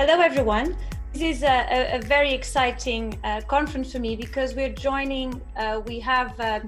Hello, 0.00 0.18
everyone. 0.18 0.78
This 1.12 1.36
is 1.36 1.42
a, 1.42 1.96
a 1.96 2.00
very 2.00 2.32
exciting 2.32 3.20
uh, 3.22 3.42
conference 3.42 3.92
for 3.92 3.98
me 3.98 4.16
because 4.16 4.54
we're 4.54 4.72
joining, 4.72 5.42
uh, 5.58 5.82
we 5.84 6.00
have 6.00 6.40
uh, 6.40 6.60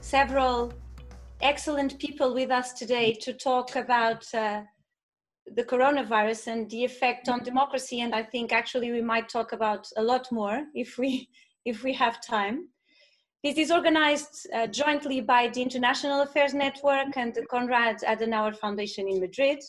several 0.00 0.72
excellent 1.40 2.00
people 2.00 2.34
with 2.34 2.50
us 2.50 2.72
today 2.72 3.12
to 3.20 3.32
talk 3.32 3.76
about 3.76 4.26
uh, 4.34 4.62
the 5.54 5.62
coronavirus 5.62 6.48
and 6.48 6.68
the 6.68 6.82
effect 6.82 7.28
on 7.28 7.44
democracy. 7.44 8.00
And 8.00 8.12
I 8.12 8.24
think 8.24 8.52
actually 8.52 8.90
we 8.90 9.02
might 9.02 9.28
talk 9.28 9.52
about 9.52 9.86
a 9.96 10.02
lot 10.02 10.26
more 10.32 10.64
if 10.74 10.98
we, 10.98 11.28
if 11.64 11.84
we 11.84 11.92
have 11.92 12.20
time. 12.20 12.70
This 13.44 13.56
is 13.56 13.70
organized 13.70 14.48
uh, 14.52 14.66
jointly 14.66 15.20
by 15.20 15.46
the 15.46 15.62
International 15.62 16.22
Affairs 16.22 16.54
Network 16.54 17.16
and 17.16 17.32
the 17.32 17.42
Konrad 17.42 17.98
Adenauer 18.02 18.56
Foundation 18.56 19.06
in 19.06 19.20
Madrid. 19.20 19.60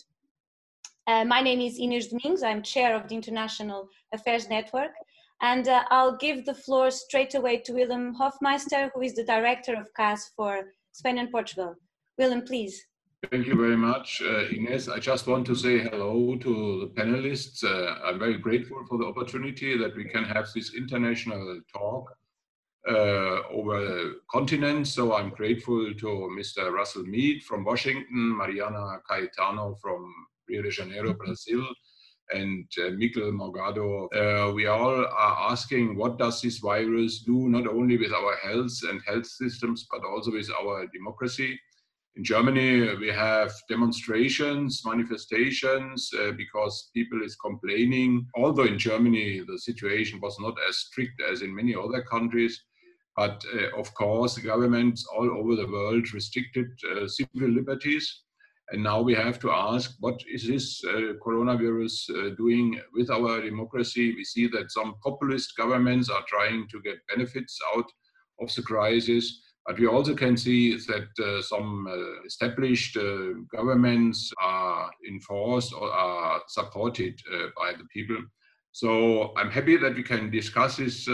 Uh, 1.07 1.25
my 1.25 1.41
name 1.41 1.59
is 1.59 1.79
Inês 1.79 2.09
Domingos. 2.09 2.43
I'm 2.43 2.61
chair 2.61 2.95
of 2.95 3.07
the 3.07 3.15
International 3.15 3.89
Affairs 4.13 4.49
Network. 4.49 4.91
And 5.41 5.67
uh, 5.67 5.83
I'll 5.89 6.15
give 6.17 6.45
the 6.45 6.53
floor 6.53 6.91
straight 6.91 7.33
away 7.33 7.57
to 7.61 7.73
Willem 7.73 8.15
Hofmeister, 8.15 8.91
who 8.93 9.01
is 9.01 9.15
the 9.15 9.23
director 9.23 9.75
of 9.75 9.91
KAS 9.95 10.31
for 10.35 10.65
Spain 10.91 11.17
and 11.17 11.31
Portugal. 11.31 11.75
Willem, 12.19 12.43
please. 12.43 12.79
Thank 13.31 13.47
you 13.47 13.55
very 13.55 13.77
much, 13.77 14.21
uh, 14.23 14.47
Ines. 14.49 14.89
I 14.89 14.99
just 14.99 15.27
want 15.27 15.45
to 15.47 15.55
say 15.55 15.79
hello 15.79 16.35
to 16.37 16.79
the 16.81 17.01
panelists. 17.01 17.63
Uh, 17.63 17.95
I'm 18.03 18.19
very 18.19 18.37
grateful 18.37 18.83
for 18.87 18.99
the 18.99 19.05
opportunity 19.05 19.77
that 19.77 19.95
we 19.95 20.05
can 20.05 20.23
have 20.25 20.49
this 20.53 20.75
international 20.75 21.61
talk 21.73 22.11
uh, 22.87 23.41
over 23.51 24.13
continents. 24.31 24.91
So 24.91 25.15
I'm 25.15 25.29
grateful 25.29 25.93
to 25.93 26.07
Mr. 26.37 26.71
Russell 26.71 27.03
Mead 27.03 27.43
from 27.43 27.63
Washington, 27.63 28.37
Mariana 28.37 29.01
Caetano 29.09 29.79
from 29.79 30.11
Rio 30.47 30.61
de 30.61 30.71
Janeiro, 30.71 31.13
Brazil, 31.13 31.65
and 32.33 32.65
uh, 32.79 32.91
Miguel 32.91 33.31
Morgado. 33.31 34.07
Uh, 34.15 34.53
we 34.53 34.67
all 34.67 35.05
are 35.05 35.51
asking 35.51 35.95
what 35.95 36.17
does 36.17 36.41
this 36.41 36.59
virus 36.59 37.19
do 37.21 37.49
not 37.49 37.67
only 37.67 37.97
with 37.97 38.13
our 38.13 38.35
health 38.37 38.73
and 38.89 39.01
health 39.05 39.25
systems, 39.25 39.87
but 39.91 40.03
also 40.05 40.31
with 40.31 40.49
our 40.61 40.87
democracy. 40.87 41.59
In 42.17 42.23
Germany, 42.25 42.95
we 42.97 43.07
have 43.07 43.53
demonstrations, 43.69 44.81
manifestations, 44.85 46.11
uh, 46.19 46.31
because 46.33 46.89
people 46.93 47.21
is 47.23 47.37
complaining. 47.37 48.27
Although 48.35 48.65
in 48.65 48.77
Germany 48.77 49.43
the 49.47 49.57
situation 49.57 50.19
was 50.19 50.37
not 50.39 50.55
as 50.67 50.77
strict 50.77 51.21
as 51.31 51.41
in 51.41 51.55
many 51.55 51.73
other 51.73 52.01
countries, 52.03 52.61
but 53.15 53.43
uh, 53.53 53.79
of 53.79 53.93
course, 53.93 54.37
governments 54.37 55.05
all 55.05 55.29
over 55.29 55.55
the 55.55 55.67
world 55.67 56.13
restricted 56.13 56.67
uh, 56.91 57.07
civil 57.07 57.49
liberties. 57.49 58.23
And 58.71 58.83
now 58.83 59.01
we 59.01 59.13
have 59.13 59.37
to 59.39 59.51
ask, 59.51 59.95
what 59.99 60.21
is 60.33 60.47
this 60.47 60.81
uh, 60.85 61.13
coronavirus 61.25 62.09
uh, 62.09 62.35
doing 62.35 62.79
with 62.93 63.09
our 63.09 63.41
democracy? 63.41 64.15
We 64.15 64.23
see 64.23 64.47
that 64.47 64.71
some 64.71 64.95
populist 65.03 65.57
governments 65.57 66.09
are 66.09 66.23
trying 66.25 66.67
to 66.69 66.81
get 66.81 67.05
benefits 67.07 67.59
out 67.75 67.85
of 68.39 68.55
the 68.55 68.61
crisis. 68.61 69.41
But 69.65 69.77
we 69.77 69.87
also 69.87 70.15
can 70.15 70.37
see 70.37 70.75
that 70.75 71.09
uh, 71.23 71.41
some 71.41 71.85
uh, 71.87 72.25
established 72.25 72.97
uh, 72.97 73.33
governments 73.55 74.31
are 74.41 74.89
enforced 75.07 75.73
or 75.73 75.91
are 75.91 76.41
supported 76.47 77.19
uh, 77.31 77.47
by 77.57 77.73
the 77.73 77.85
people. 77.93 78.17
So 78.71 79.33
I'm 79.35 79.51
happy 79.51 79.75
that 79.77 79.95
we 79.95 80.03
can 80.03 80.31
discuss 80.31 80.77
this 80.77 81.07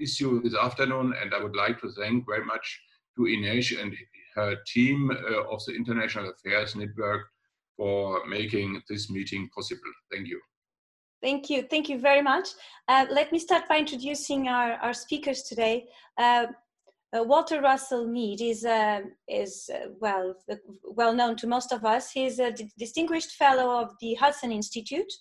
issue 0.00 0.42
this 0.42 0.56
afternoon, 0.56 1.14
and 1.22 1.32
I 1.32 1.40
would 1.40 1.54
like 1.54 1.80
to 1.80 1.92
thank 1.92 2.26
very 2.26 2.44
much 2.44 2.82
to 3.16 3.26
Ines 3.26 3.72
and 3.80 3.94
team 4.66 5.10
uh, 5.10 5.54
of 5.54 5.64
the 5.66 5.74
International 5.74 6.30
Affairs 6.30 6.74
Network 6.76 7.22
for 7.76 8.26
making 8.26 8.82
this 8.88 9.10
meeting 9.10 9.48
possible. 9.54 9.92
Thank 10.12 10.28
you. 10.28 10.40
Thank 11.22 11.50
you. 11.50 11.62
Thank 11.62 11.88
you 11.88 11.98
very 11.98 12.22
much. 12.22 12.48
Uh, 12.86 13.06
let 13.10 13.32
me 13.32 13.38
start 13.38 13.68
by 13.68 13.78
introducing 13.78 14.48
our, 14.48 14.72
our 14.74 14.92
speakers 14.92 15.42
today. 15.42 15.86
Uh, 16.16 16.46
uh, 17.16 17.24
Walter 17.24 17.60
Russell 17.60 18.06
Mead 18.06 18.40
is, 18.40 18.64
uh, 18.64 19.00
is 19.28 19.70
uh, 19.74 19.88
well, 19.98 20.34
well 20.84 21.14
known 21.14 21.36
to 21.36 21.46
most 21.46 21.72
of 21.72 21.84
us. 21.84 22.10
He's 22.10 22.38
a 22.38 22.52
distinguished 22.78 23.32
fellow 23.32 23.80
of 23.82 23.94
the 24.00 24.14
Hudson 24.14 24.52
Institute 24.52 25.12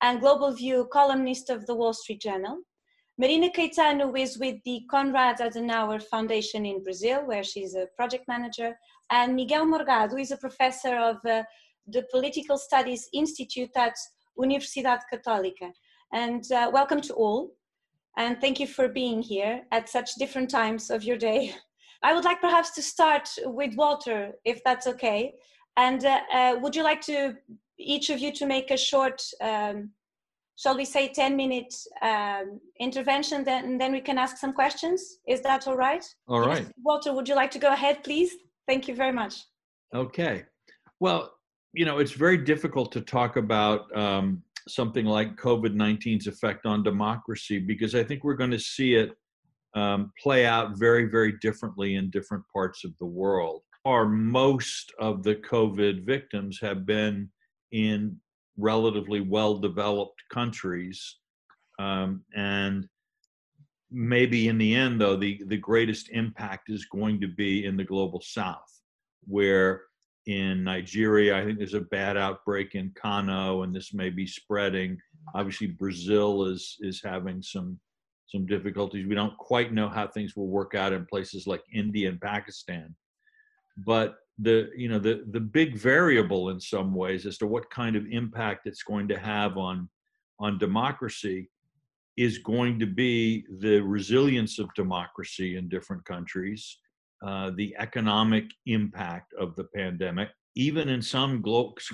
and 0.00 0.20
Global 0.20 0.52
View 0.52 0.88
columnist 0.92 1.50
of 1.50 1.66
the 1.66 1.74
Wall 1.74 1.92
Street 1.92 2.20
Journal. 2.22 2.60
Marina 3.16 3.48
Caetano 3.48 4.18
is 4.18 4.38
with 4.38 4.56
the 4.64 4.82
Konrad 4.90 5.38
Adenauer 5.38 6.02
Foundation 6.02 6.66
in 6.66 6.82
Brazil, 6.82 7.24
where 7.24 7.44
she's 7.44 7.76
a 7.76 7.86
project 7.96 8.26
manager, 8.26 8.76
and 9.08 9.36
Miguel 9.36 9.66
Morgado 9.66 10.20
is 10.20 10.32
a 10.32 10.36
professor 10.36 10.96
of 10.96 11.18
uh, 11.24 11.44
the 11.86 12.02
Political 12.10 12.58
Studies 12.58 13.08
Institute 13.12 13.70
at 13.76 13.94
Universidade 14.36 15.02
Católica. 15.12 15.70
And 16.12 16.42
uh, 16.50 16.72
welcome 16.72 17.00
to 17.02 17.14
all, 17.14 17.54
and 18.16 18.40
thank 18.40 18.58
you 18.58 18.66
for 18.66 18.88
being 18.88 19.22
here 19.22 19.62
at 19.70 19.88
such 19.88 20.16
different 20.16 20.50
times 20.50 20.90
of 20.90 21.04
your 21.04 21.16
day. 21.16 21.54
I 22.02 22.14
would 22.14 22.24
like 22.24 22.40
perhaps 22.40 22.72
to 22.72 22.82
start 22.82 23.28
with 23.44 23.76
Walter, 23.76 24.32
if 24.44 24.60
that's 24.64 24.88
okay. 24.88 25.34
And 25.76 26.04
uh, 26.04 26.18
uh 26.32 26.56
would 26.60 26.74
you 26.74 26.82
like 26.82 27.00
to, 27.02 27.36
each 27.78 28.10
of 28.10 28.18
you, 28.18 28.32
to 28.32 28.44
make 28.44 28.72
a 28.72 28.76
short 28.76 29.22
um, 29.40 29.90
shall 30.56 30.76
we 30.76 30.84
say 30.84 31.08
10 31.08 31.36
minute 31.36 31.74
um, 32.02 32.60
intervention 32.80 33.44
then 33.44 33.64
and 33.64 33.80
then 33.80 33.92
we 33.92 34.00
can 34.00 34.18
ask 34.18 34.36
some 34.36 34.52
questions? 34.52 35.18
Is 35.28 35.40
that 35.42 35.66
all 35.66 35.76
right? 35.76 36.04
All 36.28 36.40
right. 36.40 36.62
Yes. 36.62 36.72
walter 36.82 37.12
would 37.12 37.28
you 37.28 37.34
like 37.34 37.50
to 37.52 37.58
go 37.58 37.72
ahead 37.72 38.04
please? 38.04 38.32
Thank 38.66 38.88
you 38.88 38.94
very 38.94 39.12
much. 39.12 39.42
Okay. 39.94 40.44
Well 41.00 41.32
you 41.72 41.84
know 41.84 41.98
it's 41.98 42.12
very 42.12 42.38
difficult 42.38 42.92
to 42.92 43.00
talk 43.00 43.36
about 43.36 43.94
um, 43.96 44.42
something 44.68 45.04
like 45.04 45.36
covid-19's 45.36 46.26
effect 46.26 46.64
on 46.64 46.82
democracy 46.82 47.58
because 47.58 47.94
i 47.94 48.02
think 48.02 48.24
we're 48.24 48.34
going 48.34 48.50
to 48.50 48.58
see 48.58 48.94
it 48.94 49.10
um, 49.74 50.12
play 50.22 50.46
out 50.46 50.78
very 50.78 51.06
very 51.06 51.32
differently 51.40 51.96
in 51.96 52.10
different 52.10 52.44
parts 52.52 52.84
of 52.84 52.92
the 52.98 53.06
world. 53.06 53.62
Or 53.84 54.08
most 54.08 54.92
of 54.98 55.22
the 55.22 55.34
covid 55.34 56.06
victims 56.06 56.58
have 56.62 56.86
been 56.86 57.28
in 57.72 58.16
relatively 58.56 59.20
well 59.20 59.56
developed 59.56 60.22
countries. 60.32 61.16
Um, 61.78 62.22
and 62.34 62.88
maybe 63.90 64.48
in 64.48 64.58
the 64.58 64.74
end, 64.74 65.00
though, 65.00 65.16
the, 65.16 65.42
the 65.46 65.56
greatest 65.56 66.10
impact 66.10 66.70
is 66.70 66.86
going 66.86 67.20
to 67.20 67.28
be 67.28 67.64
in 67.64 67.76
the 67.76 67.84
global 67.84 68.20
south, 68.20 68.80
where 69.26 69.82
in 70.26 70.64
Nigeria, 70.64 71.36
I 71.36 71.44
think 71.44 71.58
there's 71.58 71.74
a 71.74 71.80
bad 71.80 72.16
outbreak 72.16 72.74
in 72.74 72.92
Kano, 72.94 73.62
and 73.62 73.74
this 73.74 73.92
may 73.92 74.10
be 74.10 74.26
spreading. 74.26 74.98
Obviously, 75.34 75.66
Brazil 75.66 76.44
is 76.44 76.76
is 76.80 77.02
having 77.02 77.42
some 77.42 77.78
some 78.26 78.46
difficulties. 78.46 79.06
We 79.06 79.14
don't 79.14 79.36
quite 79.36 79.72
know 79.72 79.88
how 79.88 80.06
things 80.06 80.34
will 80.34 80.48
work 80.48 80.74
out 80.74 80.92
in 80.92 81.06
places 81.06 81.46
like 81.46 81.62
India 81.72 82.08
and 82.08 82.20
Pakistan, 82.20 82.94
but 83.86 84.16
the 84.38 84.70
you 84.76 84.88
know 84.88 84.98
the 84.98 85.24
the 85.30 85.40
big 85.40 85.76
variable 85.76 86.50
in 86.50 86.60
some 86.60 86.92
ways 86.94 87.24
as 87.24 87.38
to 87.38 87.46
what 87.46 87.70
kind 87.70 87.94
of 87.94 88.06
impact 88.10 88.66
it's 88.66 88.82
going 88.82 89.06
to 89.06 89.18
have 89.18 89.56
on 89.56 89.88
on 90.40 90.58
democracy 90.58 91.48
is 92.16 92.38
going 92.38 92.78
to 92.78 92.86
be 92.86 93.44
the 93.60 93.80
resilience 93.80 94.58
of 94.58 94.72
democracy 94.74 95.56
in 95.56 95.68
different 95.68 96.04
countries 96.04 96.78
uh, 97.24 97.50
the 97.56 97.74
economic 97.78 98.44
impact 98.66 99.32
of 99.34 99.54
the 99.54 99.64
pandemic 99.64 100.30
even 100.56 100.88
in 100.88 101.00
some 101.00 101.42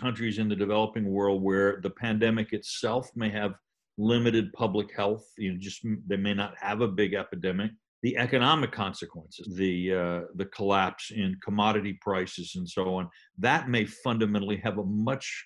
countries 0.01 0.39
in 0.39 0.49
the 0.49 0.57
developing 0.57 1.07
world 1.07 1.43
where 1.43 1.81
the 1.83 1.91
pandemic 1.91 2.53
itself 2.55 3.11
may 3.15 3.29
have 3.29 3.55
limited 3.99 4.51
public 4.55 4.95
health 4.97 5.27
you 5.37 5.53
know 5.53 5.59
just 5.59 5.85
they 6.07 6.17
may 6.17 6.33
not 6.33 6.55
have 6.59 6.81
a 6.81 6.89
big 6.89 7.13
epidemic 7.13 7.71
the 8.03 8.17
economic 8.17 8.73
consequences, 8.73 9.55
the 9.57 9.95
uh, 9.95 10.21
the 10.37 10.47
collapse 10.47 11.11
in 11.11 11.37
commodity 11.45 11.99
prices 12.01 12.53
and 12.57 12.69
so 12.69 12.95
on, 12.95 13.09
that 13.39 13.69
may 13.69 13.85
fundamentally 13.85 14.57
have 14.57 14.79
a 14.79 14.85
much 14.85 15.45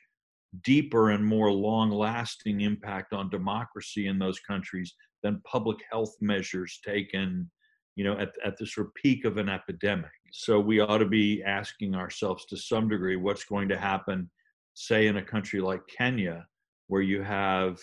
deeper 0.63 1.11
and 1.11 1.25
more 1.25 1.51
long-lasting 1.51 2.61
impact 2.61 3.13
on 3.13 3.29
democracy 3.29 4.07
in 4.07 4.19
those 4.21 4.39
countries 4.41 4.95
than 5.25 5.43
public 5.45 5.79
health 5.91 6.15
measures 6.21 6.79
taken, 6.87 7.51
you 7.97 8.05
know, 8.05 8.17
at, 8.19 8.33
at 8.45 8.57
the 8.57 8.67
sort 8.67 8.87
of 8.87 8.95
peak 8.95 9.25
of 9.25 9.37
an 9.37 9.49
epidemic. 9.49 10.13
So 10.33 10.61
we 10.61 10.79
ought 10.79 10.99
to 10.99 11.09
be 11.09 11.43
asking 11.43 11.97
ourselves 11.97 12.45
to 12.47 12.57
some 12.57 12.89
degree 12.89 13.17
what's 13.17 13.45
going 13.45 13.69
to 13.71 13.77
happen, 13.77 14.31
say, 14.75 15.09
in 15.09 15.17
a 15.17 15.23
country 15.23 15.61
like 15.61 15.83
Kenya, 15.89 16.47
where 16.87 17.03
you 17.03 17.23
have 17.23 17.79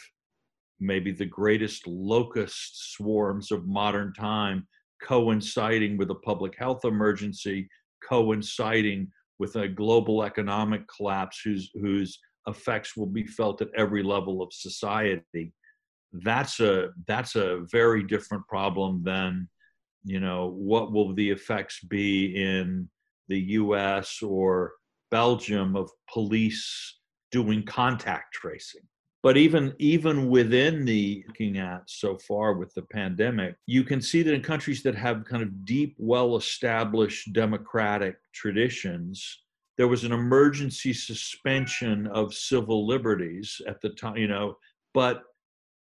maybe 0.82 1.12
the 1.12 1.26
greatest 1.26 1.86
locust 1.88 2.94
swarms 2.94 3.52
of 3.52 3.68
modern 3.68 4.12
time 4.14 4.68
coinciding 5.02 5.98
with 5.98 6.10
a 6.12 6.16
public 6.16 6.56
health 6.58 6.86
emergency, 6.86 7.70
coinciding 8.08 9.12
with 9.40 9.56
a 9.56 9.68
global 9.68 10.24
economic 10.24 10.82
collapse 10.88 11.42
whose, 11.44 11.72
whose 11.76 12.20
effects 12.48 12.98
will 12.98 13.08
be 13.08 13.26
felt 13.26 13.62
at 13.62 13.70
every 13.76 14.04
level 14.04 14.42
of 14.42 14.52
society. 14.54 15.54
That's 16.14 16.60
a 16.60 16.90
that's 17.08 17.36
a 17.36 17.66
very 17.72 18.04
different 18.04 18.46
problem 18.48 19.02
than 19.04 19.48
you 20.04 20.20
know 20.20 20.50
what 20.58 20.92
will 20.92 21.14
the 21.14 21.30
effects 21.30 21.80
be 21.90 22.36
in 22.36 22.90
the 23.30 23.40
US 23.62 24.22
or 24.22 24.74
Belgium 25.10 25.78
of 25.78 25.90
police 26.12 27.00
doing 27.32 27.64
contact 27.64 28.34
tracing 28.34 28.82
But 29.24 29.38
even 29.38 29.76
even 29.78 30.30
within 30.30 30.84
the 30.84 31.24
looking 31.28 31.60
at 31.60 31.84
so 31.86 32.18
far 32.18 32.54
with 32.54 32.74
the 32.74 32.82
pandemic, 32.82 33.56
you 33.68 33.84
can 33.84 34.02
see 34.02 34.24
that 34.24 34.34
in 34.34 34.42
countries 34.42 34.82
that 34.84 34.96
have 34.96 35.26
kind 35.26 35.44
of 35.44 35.64
deep, 35.64 35.96
well-established 36.00 37.32
democratic 37.34 38.16
traditions, 38.34 39.44
there 39.78 39.88
was 39.88 40.04
an 40.04 40.12
emergency 40.12 40.92
suspension 40.92 42.08
of 42.08 42.34
civil 42.34 42.88
liberties 42.88 43.62
at 43.68 43.80
the 43.82 43.90
time, 43.90 44.18
you 44.18 44.28
know, 44.28 44.58
but 44.94 45.24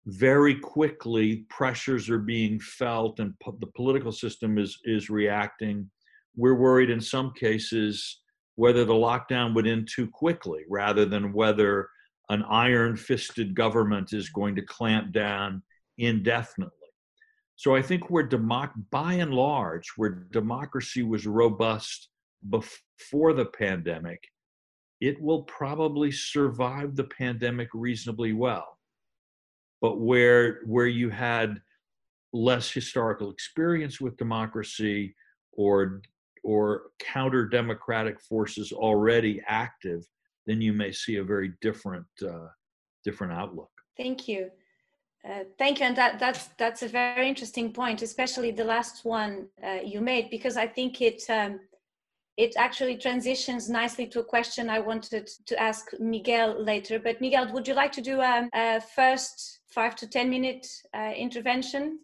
very 0.06 0.58
quickly 0.58 1.46
pressures 1.48 2.10
are 2.10 2.18
being 2.18 2.58
felt 2.60 3.20
and 3.20 3.38
po- 3.40 3.56
the 3.60 3.66
political 3.68 4.12
system 4.12 4.58
is 4.58 4.78
is 4.84 5.08
reacting. 5.08 5.90
We're 6.36 6.54
worried 6.54 6.90
in 6.90 7.00
some 7.00 7.32
cases 7.32 8.20
whether 8.56 8.84
the 8.84 8.92
lockdown 8.92 9.54
would 9.54 9.66
end 9.66 9.88
too 9.90 10.06
quickly 10.06 10.64
rather 10.68 11.06
than 11.06 11.32
whether 11.32 11.88
an 12.28 12.42
iron 12.44 12.96
fisted 12.96 13.54
government 13.54 14.12
is 14.12 14.28
going 14.30 14.54
to 14.56 14.62
clamp 14.62 15.12
down 15.12 15.62
indefinitely. 15.98 16.78
So 17.56 17.74
I 17.74 17.82
think 17.82 18.10
where 18.10 18.26
democ- 18.26 18.72
by 18.90 19.14
and 19.14 19.32
large, 19.32 19.88
where 19.96 20.26
democracy 20.32 21.02
was 21.02 21.26
robust 21.26 22.08
before 22.48 23.34
the 23.34 23.46
pandemic, 23.46 24.22
it 25.00 25.20
will 25.20 25.42
probably 25.42 26.10
survive 26.10 26.96
the 26.96 27.04
pandemic 27.04 27.68
reasonably 27.74 28.32
well. 28.32 28.78
But 29.80 30.00
where 30.00 30.60
where 30.64 30.86
you 30.86 31.10
had 31.10 31.60
less 32.32 32.70
historical 32.70 33.30
experience 33.30 34.00
with 34.00 34.16
democracy 34.16 35.14
or 35.52 36.02
or 36.44 36.82
counter 36.98 37.46
democratic 37.46 38.20
forces 38.20 38.72
already 38.72 39.42
active, 39.46 40.04
then 40.46 40.60
you 40.60 40.72
may 40.72 40.92
see 40.92 41.16
a 41.16 41.24
very 41.24 41.52
different 41.60 42.06
uh, 42.22 42.48
different 43.04 43.32
outlook. 43.32 43.70
Thank 43.96 44.28
you. 44.28 44.50
Uh, 45.28 45.44
thank 45.56 45.78
you, 45.78 45.86
and 45.86 45.96
that, 45.96 46.18
that's 46.18 46.48
that's 46.58 46.82
a 46.82 46.88
very 46.88 47.28
interesting 47.28 47.72
point, 47.72 48.02
especially 48.02 48.50
the 48.50 48.64
last 48.64 49.04
one 49.04 49.46
uh, 49.64 49.78
you 49.84 50.00
made, 50.00 50.30
because 50.30 50.56
I 50.56 50.66
think 50.66 51.00
it 51.00 51.22
um, 51.28 51.60
it 52.36 52.54
actually 52.56 52.96
transitions 52.96 53.68
nicely 53.68 54.06
to 54.08 54.20
a 54.20 54.24
question 54.24 54.68
I 54.68 54.80
wanted 54.80 55.28
to 55.46 55.62
ask 55.62 55.90
Miguel 56.00 56.60
later. 56.60 56.98
But 56.98 57.20
Miguel, 57.20 57.52
would 57.52 57.68
you 57.68 57.74
like 57.74 57.92
to 57.92 58.00
do 58.00 58.20
a, 58.20 58.38
um, 58.38 58.50
a 58.52 58.80
first 58.80 59.60
five 59.68 59.94
to 59.96 60.08
ten 60.08 60.28
minute 60.28 60.66
uh, 60.92 61.12
intervention 61.16 62.00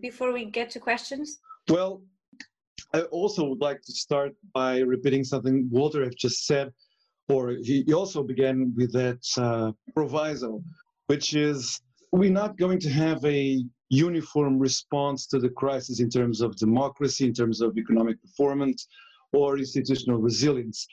before 0.00 0.32
we 0.32 0.44
get 0.44 0.70
to 0.70 0.78
questions? 0.78 1.38
Well, 1.68 2.02
I 2.94 3.02
also 3.02 3.44
would 3.48 3.60
like 3.60 3.82
to 3.82 3.92
start 3.92 4.32
by 4.54 4.80
repeating 4.80 5.24
something 5.24 5.68
Walter 5.70 6.04
have 6.04 6.14
just 6.16 6.46
said 6.46 6.72
or 7.30 7.50
he, 7.62 7.92
also 7.92 8.22
began 8.22 8.72
with 8.76 8.92
that 8.92 9.22
uh, 9.36 9.72
proviso, 9.94 10.62
which 11.06 11.34
is 11.34 11.80
we're 12.12 12.30
not 12.30 12.58
going 12.58 12.80
to 12.80 12.90
have 12.90 13.24
a 13.24 13.64
uniform 13.88 14.58
response 14.58 15.26
to 15.26 15.38
the 15.38 15.48
crisis 15.48 16.00
in 16.00 16.10
terms 16.10 16.40
of 16.40 16.56
democracy, 16.56 17.24
in 17.26 17.34
terms 17.34 17.60
of 17.60 17.76
economic 17.76 18.20
performance, 18.22 18.86
or 19.32 19.58
institutional 19.58 20.18
resilience. 20.18 20.86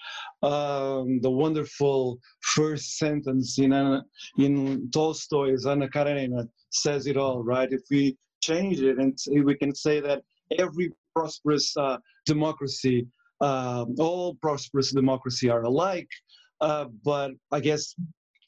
Um, 0.44 1.20
the 1.22 1.30
wonderful 1.30 2.20
first 2.42 2.98
sentence 2.98 3.58
in, 3.58 3.74
Anna, 3.74 4.04
in 4.38 4.90
Tolstoy's 4.92 5.66
Anna 5.66 5.88
Karenina 5.88 6.48
says 6.70 7.08
it 7.08 7.18
all, 7.18 7.44
right? 7.44 7.72
If 7.72 7.82
we 7.90 8.18
change 8.42 8.82
it 8.82 8.98
and 9.00 9.18
we 9.44 9.56
can 9.56 9.74
say 9.74 10.00
that 10.02 10.22
every 10.58 10.92
prosperous 11.16 11.76
uh, 11.78 11.98
democracy, 12.26 13.08
uh, 13.42 13.86
all 13.98 14.36
prosperous 14.36 14.92
democracy 14.92 15.50
are 15.50 15.64
alike, 15.64 16.10
uh, 16.62 16.86
but 17.04 17.32
I 17.52 17.60
guess 17.60 17.96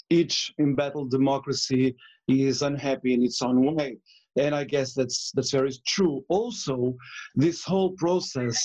each 0.10 0.52
embattled 0.60 1.12
democracy 1.12 1.96
is 2.28 2.62
unhappy 2.62 3.14
in 3.14 3.24
its 3.24 3.42
own 3.42 3.76
way. 3.76 3.98
And 4.38 4.56
I 4.56 4.64
guess 4.64 4.94
that's 4.94 5.32
that's 5.34 5.52
very 5.52 5.72
true. 5.88 6.24
Also, 6.30 6.96
this 7.36 7.64
whole 7.64 7.92
process 7.94 8.58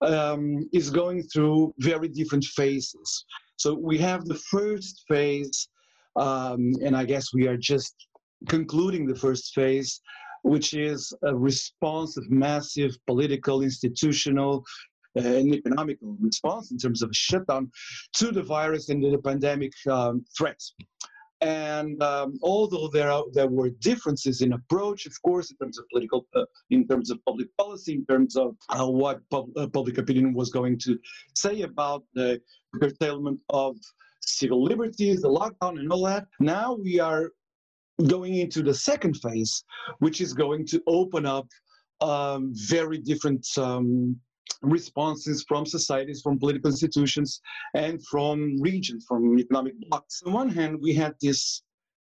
um, 0.00 0.68
is 0.72 0.90
going 0.90 1.22
through 1.22 1.74
very 1.78 2.08
different 2.08 2.44
phases. 2.44 3.24
So 3.56 3.74
we 3.74 3.98
have 3.98 4.24
the 4.24 4.34
first 4.34 5.04
phase, 5.08 5.68
um, 6.16 6.72
and 6.84 6.96
I 6.96 7.04
guess 7.04 7.32
we 7.32 7.46
are 7.46 7.56
just 7.56 7.94
concluding 8.48 9.06
the 9.06 9.14
first 9.14 9.54
phase, 9.54 10.00
which 10.42 10.74
is 10.74 11.12
a 11.22 11.34
response 11.34 12.16
of 12.16 12.30
massive 12.30 12.96
political, 13.06 13.62
institutional, 13.62 14.64
an 15.14 15.54
economical 15.54 16.16
response 16.20 16.70
in 16.70 16.78
terms 16.78 17.02
of 17.02 17.10
a 17.10 17.14
shutdown 17.14 17.70
to 18.14 18.30
the 18.32 18.42
virus 18.42 18.88
and 18.88 19.02
the 19.02 19.18
pandemic 19.18 19.72
um, 19.90 20.24
threats. 20.36 20.74
And 21.40 22.02
um, 22.02 22.38
although 22.42 22.88
there 22.88 23.10
are, 23.10 23.24
there 23.32 23.48
were 23.48 23.68
differences 23.68 24.40
in 24.40 24.54
approach, 24.54 25.04
of 25.04 25.20
course, 25.22 25.50
in 25.50 25.56
terms 25.58 25.78
of 25.78 25.84
political, 25.90 26.26
uh, 26.34 26.44
in 26.70 26.86
terms 26.88 27.10
of 27.10 27.22
public 27.26 27.48
policy, 27.58 27.92
in 27.94 28.06
terms 28.06 28.36
of 28.36 28.56
uh, 28.70 28.86
what 28.86 29.20
pub, 29.30 29.50
uh, 29.56 29.66
public 29.66 29.98
opinion 29.98 30.32
was 30.32 30.50
going 30.50 30.78
to 30.78 30.98
say 31.34 31.62
about 31.62 32.04
the 32.14 32.40
curtailment 32.80 33.40
of 33.50 33.76
civil 34.20 34.62
liberties, 34.62 35.20
the 35.20 35.28
lockdown, 35.28 35.78
and 35.78 35.92
all 35.92 36.04
that. 36.04 36.26
Now 36.40 36.74
we 36.74 36.98
are 36.98 37.30
going 38.06 38.36
into 38.36 38.62
the 38.62 38.74
second 38.74 39.14
phase, 39.18 39.64
which 39.98 40.20
is 40.20 40.32
going 40.32 40.66
to 40.68 40.82
open 40.86 41.26
up 41.26 41.46
um, 42.00 42.52
very 42.54 42.98
different 42.98 43.46
um, 43.58 44.16
responses 44.70 45.44
from 45.46 45.66
societies, 45.66 46.22
from 46.22 46.38
political 46.38 46.70
institutions, 46.70 47.40
and 47.74 48.04
from 48.06 48.60
regions, 48.60 49.04
from 49.06 49.38
economic 49.38 49.74
blocs. 49.88 50.22
On 50.26 50.32
one 50.32 50.48
hand, 50.48 50.78
we 50.80 50.94
had 50.94 51.14
this 51.20 51.62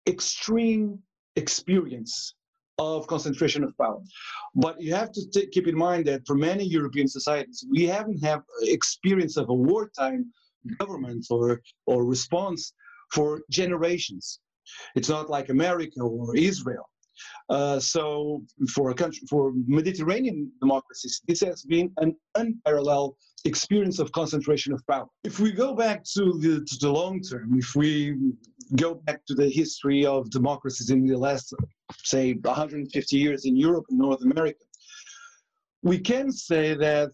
extreme 0.07 0.99
experience 1.35 2.35
of 2.77 3.07
concentration 3.07 3.63
of 3.63 3.77
power. 3.77 4.01
But 4.55 4.81
you 4.81 4.93
have 4.95 5.11
to 5.11 5.47
keep 5.47 5.67
in 5.67 5.77
mind 5.77 6.05
that 6.05 6.25
for 6.25 6.35
many 6.35 6.63
European 6.63 7.07
societies, 7.07 7.65
we 7.69 7.85
haven't 7.85 8.23
had 8.23 8.41
experience 8.63 9.37
of 9.37 9.49
a 9.49 9.53
wartime 9.53 10.31
government 10.79 11.25
or, 11.29 11.61
or 11.85 12.05
response 12.05 12.73
for 13.13 13.41
generations. 13.49 14.39
It's 14.95 15.09
not 15.09 15.29
like 15.29 15.49
America 15.49 16.01
or 16.01 16.35
Israel. 16.35 16.90
Uh, 17.49 17.79
so 17.79 18.41
for 18.73 18.91
a 18.91 18.93
country, 18.93 19.21
for 19.29 19.51
Mediterranean 19.67 20.51
democracies, 20.61 21.21
this 21.27 21.41
has 21.41 21.63
been 21.63 21.91
an 21.97 22.15
unparalleled 22.35 23.15
experience 23.45 23.99
of 23.99 24.11
concentration 24.11 24.73
of 24.73 24.85
power. 24.87 25.07
If 25.23 25.39
we 25.39 25.51
go 25.51 25.75
back 25.75 26.03
to 26.15 26.37
the, 26.39 26.63
to 26.63 26.77
the 26.79 26.91
long 26.91 27.21
term, 27.21 27.57
if 27.57 27.75
we 27.75 28.15
go 28.75 28.95
back 28.95 29.25
to 29.27 29.33
the 29.33 29.49
history 29.49 30.05
of 30.05 30.29
democracies 30.29 30.89
in 30.89 31.05
the 31.05 31.17
last, 31.17 31.53
say, 32.03 32.33
150 32.33 33.17
years 33.17 33.45
in 33.45 33.55
Europe 33.55 33.85
and 33.89 33.99
North 33.99 34.21
America, 34.21 34.63
we 35.83 35.99
can 35.99 36.31
say 36.31 36.75
that 36.75 37.11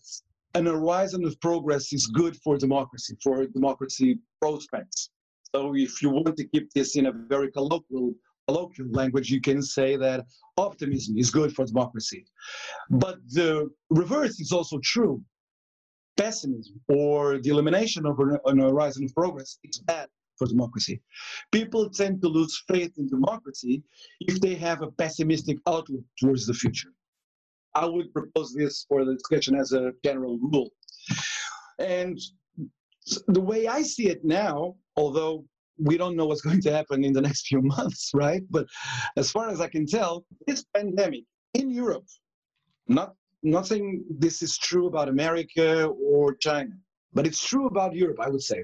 an 0.53 0.65
horizon 0.65 1.23
of 1.25 1.39
progress 1.39 1.93
is 1.93 2.07
good 2.07 2.35
for 2.43 2.57
democracy, 2.57 3.15
for 3.23 3.45
democracy 3.47 4.19
prospects. 4.41 5.09
So 5.55 5.75
if 5.75 6.01
you 6.01 6.09
want 6.09 6.35
to 6.35 6.47
keep 6.47 6.71
this 6.73 6.95
in 6.95 7.05
a 7.05 7.11
very 7.11 7.51
colloquial 7.51 8.13
colloquial 8.47 8.89
language, 8.91 9.29
you 9.29 9.41
can 9.41 9.61
say 9.61 9.95
that 9.97 10.25
optimism 10.57 11.17
is 11.17 11.29
good 11.29 11.53
for 11.53 11.65
democracy. 11.65 12.25
But 12.89 13.17
the 13.29 13.69
reverse 13.89 14.39
is 14.39 14.51
also 14.51 14.79
true. 14.83 15.21
Pessimism 16.15 16.81
or 16.87 17.39
the 17.39 17.49
elimination 17.49 18.05
of 18.05 18.19
an 18.19 18.59
horizon 18.59 19.05
of 19.05 19.13
progress 19.13 19.59
is 19.63 19.79
bad 19.79 20.07
for 20.37 20.47
democracy. 20.47 21.01
People 21.51 21.89
tend 21.89 22.21
to 22.21 22.27
lose 22.27 22.63
faith 22.67 22.93
in 22.97 23.07
democracy 23.07 23.83
if 24.21 24.39
they 24.39 24.55
have 24.55 24.81
a 24.81 24.91
pessimistic 24.91 25.57
outlook 25.67 26.03
towards 26.19 26.47
the 26.47 26.53
future. 26.53 26.89
I 27.75 27.85
would 27.85 28.11
propose 28.13 28.53
this 28.53 28.85
for 28.89 29.05
the 29.05 29.13
discussion 29.13 29.55
as 29.55 29.73
a 29.73 29.91
general 30.03 30.39
rule. 30.39 30.71
And 31.79 32.19
the 33.27 33.41
way 33.41 33.67
I 33.67 33.83
see 33.83 34.09
it 34.09 34.25
now, 34.25 34.75
although 34.95 35.45
we 35.77 35.97
don't 35.97 36.15
know 36.15 36.25
what's 36.25 36.41
going 36.47 36.61
to 36.61 36.71
happen 36.71 37.03
in 37.03 37.13
the 37.13 37.21
next 37.21 37.47
few 37.47 37.61
months, 37.61 38.11
right? 38.13 38.43
But 38.49 38.67
as 39.15 39.31
far 39.31 39.49
as 39.49 39.61
I 39.61 39.67
can 39.67 39.85
tell, 39.85 40.25
this 40.45 40.65
pandemic 40.75 41.23
in 41.53 41.69
Europe, 41.69 42.05
not 42.87 43.13
not 43.43 43.67
saying 43.67 44.03
this 44.09 44.41
is 44.41 44.57
true 44.57 44.87
about 44.87 45.09
America 45.09 45.85
or 45.85 46.35
China, 46.35 46.71
but 47.13 47.27
it's 47.27 47.45
true 47.45 47.67
about 47.67 47.95
Europe, 47.95 48.17
I 48.19 48.29
would 48.29 48.41
say. 48.41 48.63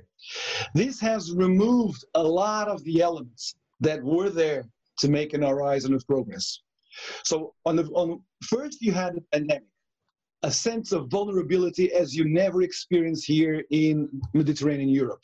This 0.74 1.00
has 1.00 1.32
removed 1.32 2.03
a 2.15 2.24
lot 2.24 2.67
of 2.67 2.84
the 2.84 3.01
elements 3.01 3.55
that 3.82 4.03
were 4.03 4.29
there 4.29 4.67
to 5.00 5.10
make 5.10 5.34
an 5.34 5.43
horizon 5.43 5.93
of 5.93 6.05
progress. 6.08 6.60
So 7.24 7.53
on 7.65 7.75
the 7.75 7.86
on 7.93 8.22
first 8.43 8.82
you 8.82 8.91
had 8.91 9.15
a 9.15 9.22
pandemic, 9.32 9.70
a 10.43 10.51
sense 10.51 10.91
of 10.91 11.10
vulnerability 11.10 11.93
as 11.93 12.15
you 12.15 12.25
never 12.25 12.63
experienced 12.63 13.25
here 13.25 13.63
in 13.70 14.10
Mediterranean 14.34 14.89
Europe 14.89 15.24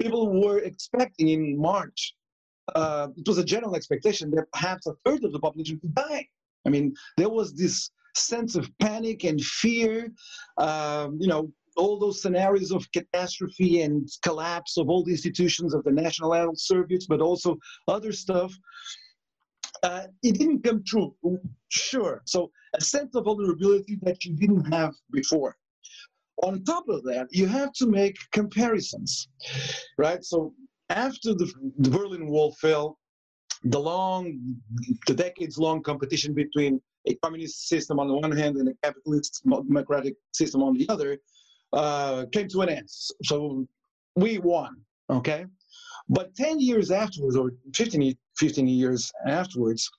people 0.00 0.40
were 0.42 0.58
expecting 0.58 1.28
in 1.28 1.58
March, 1.58 2.14
uh, 2.74 3.08
it 3.16 3.26
was 3.26 3.38
a 3.38 3.44
general 3.44 3.76
expectation 3.76 4.30
that 4.32 4.50
perhaps 4.52 4.86
a 4.86 4.94
third 5.04 5.24
of 5.24 5.32
the 5.32 5.38
population 5.38 5.78
could 5.80 5.94
die. 5.94 6.26
I 6.66 6.70
mean, 6.70 6.94
there 7.16 7.28
was 7.28 7.54
this 7.54 7.90
sense 8.16 8.54
of 8.54 8.70
panic 8.78 9.24
and 9.24 9.40
fear. 9.40 10.10
Um, 10.58 11.18
you 11.20 11.28
know, 11.28 11.52
all 11.76 11.98
those 11.98 12.22
scenarios 12.22 12.70
of 12.70 12.90
catastrophe 12.92 13.82
and 13.82 14.08
collapse 14.22 14.76
of 14.78 14.88
all 14.88 15.04
the 15.04 15.10
institutions 15.10 15.74
of 15.74 15.82
the 15.84 15.90
National 15.90 16.32
Health 16.32 16.58
Service, 16.58 17.06
but 17.06 17.20
also 17.20 17.58
other 17.88 18.12
stuff. 18.12 18.52
Uh, 19.82 20.04
it 20.22 20.38
didn't 20.38 20.62
come 20.62 20.82
true, 20.86 21.14
sure. 21.68 22.22
So 22.26 22.50
a 22.74 22.80
sense 22.80 23.14
of 23.14 23.24
vulnerability 23.24 23.98
that 24.02 24.24
you 24.24 24.34
didn't 24.34 24.72
have 24.72 24.94
before. 25.10 25.56
On 26.42 26.62
top 26.64 26.88
of 26.88 27.02
that, 27.04 27.28
you 27.30 27.46
have 27.46 27.72
to 27.74 27.86
make 27.86 28.16
comparisons, 28.32 29.28
right? 29.98 30.22
So 30.24 30.52
after 30.90 31.32
the, 31.34 31.50
the 31.78 31.90
Berlin 31.90 32.26
Wall 32.28 32.52
fell, 32.60 32.98
the 33.62 33.78
long, 33.78 34.38
the 35.06 35.14
decades-long 35.14 35.82
competition 35.82 36.34
between 36.34 36.80
a 37.06 37.14
communist 37.16 37.68
system 37.68 37.98
on 37.98 38.08
the 38.08 38.14
one 38.14 38.32
hand 38.32 38.56
and 38.56 38.68
a 38.68 38.74
capitalist 38.82 39.42
democratic 39.44 40.14
system 40.32 40.62
on 40.62 40.76
the 40.76 40.88
other 40.88 41.18
uh, 41.72 42.26
came 42.32 42.48
to 42.48 42.60
an 42.62 42.68
end. 42.68 42.88
So 43.24 43.66
we 44.16 44.38
won, 44.38 44.76
okay? 45.10 45.46
But 46.08 46.34
10 46.34 46.60
years 46.60 46.90
afterwards, 46.90 47.36
or 47.36 47.52
15, 47.74 48.16
15 48.36 48.68
years 48.68 49.10
afterwards, 49.26 49.90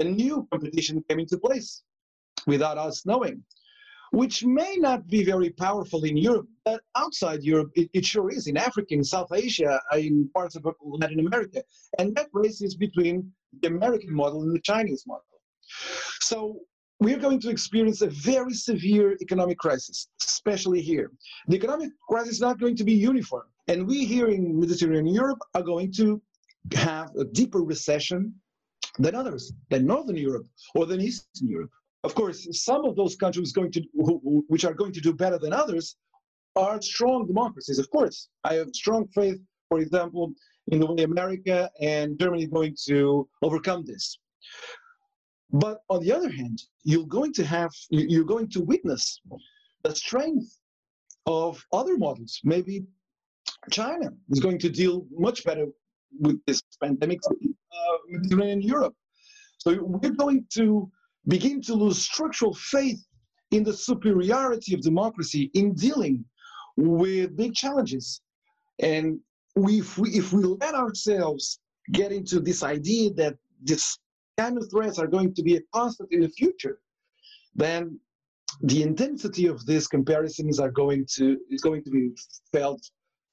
a 0.00 0.04
new 0.04 0.46
competition 0.52 1.02
came 1.08 1.20
into 1.20 1.38
place 1.38 1.82
without 2.46 2.76
us 2.76 3.06
knowing, 3.06 3.42
which 4.16 4.46
may 4.46 4.76
not 4.78 5.06
be 5.08 5.22
very 5.22 5.50
powerful 5.50 6.04
in 6.04 6.16
Europe, 6.16 6.48
but 6.64 6.80
outside 6.96 7.42
Europe, 7.42 7.70
it, 7.74 7.90
it 7.92 8.02
sure 8.02 8.30
is. 8.30 8.46
In 8.46 8.56
Africa, 8.56 8.94
in 8.94 9.04
South 9.04 9.30
Asia, 9.30 9.78
uh, 9.92 9.98
in 9.98 10.30
parts 10.32 10.56
of 10.56 10.66
Latin 10.82 11.20
America. 11.20 11.62
And 11.98 12.16
that 12.16 12.28
race 12.32 12.62
is 12.62 12.74
between 12.76 13.30
the 13.60 13.68
American 13.68 14.14
model 14.14 14.40
and 14.44 14.54
the 14.56 14.64
Chinese 14.72 15.04
model. 15.06 15.36
So 16.20 16.60
we're 16.98 17.18
going 17.18 17.40
to 17.40 17.50
experience 17.50 18.00
a 18.00 18.06
very 18.06 18.54
severe 18.54 19.18
economic 19.20 19.58
crisis, 19.58 20.08
especially 20.22 20.80
here. 20.80 21.10
The 21.48 21.56
economic 21.56 21.90
crisis 22.08 22.36
is 22.36 22.40
not 22.40 22.58
going 22.58 22.76
to 22.76 22.84
be 22.84 22.94
uniform. 22.94 23.48
And 23.68 23.86
we 23.86 24.06
here 24.06 24.28
in 24.28 24.58
Mediterranean 24.58 25.14
Europe 25.14 25.40
are 25.54 25.62
going 25.62 25.92
to 26.00 26.22
have 26.72 27.14
a 27.16 27.24
deeper 27.24 27.60
recession 27.60 28.34
than 28.98 29.14
others, 29.14 29.52
than 29.68 29.84
Northern 29.84 30.16
Europe 30.16 30.46
or 30.74 30.86
than 30.86 31.02
Eastern 31.02 31.48
Europe. 31.48 31.70
Of 32.06 32.14
course, 32.14 32.46
some 32.52 32.84
of 32.84 32.94
those 32.94 33.16
countries 33.16 33.50
going 33.52 33.72
to, 33.72 33.80
which 34.52 34.64
are 34.64 34.72
going 34.72 34.92
to 34.92 35.00
do 35.00 35.12
better 35.12 35.38
than 35.38 35.52
others 35.52 35.96
are 36.54 36.80
strong 36.80 37.26
democracies. 37.26 37.80
Of 37.80 37.90
course, 37.90 38.28
I 38.44 38.54
have 38.54 38.68
strong 38.72 39.08
faith, 39.08 39.40
for 39.68 39.80
example, 39.80 40.32
in 40.68 40.78
the 40.78 40.86
way 40.86 41.02
America 41.02 41.68
and 41.80 42.16
Germany 42.20 42.44
are 42.44 42.56
going 42.58 42.76
to 42.86 43.28
overcome 43.42 43.84
this. 43.84 44.04
But 45.50 45.78
on 45.88 46.00
the 46.04 46.12
other 46.12 46.30
hand, 46.30 46.62
you're 46.84 47.12
going 47.18 47.32
to 47.34 47.44
have, 47.44 47.72
you're 47.90 48.30
going 48.34 48.50
to 48.50 48.60
witness 48.60 49.20
the 49.82 49.92
strength 49.92 50.48
of 51.26 51.60
other 51.72 51.96
models. 51.98 52.40
Maybe 52.44 52.84
China 53.72 54.10
is 54.30 54.38
going 54.38 54.60
to 54.60 54.70
deal 54.70 55.06
much 55.10 55.42
better 55.44 55.66
with 56.20 56.38
this 56.46 56.62
pandemic 56.80 57.18
uh, 57.28 58.42
in 58.44 58.62
Europe. 58.62 58.94
So 59.58 59.68
we're 59.82 60.10
going 60.10 60.46
to 60.58 60.88
begin 61.28 61.60
to 61.62 61.74
lose 61.74 61.98
structural 61.98 62.54
faith 62.54 63.04
in 63.50 63.62
the 63.62 63.72
superiority 63.72 64.74
of 64.74 64.80
democracy 64.80 65.50
in 65.54 65.74
dealing 65.74 66.24
with 66.76 67.36
big 67.36 67.54
challenges. 67.54 68.20
And 68.80 69.18
we, 69.54 69.80
if, 69.80 69.98
we, 69.98 70.10
if 70.10 70.32
we 70.32 70.42
let 70.42 70.74
ourselves 70.74 71.60
get 71.92 72.12
into 72.12 72.40
this 72.40 72.62
idea 72.62 73.12
that 73.14 73.36
this 73.62 73.98
kind 74.36 74.58
of 74.58 74.68
threats 74.70 74.98
are 74.98 75.06
going 75.06 75.34
to 75.34 75.42
be 75.42 75.56
a 75.56 75.60
constant 75.72 76.10
in 76.12 76.20
the 76.20 76.28
future, 76.28 76.78
then 77.54 77.98
the 78.62 78.82
intensity 78.82 79.46
of 79.46 79.64
these 79.66 79.86
comparisons 79.86 80.60
are 80.60 80.70
going 80.70 81.06
to 81.14 81.38
is 81.50 81.62
going 81.62 81.82
to 81.84 81.90
be 81.90 82.10
felt 82.52 82.82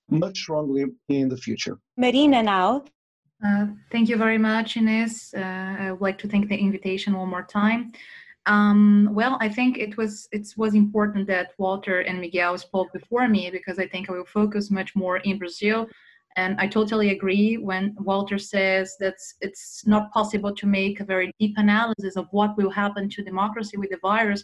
much 0.10 0.38
strongly 0.38 0.86
in 1.10 1.30
the 1.30 1.38
future. 1.38 1.80
Marina 1.98 2.44
now. 2.44 2.84
Uh, 3.46 3.68
thank 3.92 4.08
you 4.08 4.18
very 4.18 4.38
much, 4.38 4.78
Ines. 4.78 5.34
Uh, 5.36 5.76
I 5.80 5.92
would 5.92 6.02
like 6.02 6.18
to 6.20 6.28
thank 6.28 6.48
the 6.48 6.58
invitation 6.58 7.14
one 7.14 7.30
more 7.30 7.44
time. 7.44 7.92
Um, 8.46 9.10
well, 9.12 9.38
I 9.40 9.50
think 9.50 9.78
it 9.78 9.98
was 9.98 10.28
it 10.32 10.48
was 10.58 10.76
important 10.76 11.28
that 11.28 11.52
Walter 11.58 12.02
and 12.02 12.20
Miguel 12.20 12.58
spoke 12.58 12.92
before 12.94 13.28
me 13.28 13.50
because 13.52 13.80
I 13.80 13.88
think 13.88 14.10
I 14.10 14.14
will 14.14 14.26
focus 14.26 14.70
much 14.70 14.96
more 14.96 15.18
in 15.18 15.38
Brazil 15.38 15.88
and 16.36 16.60
I 16.60 16.68
totally 16.68 17.12
agree 17.12 17.58
when 17.58 17.96
Walter 18.00 18.38
says 18.38 18.96
that 19.00 19.16
it's 19.42 19.86
not 19.86 20.12
possible 20.12 20.54
to 20.56 20.66
make 20.66 21.00
a 21.00 21.06
very 21.06 21.32
deep 21.40 21.54
analysis 21.58 22.16
of 22.16 22.28
what 22.32 22.58
will 22.58 22.72
happen 22.72 23.10
to 23.10 23.24
democracy 23.24 23.78
with 23.78 23.92
the 23.92 24.00
virus, 24.02 24.44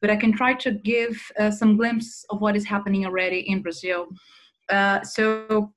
but 0.00 0.10
I 0.10 0.16
can 0.16 0.32
try 0.32 0.54
to 0.54 0.72
give 0.72 1.20
uh, 1.38 1.50
some 1.50 1.76
glimpse 1.76 2.24
of 2.30 2.40
what 2.40 2.56
is 2.56 2.66
happening 2.66 3.06
already 3.06 3.40
in 3.48 3.62
Brazil. 3.62 4.08
Uh, 4.68 5.02
so 5.02 5.72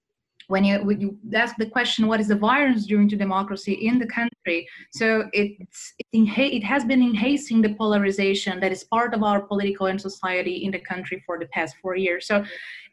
when 0.54 0.64
you, 0.64 0.78
when 0.88 1.00
you 1.02 1.18
ask 1.44 1.56
the 1.64 1.72
question, 1.78 2.02
what 2.06 2.20
is 2.24 2.28
the 2.34 2.42
violence 2.52 2.86
doing 2.86 3.08
to 3.10 3.16
democracy 3.16 3.74
in 3.90 3.96
the 3.98 4.06
country? 4.20 4.60
So 4.92 5.08
it's, 5.34 5.94
it 6.12 6.64
has 6.74 6.86
been 6.86 7.02
enhancing 7.02 7.60
the 7.64 7.74
polarization 7.74 8.60
that 8.60 8.72
is 8.72 8.84
part 8.84 9.12
of 9.16 9.24
our 9.30 9.42
political 9.52 9.88
and 9.88 10.00
society 10.10 10.56
in 10.66 10.72
the 10.76 10.84
country 10.92 11.18
for 11.26 11.40
the 11.40 11.48
past 11.48 11.74
four 11.82 11.96
years. 11.96 12.28
So 12.28 12.36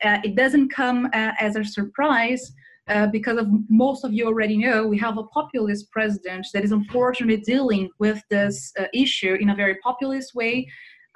uh, 0.07 0.19
it 0.29 0.35
doesn't 0.43 0.71
come 0.71 1.01
uh, 1.13 1.33
as 1.47 1.57
a 1.57 1.65
surprise. 1.79 2.43
Uh, 2.89 3.07
because 3.19 3.37
of 3.43 3.47
most 3.69 4.01
of 4.07 4.11
you 4.17 4.25
already 4.27 4.57
know, 4.57 4.79
we 4.93 4.99
have 5.07 5.17
a 5.19 5.27
populist 5.39 5.85
president 5.97 6.45
that 6.55 6.65
is 6.65 6.73
unfortunately 6.73 7.37
dealing 7.53 7.85
with 8.05 8.21
this 8.31 8.73
uh, 8.81 8.87
issue 9.05 9.35
in 9.43 9.51
a 9.51 9.55
very 9.55 9.77
populist 9.87 10.35
way. 10.35 10.67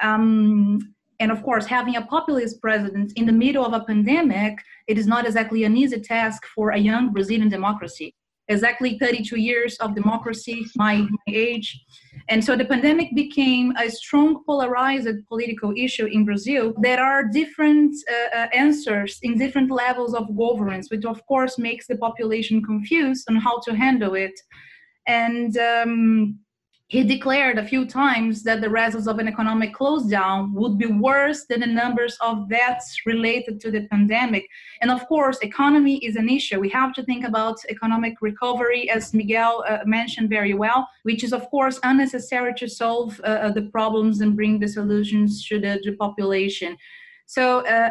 Um, 0.02 0.94
and 1.20 1.30
of 1.30 1.42
course, 1.42 1.66
having 1.66 1.96
a 1.96 2.02
populist 2.02 2.60
president 2.60 3.12
in 3.16 3.26
the 3.26 3.32
middle 3.32 3.64
of 3.64 3.72
a 3.72 3.84
pandemic, 3.84 4.58
it 4.86 4.98
is 4.98 5.06
not 5.06 5.26
exactly 5.26 5.64
an 5.64 5.76
easy 5.76 6.00
task 6.00 6.44
for 6.54 6.70
a 6.70 6.78
young 6.78 7.12
Brazilian 7.12 7.48
democracy. 7.48 8.14
Exactly 8.48 8.98
32 8.98 9.40
years 9.40 9.76
of 9.78 9.94
democracy, 9.94 10.66
my, 10.76 10.96
my 10.96 11.32
age. 11.32 11.82
And 12.28 12.44
so 12.44 12.56
the 12.56 12.64
pandemic 12.66 13.14
became 13.14 13.74
a 13.76 13.88
strong 13.90 14.44
polarized 14.44 15.26
political 15.28 15.72
issue 15.76 16.06
in 16.06 16.26
Brazil. 16.26 16.74
There 16.80 17.02
are 17.02 17.24
different 17.24 17.94
uh, 18.10 18.36
uh, 18.36 18.46
answers 18.52 19.18
in 19.22 19.38
different 19.38 19.70
levels 19.70 20.14
of 20.14 20.36
governance, 20.36 20.90
which 20.90 21.06
of 21.06 21.24
course 21.26 21.58
makes 21.58 21.86
the 21.86 21.96
population 21.96 22.62
confused 22.62 23.24
on 23.30 23.36
how 23.36 23.60
to 23.60 23.74
handle 23.74 24.14
it. 24.14 24.38
And 25.06 25.56
um, 25.56 26.38
he 26.94 27.02
declared 27.02 27.58
a 27.58 27.66
few 27.72 27.84
times 27.84 28.44
that 28.44 28.60
the 28.60 28.70
results 28.70 29.08
of 29.08 29.18
an 29.18 29.26
economic 29.26 29.74
close 29.74 30.04
down 30.04 30.54
would 30.54 30.78
be 30.78 30.86
worse 30.86 31.44
than 31.46 31.58
the 31.58 31.66
numbers 31.66 32.16
of 32.20 32.48
deaths 32.48 33.04
related 33.04 33.60
to 33.62 33.72
the 33.72 33.82
pandemic. 33.88 34.46
And 34.80 34.92
of 34.92 35.04
course, 35.08 35.38
economy 35.40 35.96
is 36.08 36.14
an 36.14 36.28
issue. 36.28 36.60
We 36.60 36.68
have 36.68 36.92
to 36.92 37.02
think 37.02 37.24
about 37.24 37.56
economic 37.68 38.14
recovery, 38.20 38.88
as 38.88 39.12
Miguel 39.12 39.64
uh, 39.68 39.78
mentioned 39.84 40.28
very 40.30 40.54
well, 40.54 40.88
which 41.02 41.24
is, 41.24 41.32
of 41.32 41.50
course, 41.50 41.80
unnecessary 41.82 42.54
to 42.60 42.68
solve 42.68 43.20
uh, 43.24 43.26
uh 43.44 43.52
the 43.58 43.66
problems 43.76 44.20
and 44.20 44.36
bring 44.36 44.60
the 44.60 44.68
solutions 44.78 45.30
to 45.48 45.58
the, 45.64 45.72
the 45.84 45.96
population. 46.04 46.76
So, 47.26 47.44
uh, 47.74 47.90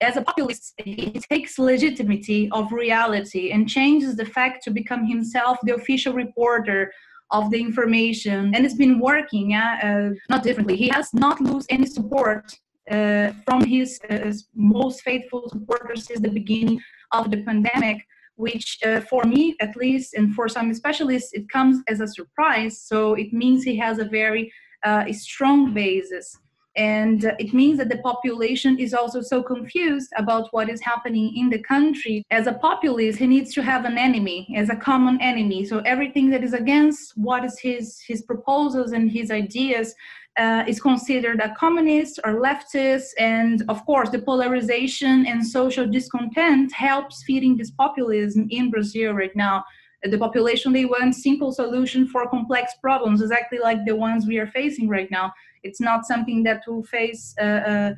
as 0.00 0.16
a 0.18 0.22
populist, 0.22 0.74
he 0.76 1.12
takes 1.30 1.58
legitimacy 1.58 2.50
of 2.50 2.64
reality 2.84 3.44
and 3.52 3.66
changes 3.78 4.16
the 4.16 4.26
fact 4.36 4.62
to 4.64 4.70
become 4.70 5.02
himself 5.06 5.56
the 5.62 5.74
official 5.80 6.12
reporter 6.24 6.92
of 7.32 7.50
the 7.50 7.60
information 7.60 8.54
and 8.54 8.64
it's 8.64 8.74
been 8.74 8.98
working 8.98 9.54
uh, 9.54 10.10
not 10.28 10.42
differently. 10.42 10.76
He 10.76 10.88
has 10.88 11.12
not 11.12 11.40
lost 11.40 11.66
any 11.70 11.86
support 11.86 12.44
uh, 12.90 13.32
from 13.44 13.64
his 13.64 13.98
uh, 14.10 14.32
most 14.54 15.02
faithful 15.02 15.48
supporters 15.48 16.06
since 16.06 16.20
the 16.20 16.30
beginning 16.30 16.80
of 17.12 17.30
the 17.30 17.42
pandemic 17.42 17.98
which 18.36 18.78
uh, 18.84 19.00
for 19.00 19.24
me 19.24 19.54
at 19.60 19.76
least 19.76 20.14
and 20.14 20.34
for 20.34 20.48
some 20.48 20.72
specialists 20.74 21.32
it 21.32 21.48
comes 21.48 21.82
as 21.88 22.00
a 22.00 22.08
surprise. 22.08 22.80
So 22.80 23.14
it 23.14 23.32
means 23.32 23.62
he 23.62 23.76
has 23.76 23.98
a 23.98 24.04
very 24.04 24.52
uh, 24.84 25.04
strong 25.12 25.72
basis 25.72 26.36
and 26.76 27.24
it 27.38 27.52
means 27.52 27.78
that 27.78 27.90
the 27.90 27.98
population 27.98 28.78
is 28.78 28.94
also 28.94 29.20
so 29.20 29.42
confused 29.42 30.10
about 30.16 30.48
what 30.52 30.70
is 30.70 30.80
happening 30.80 31.36
in 31.36 31.50
the 31.50 31.58
country. 31.58 32.24
As 32.30 32.46
a 32.46 32.54
populist, 32.54 33.18
he 33.18 33.26
needs 33.26 33.52
to 33.54 33.62
have 33.62 33.84
an 33.84 33.98
enemy, 33.98 34.48
as 34.56 34.70
a 34.70 34.76
common 34.76 35.20
enemy. 35.20 35.66
So 35.66 35.80
everything 35.80 36.30
that 36.30 36.42
is 36.42 36.54
against 36.54 37.12
what 37.16 37.44
is 37.44 37.58
his, 37.58 38.00
his 38.00 38.22
proposals 38.22 38.92
and 38.92 39.10
his 39.10 39.30
ideas 39.30 39.94
uh, 40.38 40.64
is 40.66 40.80
considered 40.80 41.40
a 41.40 41.54
communist 41.56 42.18
or 42.24 42.40
leftist. 42.40 43.10
And 43.18 43.62
of 43.68 43.84
course, 43.84 44.08
the 44.08 44.20
polarization 44.20 45.26
and 45.26 45.46
social 45.46 45.86
discontent 45.86 46.72
helps 46.72 47.22
feeding 47.24 47.58
this 47.58 47.70
populism 47.70 48.46
in 48.50 48.70
Brazil 48.70 49.12
right 49.12 49.36
now 49.36 49.64
the 50.04 50.18
population 50.18 50.72
they 50.72 50.84
want 50.84 51.14
simple 51.14 51.52
solution 51.52 52.08
for 52.08 52.28
complex 52.28 52.72
problems 52.80 53.22
exactly 53.22 53.58
like 53.58 53.78
the 53.86 53.94
ones 53.94 54.26
we 54.26 54.36
are 54.36 54.48
facing 54.48 54.88
right 54.88 55.08
now 55.12 55.32
it's 55.62 55.80
not 55.80 56.06
something 56.06 56.42
that 56.44 56.62
will 56.66 56.82
face 56.82 57.34
uh, 57.40 57.44
uh, 57.44 57.94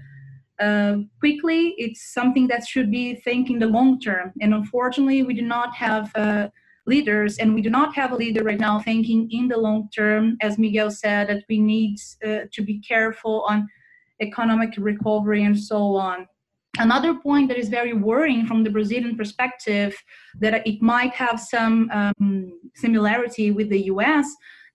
uh, 0.60 0.96
quickly. 1.20 1.74
It's 1.78 2.12
something 2.12 2.46
that 2.48 2.66
should 2.66 2.90
be 2.90 3.16
thinking 3.16 3.58
the 3.58 3.66
long 3.66 4.00
term. 4.00 4.32
And 4.40 4.54
unfortunately, 4.54 5.22
we 5.22 5.34
do 5.34 5.42
not 5.42 5.74
have 5.74 6.10
uh, 6.14 6.48
leaders, 6.86 7.38
and 7.38 7.54
we 7.54 7.62
do 7.62 7.70
not 7.70 7.94
have 7.94 8.12
a 8.12 8.16
leader 8.16 8.44
right 8.44 8.60
now 8.60 8.80
thinking 8.80 9.28
in 9.30 9.48
the 9.48 9.56
long 9.56 9.88
term. 9.94 10.36
As 10.40 10.58
Miguel 10.58 10.90
said, 10.90 11.28
that 11.28 11.44
we 11.48 11.58
need 11.58 11.98
uh, 12.24 12.40
to 12.52 12.62
be 12.62 12.80
careful 12.80 13.44
on 13.48 13.68
economic 14.20 14.74
recovery 14.78 15.44
and 15.44 15.58
so 15.58 15.96
on. 15.96 16.26
Another 16.78 17.14
point 17.14 17.48
that 17.48 17.58
is 17.58 17.68
very 17.68 17.92
worrying 17.92 18.46
from 18.46 18.64
the 18.64 18.70
Brazilian 18.70 19.16
perspective, 19.16 19.96
that 20.40 20.66
it 20.66 20.82
might 20.82 21.14
have 21.14 21.38
some 21.38 21.88
um, 21.92 22.52
similarity 22.74 23.52
with 23.52 23.70
the 23.70 23.82
US, 23.84 24.26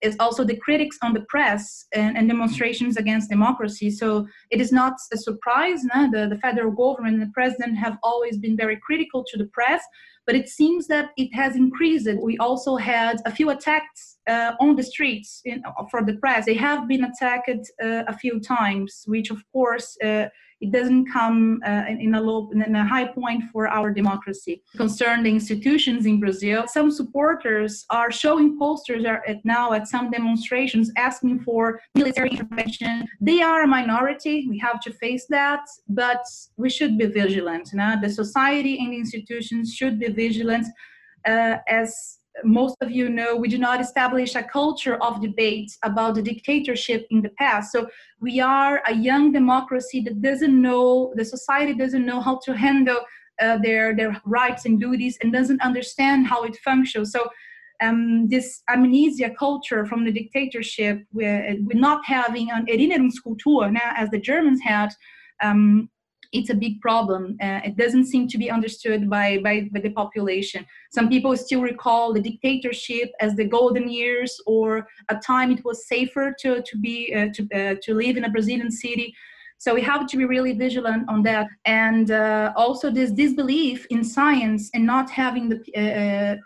is 0.02 0.16
also 0.20 0.44
the 0.44 0.56
critics 0.56 0.98
on 1.02 1.14
the 1.14 1.22
press 1.22 1.86
and, 1.94 2.18
and, 2.18 2.28
demonstrations 2.28 2.98
against 2.98 3.30
democracy. 3.30 3.92
So 3.92 4.28
it 4.50 4.62
is 4.62 4.72
not 4.72 4.94
a 5.12 5.18
surprise. 5.18 5.84
No? 5.84 6.10
The, 6.12 6.28
the 6.28 6.38
federal 6.38 6.72
government 6.72 7.16
and 7.16 7.24
the 7.24 7.34
president 7.34 7.78
have 7.78 7.98
always 8.04 8.38
been 8.38 8.56
very 8.56 8.78
critical 8.78 9.26
to 9.30 9.38
the 9.38 9.48
press, 9.48 9.84
but 10.26 10.36
it 10.36 10.48
seems 10.48 10.88
that 10.88 11.10
it 11.18 11.34
has 11.34 11.56
increased. 11.56 12.08
We 12.22 12.38
also 12.38 12.76
had 12.78 13.18
a 13.26 13.32
few 13.32 13.50
attacks 13.50 14.18
uh, 14.28 14.54
on 14.60 14.76
the 14.76 14.84
streets 14.84 15.42
in, 15.44 15.64
for 15.92 16.06
the 16.06 16.14
press. 16.14 16.46
They 16.46 16.54
have 16.56 16.88
been 16.88 17.04
attacked 17.04 17.50
uh, 17.50 18.04
a 18.08 18.18
few 18.18 18.40
times, 18.40 19.04
which 19.08 19.32
of 19.32 19.44
course 19.52 19.98
uh, 20.04 20.28
it 20.62 20.72
doesn't 20.72 21.06
come 21.12 21.62
uh, 21.66 21.86
in 21.88 22.16
a 22.16 22.22
low 22.22 22.50
in 22.52 22.76
a 22.76 22.88
high 22.88 23.06
point 23.06 23.44
for 23.52 23.68
our 23.68 23.92
democracy 23.92 24.62
concern 24.76 25.24
the 25.24 25.30
institutions 25.30 26.06
in 26.06 26.20
brazil 26.20 26.68
some 26.68 26.92
supporters 26.92 27.86
are 27.90 28.12
showing 28.12 28.58
posters 28.58 29.06
at 29.06 29.44
now 29.44 29.74
at 29.74 29.88
some 29.88 30.12
demonstrations 30.12 30.92
asking 30.98 31.40
for 31.40 31.80
military 31.96 32.30
intervention 32.30 33.08
they 33.22 33.42
are 33.42 33.64
a 33.64 33.68
minority 33.68 34.48
we 34.50 34.58
have 34.58 34.80
to 34.80 34.92
face 34.94 35.26
that 35.30 35.62
but 35.88 36.24
we 36.58 36.70
should 36.70 36.98
be 36.98 37.06
vigilant 37.06 37.70
you 37.72 37.78
know? 37.78 37.96
the 38.02 38.10
society 38.10 38.78
and 38.80 38.94
the 38.94 38.98
institutions 38.98 39.74
should 39.74 40.00
be 40.00 40.08
vigilant 40.08 40.66
uh, 41.26 41.58
as 41.68 42.19
most 42.44 42.78
of 42.82 42.92
you 42.92 43.10
know, 43.10 43.36
we 43.36 43.48
do 43.48 43.58
not 43.58 43.82
establish 43.82 44.36
a 44.36 44.44
culture 44.44 44.96
of 44.96 45.22
debate 45.22 45.72
about 45.84 46.16
the 46.16 46.22
dictatorship 46.22 47.06
in 47.10 47.22
the 47.22 47.30
past. 47.30 47.72
So 47.72 47.88
we 48.20 48.40
are 48.40 48.82
a 48.88 48.94
young 48.94 49.32
democracy 49.32 50.02
that 50.02 50.22
doesn't 50.22 50.62
know, 50.62 51.14
the 51.16 51.26
society 51.26 51.74
doesn't 51.74 52.06
know 52.06 52.22
how 52.22 52.40
to 52.46 52.56
handle 52.56 53.00
uh, 53.42 53.58
their, 53.58 53.96
their 53.96 54.22
rights 54.26 54.66
and 54.66 54.80
duties 54.80 55.18
and 55.22 55.32
doesn't 55.32 55.62
understand 55.62 56.28
how 56.28 56.44
it 56.44 56.58
functions. 56.58 57.12
So 57.12 57.30
um, 57.82 58.28
this 58.28 58.62
amnesia 58.70 59.32
culture 59.38 59.86
from 59.86 60.04
the 60.04 60.12
dictatorship, 60.12 61.04
we're, 61.14 61.56
we're 61.62 61.80
not 61.80 62.06
having 62.06 62.52
an 62.52 62.66
Erinnerungskultur, 62.66 63.72
now 63.72 63.94
as 63.96 64.10
the 64.10 64.20
Germans 64.20 64.62
had, 64.62 64.90
um, 65.42 65.90
it's 66.32 66.50
a 66.50 66.56
big 66.56 66.80
problem. 66.82 67.36
Uh, 67.42 67.62
it 67.66 67.76
doesn't 67.76 68.06
seem 68.06 68.28
to 68.28 68.38
be 68.38 68.50
understood 68.52 69.10
by, 69.10 69.40
by, 69.44 69.68
by, 69.72 69.80
the 69.80 69.90
population. 69.90 70.66
Some 70.92 71.10
people 71.10 71.36
still 71.36 71.62
recall 71.62 72.14
the 72.14 72.22
dictatorship 72.22 73.10
as 73.20 73.36
the 73.36 73.46
golden 73.46 73.90
years 73.90 74.40
or 74.46 74.88
a 75.10 75.16
time 75.16 75.52
it 75.52 75.66
was 75.66 75.88
safer 75.88 76.36
to, 76.40 76.62
to, 76.62 76.78
be, 76.78 77.14
uh, 77.16 77.28
to, 77.34 77.44
uh, 77.54 77.76
to 77.82 77.94
live 77.94 78.18
in 78.18 78.26
a 78.26 78.30
Brazilian 78.30 78.72
city. 78.72 79.14
So 79.58 79.74
we 79.74 79.82
have 79.82 80.08
to 80.08 80.18
be 80.18 80.26
really 80.26 80.54
vigilant 80.54 81.10
on 81.10 81.24
that. 81.24 81.48
And 81.66 82.12
uh, 82.12 82.54
also 82.56 82.90
this 82.90 83.12
disbelief 83.12 83.86
in 83.90 84.04
science 84.04 84.70
and 84.74 84.86
not 84.86 85.10
having 85.10 85.50
the 85.50 85.58
uh, 85.76 86.38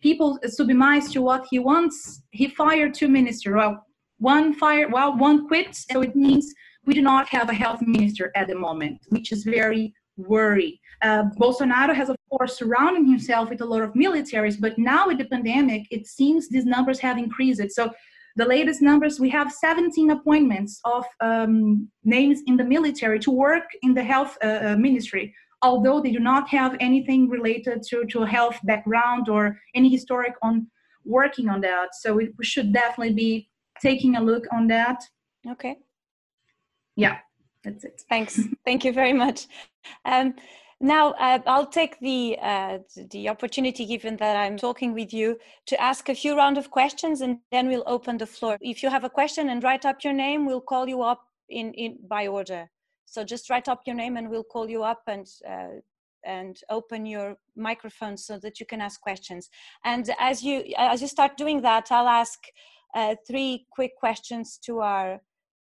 people 0.00 0.38
submit 0.46 1.10
to 1.10 1.20
what 1.20 1.46
he 1.50 1.58
wants. 1.58 2.22
He 2.30 2.48
fired 2.48 2.94
two 2.94 3.08
ministers. 3.08 3.54
Well, 3.54 3.84
one 4.18 4.54
fired, 4.54 4.92
well, 4.92 5.16
one 5.16 5.46
quit. 5.46 5.74
So 5.74 6.02
it 6.02 6.16
means 6.16 6.54
we 6.88 6.94
do 6.94 7.02
not 7.02 7.28
have 7.28 7.50
a 7.50 7.54
health 7.64 7.82
minister 7.82 8.32
at 8.34 8.48
the 8.48 8.54
moment, 8.54 8.98
which 9.10 9.30
is 9.30 9.44
very 9.44 9.92
worry. 10.16 10.80
Uh, 11.02 11.24
Bolsonaro 11.38 11.94
has, 11.94 12.08
of 12.08 12.16
course, 12.30 12.56
surrounded 12.56 13.04
himself 13.06 13.50
with 13.50 13.60
a 13.60 13.64
lot 13.72 13.82
of 13.82 13.92
militaries, 13.92 14.56
but 14.58 14.78
now 14.78 15.06
with 15.06 15.18
the 15.18 15.26
pandemic, 15.26 15.82
it 15.90 16.06
seems 16.06 16.48
these 16.48 16.64
numbers 16.64 16.98
have 16.98 17.18
increased. 17.18 17.60
So 17.72 17.90
the 18.36 18.46
latest 18.46 18.80
numbers, 18.80 19.20
we 19.20 19.28
have 19.28 19.52
17 19.52 20.12
appointments 20.12 20.80
of 20.86 21.04
um, 21.20 21.88
names 22.04 22.40
in 22.46 22.56
the 22.56 22.64
military 22.64 23.18
to 23.20 23.30
work 23.30 23.68
in 23.82 23.92
the 23.92 24.06
health 24.12 24.38
uh, 24.42 24.60
uh 24.68 24.76
ministry, 24.76 25.24
although 25.60 26.00
they 26.00 26.12
do 26.18 26.22
not 26.32 26.48
have 26.48 26.72
anything 26.80 27.28
related 27.28 27.82
to, 27.88 28.06
to 28.12 28.18
health 28.36 28.58
background 28.64 29.28
or 29.28 29.42
any 29.74 29.90
historic 29.90 30.34
on 30.40 30.54
working 31.04 31.50
on 31.50 31.60
that. 31.60 31.88
So 32.00 32.14
we, 32.18 32.24
we 32.38 32.44
should 32.52 32.72
definitely 32.72 33.14
be 33.26 33.32
taking 33.88 34.16
a 34.16 34.22
look 34.30 34.44
on 34.56 34.68
that. 34.68 34.98
Okay 35.54 35.76
yeah 37.04 37.18
that's 37.64 37.84
it. 37.84 38.02
Thanks. 38.08 38.40
Thank 38.64 38.84
you 38.84 38.92
very 38.92 39.12
much. 39.12 39.46
Um, 40.04 40.34
now 40.80 41.10
uh, 41.14 41.40
i'll 41.46 41.66
take 41.66 41.98
the 41.98 42.38
uh, 42.40 42.78
the 43.10 43.28
opportunity 43.28 43.84
given 43.84 44.16
that 44.16 44.36
i'm 44.36 44.56
talking 44.56 44.94
with 44.94 45.12
you 45.12 45.36
to 45.66 45.80
ask 45.82 46.08
a 46.08 46.14
few 46.14 46.36
round 46.36 46.56
of 46.56 46.70
questions 46.70 47.20
and 47.20 47.38
then 47.50 47.66
we'll 47.66 47.82
open 47.86 48.16
the 48.16 48.26
floor. 48.26 48.56
If 48.60 48.82
you 48.82 48.88
have 48.88 49.02
a 49.02 49.10
question 49.10 49.48
and 49.48 49.64
write 49.64 49.84
up 49.84 50.04
your 50.04 50.12
name 50.12 50.46
we'll 50.46 50.60
call 50.60 50.88
you 50.88 51.02
up 51.02 51.22
in, 51.48 51.72
in 51.74 51.98
by 52.08 52.28
order. 52.28 52.70
So 53.06 53.24
just 53.24 53.50
write 53.50 53.68
up 53.68 53.80
your 53.86 53.96
name 53.96 54.16
and 54.16 54.30
we'll 54.30 54.44
call 54.44 54.70
you 54.70 54.84
up 54.84 55.02
and 55.08 55.26
uh, 55.48 55.80
and 56.24 56.56
open 56.70 57.06
your 57.06 57.36
microphone 57.56 58.16
so 58.16 58.38
that 58.38 58.60
you 58.60 58.66
can 58.66 58.80
ask 58.80 59.00
questions. 59.00 59.50
And 59.84 60.08
as 60.20 60.44
you 60.44 60.62
as 60.76 61.02
you 61.02 61.08
start 61.08 61.36
doing 61.36 61.60
that 61.62 61.90
i'll 61.90 62.06
ask 62.22 62.38
uh, 62.94 63.16
three 63.26 63.66
quick 63.72 63.96
questions 63.96 64.58
to 64.66 64.78
our 64.78 65.20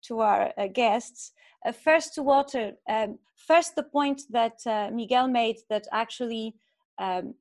to 0.07 0.19
our 0.19 0.53
uh, 0.57 0.67
guests. 0.67 1.31
Uh, 1.65 1.71
first, 1.71 2.13
to 2.15 2.23
Walter, 2.23 2.73
um, 2.89 3.17
first 3.35 3.75
the 3.75 3.83
point 3.83 4.21
that 4.29 4.57
uh, 4.65 4.89
Miguel 4.91 5.27
made 5.27 5.57
that 5.69 5.87
actually 5.91 6.55
um, 6.99 7.33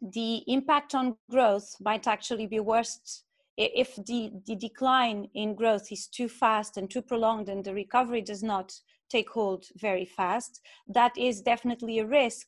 the 0.00 0.42
impact 0.46 0.94
on 0.94 1.16
growth 1.30 1.76
might 1.80 2.06
actually 2.06 2.46
be 2.46 2.60
worse 2.60 3.24
if 3.56 3.96
the, 4.06 4.32
the 4.46 4.56
decline 4.56 5.28
in 5.34 5.54
growth 5.54 5.92
is 5.92 6.06
too 6.06 6.28
fast 6.28 6.76
and 6.76 6.90
too 6.90 7.02
prolonged 7.02 7.48
and 7.48 7.64
the 7.64 7.74
recovery 7.74 8.22
does 8.22 8.42
not 8.42 8.72
take 9.10 9.28
hold 9.28 9.66
very 9.76 10.06
fast. 10.06 10.60
That 10.88 11.12
is 11.18 11.42
definitely 11.42 11.98
a 11.98 12.06
risk 12.06 12.46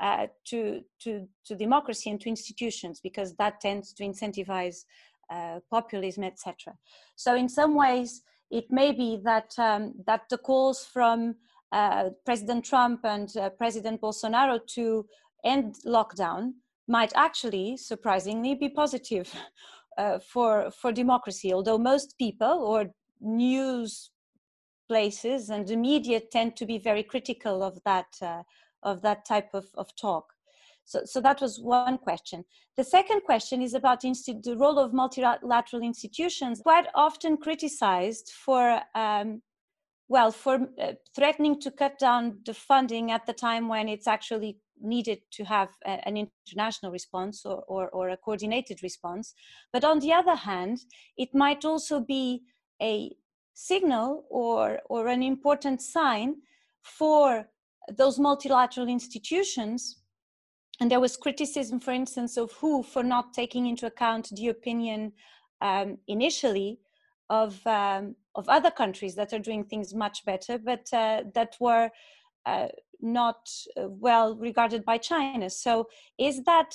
uh, 0.00 0.28
to, 0.46 0.82
to, 1.00 1.26
to 1.46 1.56
democracy 1.56 2.10
and 2.10 2.20
to 2.20 2.28
institutions 2.28 3.00
because 3.02 3.34
that 3.36 3.60
tends 3.60 3.92
to 3.94 4.04
incentivize 4.04 4.84
uh, 5.30 5.58
populism, 5.70 6.22
etc. 6.22 6.74
So, 7.16 7.34
in 7.34 7.48
some 7.48 7.74
ways, 7.74 8.22
it 8.50 8.70
may 8.70 8.92
be 8.92 9.20
that 9.24 9.52
um, 9.58 9.94
that 10.06 10.22
the 10.30 10.38
calls 10.38 10.84
from 10.84 11.34
uh, 11.72 12.10
President 12.24 12.64
Trump 12.64 13.00
and 13.04 13.36
uh, 13.36 13.50
President 13.50 14.00
Bolsonaro 14.00 14.60
to 14.74 15.06
end 15.44 15.76
lockdown 15.84 16.52
might 16.88 17.12
actually, 17.16 17.76
surprisingly, 17.76 18.54
be 18.54 18.68
positive 18.68 19.32
uh, 19.98 20.18
for 20.18 20.70
for 20.70 20.92
democracy. 20.92 21.52
Although 21.52 21.78
most 21.78 22.16
people 22.18 22.46
or 22.46 22.90
news 23.20 24.10
places 24.88 25.50
and 25.50 25.66
the 25.66 25.76
media 25.76 26.20
tend 26.20 26.56
to 26.56 26.66
be 26.66 26.78
very 26.78 27.02
critical 27.02 27.62
of 27.62 27.78
that 27.84 28.06
uh, 28.22 28.42
of 28.82 29.02
that 29.02 29.24
type 29.24 29.50
of, 29.52 29.66
of 29.74 29.94
talk. 29.96 30.35
So, 30.86 31.02
so 31.04 31.20
that 31.20 31.40
was 31.40 31.60
one 31.60 31.98
question. 31.98 32.44
The 32.76 32.84
second 32.84 33.22
question 33.24 33.60
is 33.60 33.74
about 33.74 34.02
the 34.02 34.56
role 34.56 34.78
of 34.78 34.94
multilateral 34.94 35.82
institutions, 35.82 36.60
quite 36.62 36.86
often 36.94 37.36
criticized 37.36 38.32
for, 38.32 38.80
um, 38.94 39.42
well, 40.08 40.30
for 40.30 40.68
uh, 40.80 40.92
threatening 41.14 41.60
to 41.60 41.72
cut 41.72 41.98
down 41.98 42.38
the 42.46 42.54
funding 42.54 43.10
at 43.10 43.26
the 43.26 43.32
time 43.32 43.68
when 43.68 43.88
it's 43.88 44.06
actually 44.06 44.58
needed 44.80 45.18
to 45.32 45.44
have 45.44 45.70
a, 45.84 46.06
an 46.06 46.28
international 46.46 46.92
response 46.92 47.44
or, 47.44 47.64
or, 47.66 47.88
or 47.88 48.10
a 48.10 48.16
coordinated 48.16 48.80
response. 48.84 49.34
But 49.72 49.84
on 49.84 49.98
the 49.98 50.12
other 50.12 50.36
hand, 50.36 50.78
it 51.16 51.34
might 51.34 51.64
also 51.64 51.98
be 51.98 52.42
a 52.80 53.10
signal 53.54 54.24
or, 54.30 54.78
or 54.88 55.08
an 55.08 55.24
important 55.24 55.82
sign 55.82 56.36
for 56.82 57.48
those 57.96 58.20
multilateral 58.20 58.86
institutions 58.86 60.02
and 60.80 60.90
there 60.90 61.00
was 61.00 61.16
criticism, 61.16 61.80
for 61.80 61.92
instance, 61.92 62.36
of 62.36 62.52
WHO 62.52 62.82
for 62.82 63.02
not 63.02 63.32
taking 63.32 63.66
into 63.66 63.86
account 63.86 64.28
the 64.34 64.48
opinion 64.48 65.12
um, 65.60 65.98
initially 66.06 66.80
of 67.30 67.66
um, 67.66 68.14
of 68.34 68.48
other 68.48 68.70
countries 68.70 69.14
that 69.14 69.32
are 69.32 69.38
doing 69.38 69.64
things 69.64 69.94
much 69.94 70.24
better, 70.24 70.58
but 70.58 70.86
uh, 70.92 71.22
that 71.34 71.56
were 71.58 71.90
uh, 72.44 72.68
not 73.00 73.48
uh, 73.76 73.88
well 73.88 74.36
regarded 74.36 74.84
by 74.84 74.98
China. 74.98 75.48
So, 75.48 75.88
is 76.18 76.44
that 76.44 76.74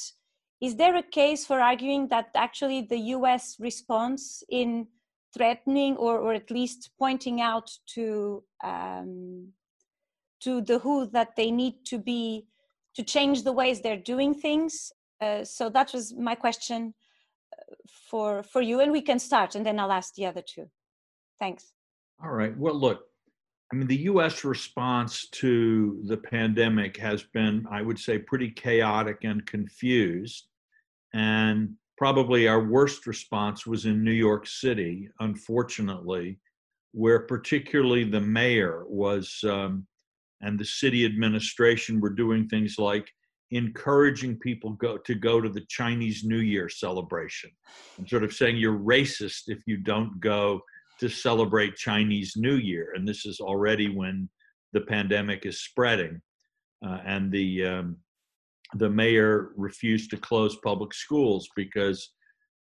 is 0.60 0.76
there 0.76 0.96
a 0.96 1.04
case 1.04 1.46
for 1.46 1.60
arguing 1.60 2.08
that 2.10 2.30
actually 2.36 2.82
the 2.82 3.00
U.S. 3.16 3.58
response 3.60 4.44
in 4.50 4.88
threatening 5.34 5.96
or, 5.98 6.20
or 6.20 6.34
at 6.34 6.52
least 6.52 6.90
pointing 7.00 7.40
out 7.42 7.72
to 7.94 8.44
um, 8.64 9.50
to 10.42 10.62
the 10.62 10.80
WHO 10.80 11.06
that 11.08 11.36
they 11.36 11.52
need 11.52 11.86
to 11.86 12.00
be 12.00 12.48
to 12.96 13.04
change 13.04 13.44
the 13.44 13.52
ways 13.52 13.82
they're 13.82 13.98
doing 13.98 14.34
things. 14.34 14.92
Uh, 15.22 15.44
so 15.44 15.70
that 15.70 15.94
was 15.94 16.14
my 16.16 16.36
question 16.36 16.94
uh, 17.58 17.76
for 18.10 18.44
for 18.44 18.62
you, 18.62 18.80
and 18.80 18.92
we 18.92 19.02
can 19.02 19.20
start, 19.20 19.56
and 19.56 19.66
then 19.66 19.80
I'll 19.80 19.92
ask 19.92 20.14
the 20.16 20.26
other 20.26 20.42
two. 20.42 20.70
Thanks. 21.40 21.74
All 22.24 22.32
right. 22.32 22.56
Well, 22.58 22.76
look, 22.76 23.02
I 23.72 23.76
mean, 23.76 23.88
the 23.88 24.04
U.S. 24.12 24.44
response 24.44 25.28
to 25.30 26.02
the 26.06 26.18
pandemic 26.18 26.98
has 26.98 27.24
been, 27.24 27.66
I 27.72 27.82
would 27.82 27.98
say, 27.98 28.18
pretty 28.20 28.52
chaotic 28.52 29.24
and 29.24 29.46
confused, 29.46 30.48
and 31.14 31.74
probably 31.98 32.48
our 32.48 32.64
worst 32.64 33.08
response 33.08 33.66
was 33.66 33.86
in 33.86 34.04
New 34.04 34.12
York 34.12 34.48
City, 34.48 35.08
unfortunately, 35.20 36.40
where 36.92 37.20
particularly 37.20 38.04
the 38.04 38.22
mayor 38.22 38.84
was. 38.88 39.40
Um, 39.48 39.88
and 40.42 40.60
the 40.60 40.66
city 40.66 41.06
administration 41.06 42.00
were 42.00 42.10
doing 42.10 42.48
things 42.48 42.76
like 42.78 43.08
encouraging 43.52 44.38
people 44.38 44.72
go 44.72 44.98
to 44.98 45.14
go 45.14 45.42
to 45.42 45.50
the 45.50 45.66
Chinese 45.68 46.24
New 46.24 46.40
Year 46.40 46.70
celebration 46.70 47.52
and 47.98 48.08
sort 48.08 48.24
of 48.24 48.34
saying 48.34 48.58
you're 48.58 48.78
racist 48.78 49.44
if 49.48 49.60
you 49.66 49.78
don't 49.78 50.20
go 50.20 50.62
to 51.00 51.10
celebrate 51.10 51.76
Chinese 51.76 52.34
New 52.38 52.56
Year. 52.56 52.94
And 52.96 53.08
this 53.08 53.26
is 53.26 53.40
already 53.40 53.90
when 53.90 54.30
the 54.72 54.82
pandemic 54.82 55.46
is 55.46 55.62
spreading. 55.62 56.22
Uh, 56.86 57.00
and 57.06 57.32
the 57.32 57.66
um, 57.66 57.98
the 58.76 58.90
mayor 58.90 59.52
refused 59.56 60.10
to 60.12 60.18
close 60.18 60.58
public 60.64 60.94
schools 60.94 61.50
because, 61.56 62.14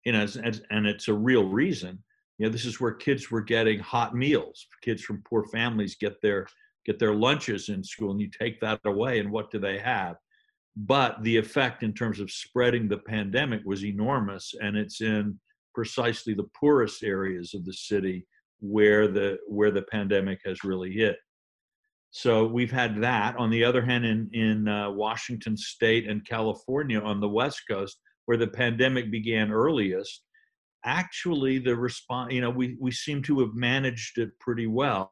you 0.06 0.12
know, 0.12 0.26
and 0.72 0.88
it's 0.88 1.08
a 1.08 1.14
real 1.14 1.46
reason. 1.48 2.04
You 2.38 2.48
know, 2.48 2.52
this 2.52 2.66
is 2.66 2.82
where 2.82 2.94
kids 2.94 3.30
were 3.30 3.42
getting 3.42 3.80
hot 3.80 4.16
meals. 4.16 4.66
Kids 4.82 5.04
from 5.04 5.22
poor 5.30 5.46
families 5.46 5.96
get 5.96 6.20
their 6.22 6.48
get 6.86 7.00
their 7.00 7.14
lunches 7.14 7.70
in 7.70 7.84
school, 7.84 8.12
and 8.12 8.22
you 8.22 8.30
take 8.30 8.60
that 8.62 8.80
away, 8.86 9.20
and 9.20 9.32
what 9.32 9.52
do 9.52 9.60
they 9.60 9.78
have? 9.80 10.16
But 10.76 11.22
the 11.24 11.38
effect 11.38 11.84
in 11.84 11.94
terms 11.94 12.20
of 12.20 12.32
spreading 12.32 12.88
the 12.88 12.98
pandemic 12.98 13.62
was 13.66 13.84
enormous, 13.84 14.54
and 14.62 14.78
it's 14.78 15.02
in 15.02 15.40
precisely 15.74 16.34
the 16.34 16.50
poorest 16.60 17.04
areas 17.04 17.54
of 17.54 17.66
the 17.66 17.74
city 17.74 18.26
where 18.60 19.08
the 19.08 19.38
where 19.48 19.72
the 19.72 19.82
pandemic 19.84 20.40
has 20.46 20.64
really 20.64 20.92
hit. 20.92 21.18
So 22.12 22.46
we've 22.46 22.72
had 22.72 23.02
that. 23.02 23.38
On 23.38 23.50
the 23.50 23.64
other 23.64 23.82
hand, 23.82 24.06
in 24.06 24.30
in 24.34 24.68
uh, 24.68 24.92
Washington 24.92 25.58
State 25.58 26.08
and 26.10 26.26
California 26.26 27.00
on 27.00 27.20
the 27.20 27.30
West 27.30 27.62
Coast, 27.70 28.00
where 28.26 28.38
the 28.38 28.48
pandemic 28.48 29.12
began 29.12 29.52
earliest, 29.52 30.22
actually 30.86 31.60
the 31.60 31.76
response, 31.76 32.34
you 32.34 32.42
know, 32.42 32.50
we 32.50 32.78
we 32.80 32.92
seem 32.92 33.22
to 33.24 33.40
have 33.40 33.54
managed 33.54 34.18
it 34.18 34.38
pretty 34.40 34.68
well, 34.68 35.12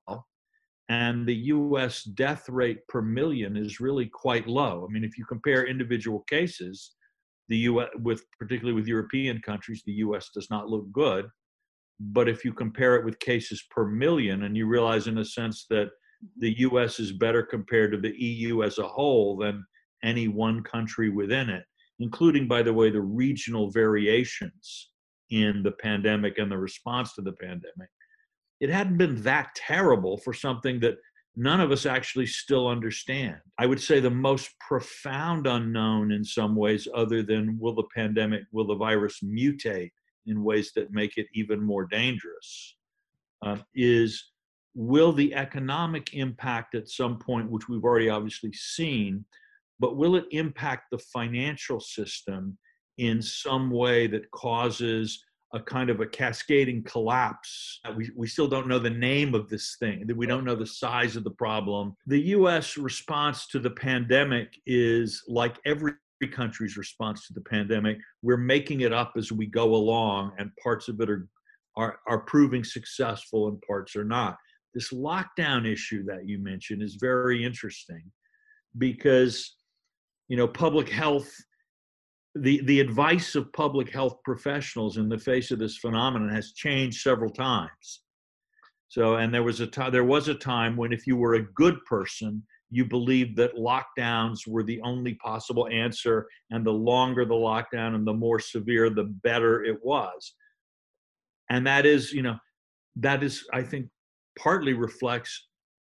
and 0.89 1.28
the 1.28 1.36
U.S. 1.36 2.04
death 2.04 2.49
rate 2.49 2.86
per 2.88 3.02
million 3.02 3.56
is 3.56 3.80
really 3.80 4.08
quite 4.08 4.47
low. 4.47 4.86
I 4.88 4.91
mean, 4.91 5.04
if 5.04 5.17
you 5.17 5.25
compare 5.25 5.67
individual 5.67 6.21
cases, 6.21 6.95
the 7.47 7.58
U.S. 7.58 7.89
with 8.02 8.23
particularly 8.39 8.73
with 8.73 8.88
European 8.88 9.39
countries, 9.41 9.84
the 9.86 9.93
U.S. 9.93 10.30
does 10.34 10.49
not 10.49 10.67
look 10.67 10.91
good. 10.91 11.28
But 11.99 12.28
if 12.28 12.43
you 12.43 12.54
compare 12.54 12.95
it 12.95 13.06
with 13.06 13.19
cases 13.19 13.63
per 13.69 13.86
million, 13.86 14.43
and 14.43 14.58
you 14.58 14.65
realize 14.65 15.08
in 15.08 15.19
a 15.19 15.25
sense 15.25 15.65
that 15.69 15.88
mm-hmm. 15.88 16.39
the 16.39 16.60
U.S. 16.60 16.99
is 16.99 17.12
better 17.12 17.43
compared 17.43 17.91
to 17.91 17.99
the 17.99 18.15
EU 18.17 18.63
as 18.63 18.80
a 18.80 18.88
whole 18.88 19.38
than 19.38 19.63
any 20.04 20.28
one 20.28 20.63
country 20.63 21.10
within 21.10 21.49
it, 21.49 21.65
including, 21.99 22.47
by 22.47 22.63
the 22.63 22.73
way, 22.73 22.89
the 22.89 23.02
regional 23.02 23.69
variations 23.69 24.89
in 25.30 25.62
the 25.62 25.71
pandemic 25.71 26.39
and 26.39 26.52
the 26.52 26.58
response 26.58 27.13
to 27.13 27.21
the 27.21 27.34
pandemic. 27.34 27.89
It 28.60 28.69
hadn't 28.69 28.98
been 28.98 29.22
that 29.24 29.56
terrible 29.56 30.17
for 30.17 30.34
something 30.34 30.80
that 30.82 30.98
none 31.36 31.62
of 31.62 31.72
us 31.72 31.86
actually 31.86 32.26
still 32.26 32.67
understand. 32.67 33.38
I 33.58 33.65
would 33.65 33.80
say 33.80 34.00
the 34.00 34.10
most 34.10 34.52
profound 34.60 35.48
unknown 35.48 36.12
in 36.12 36.24
some 36.24 36.56
ways, 36.56 36.88
other 36.93 37.24
than 37.24 37.58
will 37.60 37.76
the 37.76 37.88
pandemic, 37.95 38.43
will 38.52 38.67
the 38.67 38.76
virus 38.76 39.22
mutate 39.24 39.91
in 40.26 40.43
ways 40.43 40.72
that 40.76 40.91
make 40.91 41.17
it 41.17 41.28
even 41.34 41.62
more 41.62 41.86
dangerous, 41.86 42.76
uh, 43.45 43.58
is 43.74 44.32
will 44.76 45.13
the 45.13 45.34
economic 45.34 46.13
impact 46.13 46.76
at 46.76 46.89
some 46.89 47.17
point, 47.17 47.50
which 47.50 47.67
we've 47.69 47.84
already 47.84 48.10
obviously 48.10 48.52
seen, 48.54 49.26
but 49.80 49.95
will 49.95 50.15
it 50.15 50.26
impact 50.32 50.91
the 50.91 51.00
financial 51.00 51.80
system 51.80 52.58
in 52.98 53.22
some 53.22 53.72
way 53.72 54.08
that 54.08 54.30
causes 54.32 55.24
a 55.54 55.60
kind 55.60 55.90
of 55.90 56.00
a 56.00 56.06
cascading 56.06 56.84
collapse. 56.84 57.80
Uh, 57.86 57.94
we, 57.96 58.12
we 58.16 58.28
still 58.28 58.48
don't 58.48 58.68
know 58.68 58.80
the 58.80 58.90
name 58.90 59.34
of 59.34 59.50
this 59.50 59.78
thing, 59.80 60.08
we 60.16 60.28
don't 60.28 60.46
know 60.46 60.56
the 60.56 60.66
size 60.66 61.16
of 61.16 61.24
the 61.24 61.32
problem. 61.32 61.96
The 62.08 62.22
US 62.38 62.78
response 62.78 63.48
to 63.48 63.60
the 63.60 63.72
pandemic 63.72 64.60
is 64.66 65.24
like 65.28 65.58
every 65.66 65.94
country's 66.32 66.78
response 66.78 67.26
to 67.28 67.34
the 67.34 67.42
pandemic. 67.42 67.98
We're 68.22 68.38
making 68.38 68.82
it 68.82 68.94
up 68.94 69.14
as 69.18 69.32
we 69.32 69.46
go 69.46 69.76
along, 69.76 70.34
and 70.38 70.52
parts 70.62 70.88
of 70.88 71.00
it 71.00 71.10
are, 71.10 71.28
are, 71.78 72.00
are 72.08 72.20
proving 72.20 72.64
successful 72.64 73.48
and 73.48 73.62
parts 73.62 73.96
are 73.96 74.04
not. 74.04 74.38
This 74.74 74.94
lockdown 74.94 75.66
issue 75.66 76.04
that 76.06 76.28
you 76.28 76.38
mentioned 76.40 76.84
is 76.84 76.96
very 76.96 77.44
interesting 77.44 78.04
because 78.78 79.56
you 80.28 80.38
know 80.38 80.48
public 80.48 80.88
health 80.88 81.32
the, 82.36 82.62
the 82.65 82.80
advice 82.80 83.36
of 83.36 83.52
public 83.54 83.92
health 83.92 84.18
professionals 84.24 84.98
in 84.98 85.10
the 85.10 85.18
face 85.18 85.52
of 85.52 85.60
this 85.60 85.78
phenomenon 85.78 86.30
has 86.30 86.54
changed 86.54 87.02
several 87.02 87.30
times. 87.30 88.02
So, 88.88 89.15
and 89.15 89.34
there 89.34 89.44
was 89.44 89.60
a 89.60 89.68
time, 89.68 89.92
there 89.92 90.04
was 90.04 90.28
a 90.28 90.36
time 90.36 90.76
when 90.76 90.92
if 90.92 91.06
you 91.06 91.15
were 91.15 91.36
a 91.36 91.52
good 91.54 91.84
person, 91.86 92.44
you 92.72 92.86
believed 92.86 93.36
that 93.38 93.56
lockdowns 93.56 94.48
were 94.48 94.63
the 94.63 94.82
only 94.82 95.15
possible 95.15 95.68
answer, 95.72 96.28
and 96.52 96.65
the 96.65 96.72
longer 96.72 97.26
the 97.26 97.34
lockdown 97.34 97.96
and 97.96 98.06
the 98.06 98.13
more 98.13 98.39
severe, 98.39 98.89
the 98.89 99.06
better 99.24 99.63
it 99.63 99.78
was. 99.84 100.36
And 101.50 101.65
that 101.65 101.86
is, 101.86 102.13
you 102.13 102.22
know, 102.22 102.38
that 102.98 103.24
is, 103.24 103.46
I 103.54 103.63
think, 103.63 103.88
partly 104.38 104.74
reflects 104.74 105.48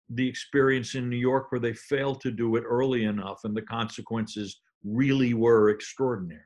the 0.09 0.27
experience 0.27 0.95
in 0.95 1.09
New 1.09 1.17
York 1.17 1.51
where 1.51 1.61
they 1.61 1.73
failed 1.73 2.21
to 2.21 2.31
do 2.31 2.55
it 2.55 2.63
early 2.65 3.03
enough, 3.03 3.41
and 3.43 3.55
the 3.55 3.61
consequences 3.61 4.61
really 4.83 5.33
were 5.33 5.69
extraordinary. 5.69 6.41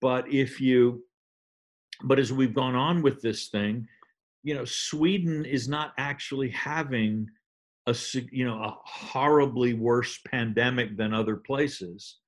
But 0.00 0.32
if 0.32 0.60
you, 0.60 1.04
but 2.02 2.18
as 2.18 2.32
we've 2.32 2.54
gone 2.54 2.74
on 2.74 3.02
with 3.02 3.20
this 3.20 3.48
thing, 3.48 3.86
you 4.42 4.54
know, 4.54 4.64
Sweden 4.64 5.44
is 5.44 5.68
not 5.68 5.92
actually 5.98 6.50
having 6.50 7.26
a, 7.86 7.96
you 8.30 8.46
know, 8.46 8.62
a 8.62 8.76
horribly 8.84 9.74
worse 9.74 10.18
pandemic 10.26 10.96
than 10.96 11.12
other 11.12 11.36
places. 11.36 12.18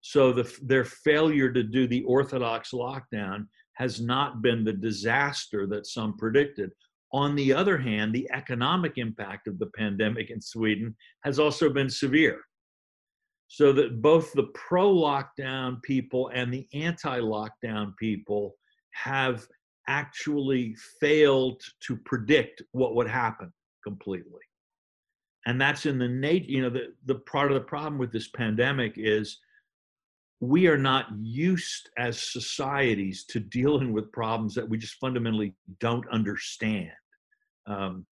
So 0.00 0.32
the, 0.32 0.52
their 0.62 0.84
failure 0.84 1.50
to 1.52 1.62
do 1.62 1.86
the 1.86 2.02
orthodox 2.02 2.72
lockdown 2.72 3.46
has 3.74 4.00
not 4.00 4.42
been 4.42 4.64
the 4.64 4.72
disaster 4.72 5.66
that 5.68 5.86
some 5.86 6.16
predicted. 6.18 6.70
On 7.12 7.36
the 7.36 7.52
other 7.52 7.78
hand, 7.78 8.12
the 8.12 8.28
economic 8.32 8.94
impact 8.96 9.46
of 9.46 9.58
the 9.58 9.70
pandemic 9.76 10.30
in 10.30 10.40
Sweden 10.40 10.96
has 11.24 11.38
also 11.38 11.70
been 11.70 11.88
severe 11.88 12.40
so 13.54 13.70
that 13.70 14.00
both 14.00 14.32
the 14.32 14.48
pro 14.54 14.90
lockdown 14.90 15.82
people 15.82 16.30
and 16.32 16.50
the 16.50 16.66
anti 16.72 17.20
lockdown 17.20 17.94
people 17.98 18.54
have 18.92 19.46
actually 19.88 20.74
failed 21.02 21.60
to 21.80 21.98
predict 22.06 22.62
what 22.72 22.94
would 22.94 23.06
happen 23.06 23.52
completely. 23.84 24.40
And 25.44 25.60
that's 25.60 25.84
in 25.84 25.98
the 25.98 26.08
nature, 26.08 26.46
you 26.50 26.62
know, 26.62 26.70
the, 26.70 26.94
the 27.04 27.16
part 27.16 27.52
of 27.52 27.54
the 27.54 27.66
problem 27.66 27.98
with 27.98 28.10
this 28.10 28.28
pandemic 28.28 28.94
is 28.96 29.38
we 30.40 30.66
are 30.66 30.78
not 30.78 31.08
used 31.20 31.90
as 31.98 32.22
societies 32.22 33.26
to 33.26 33.38
dealing 33.38 33.92
with 33.92 34.10
problems 34.12 34.54
that 34.54 34.66
we 34.66 34.78
just 34.78 34.94
fundamentally 34.94 35.54
don't 35.78 36.08
understand. 36.08 36.88
Um, 37.66 38.06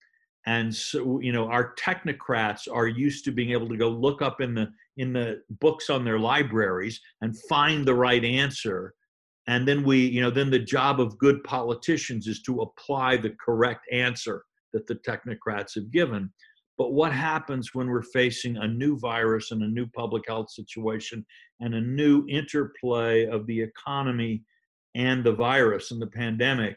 and 0.46 0.74
so 0.74 1.20
you 1.20 1.33
know 1.33 1.48
our 1.48 1.74
technocrats 1.74 2.66
are 2.70 2.87
used 2.87 3.24
to 3.24 3.33
being 3.33 3.50
able 3.50 3.68
to 3.68 3.76
go 3.76 3.88
look 3.88 4.22
up 4.22 4.40
in 4.40 4.55
the 4.55 4.68
in 4.96 5.12
the 5.12 5.42
books 5.61 5.90
on 5.90 6.05
their 6.05 6.18
libraries 6.18 7.00
and 7.20 7.38
find 7.48 7.87
the 7.87 7.94
right 7.94 8.24
answer. 8.24 8.94
And 9.46 9.66
then 9.66 9.83
we 9.83 9.98
you 9.98 10.20
know 10.20 10.31
then 10.31 10.50
the 10.50 10.59
job 10.59 11.00
of 11.00 11.18
good 11.18 11.42
politicians 11.44 12.26
is 12.26 12.42
to 12.42 12.62
apply 12.62 13.16
the 13.16 13.35
correct 13.44 13.87
answer 13.92 14.44
that 14.72 14.87
the 14.87 14.96
technocrats 14.96 15.74
have 15.74 15.90
given. 15.90 16.33
But 16.79 16.92
what 16.92 17.12
happens 17.12 17.74
when 17.74 17.88
we're 17.88 18.03
facing 18.03 18.57
a 18.57 18.66
new 18.66 18.98
virus 18.98 19.50
and 19.50 19.62
a 19.62 19.68
new 19.68 19.87
public 19.88 20.24
health 20.26 20.50
situation 20.50 21.26
and 21.61 21.74
a 21.74 21.81
new 21.81 22.24
interplay 22.26 23.26
of 23.26 23.46
the 23.46 23.61
economy 23.61 24.42
and 24.94 25.22
the 25.22 25.33
virus 25.33 25.90
and 25.90 26.00
the 26.00 26.07
pandemic 26.07 26.76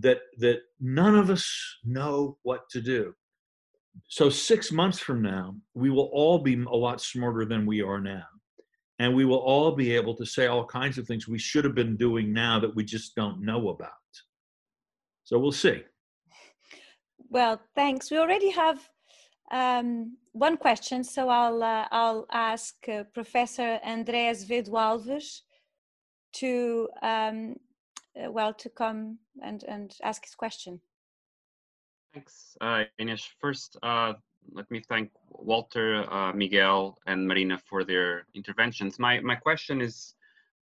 that 0.00 0.18
that 0.38 0.60
none 0.80 1.16
of 1.16 1.30
us 1.30 1.46
know 1.84 2.38
what 2.42 2.68
to 2.70 2.80
do. 2.80 3.14
So 4.08 4.28
six 4.28 4.70
months 4.70 4.98
from 4.98 5.22
now 5.22 5.54
we 5.74 5.90
will 5.90 6.10
all 6.12 6.38
be 6.38 6.54
a 6.54 6.76
lot 6.76 7.00
smarter 7.00 7.44
than 7.44 7.66
we 7.66 7.82
are 7.82 8.00
now. 8.00 8.24
And 8.98 9.14
we 9.14 9.24
will 9.24 9.38
all 9.38 9.72
be 9.72 9.94
able 9.94 10.14
to 10.16 10.24
say 10.24 10.46
all 10.46 10.64
kinds 10.64 10.96
of 10.96 11.06
things 11.06 11.28
we 11.28 11.38
should 11.38 11.64
have 11.64 11.74
been 11.74 11.96
doing 11.96 12.32
now 12.32 12.58
that 12.60 12.74
we 12.74 12.82
just 12.84 13.14
don't 13.14 13.42
know 13.42 13.68
about. 13.68 13.90
So 15.24 15.38
we'll 15.38 15.52
see. 15.52 15.82
Well 17.28 17.60
thanks. 17.74 18.10
We 18.10 18.18
already 18.18 18.50
have 18.50 18.88
um, 19.50 20.16
one 20.32 20.56
question 20.56 21.04
so 21.04 21.28
i'll 21.28 21.62
uh, 21.62 21.86
i'll 21.92 22.26
ask 22.32 22.74
uh, 22.88 23.04
professor 23.14 23.78
André 23.86 24.28
Azevedo 24.30 24.72
Alves 24.72 25.40
to 26.34 26.88
um, 27.00 27.54
uh, 28.16 28.30
well 28.30 28.52
to 28.54 28.68
come 28.68 29.18
and, 29.42 29.64
and 29.64 29.94
ask 30.02 30.24
his 30.24 30.34
question. 30.34 30.80
Thanks, 32.14 32.56
uh, 32.60 32.84
Ines. 32.98 33.28
First, 33.40 33.76
uh, 33.82 34.14
let 34.52 34.70
me 34.70 34.80
thank 34.80 35.10
Walter, 35.30 36.10
uh, 36.10 36.32
Miguel, 36.32 36.96
and 37.06 37.26
Marina 37.26 37.58
for 37.58 37.84
their 37.84 38.26
interventions. 38.34 38.98
My, 38.98 39.20
my 39.20 39.34
question 39.34 39.80
is 39.80 40.14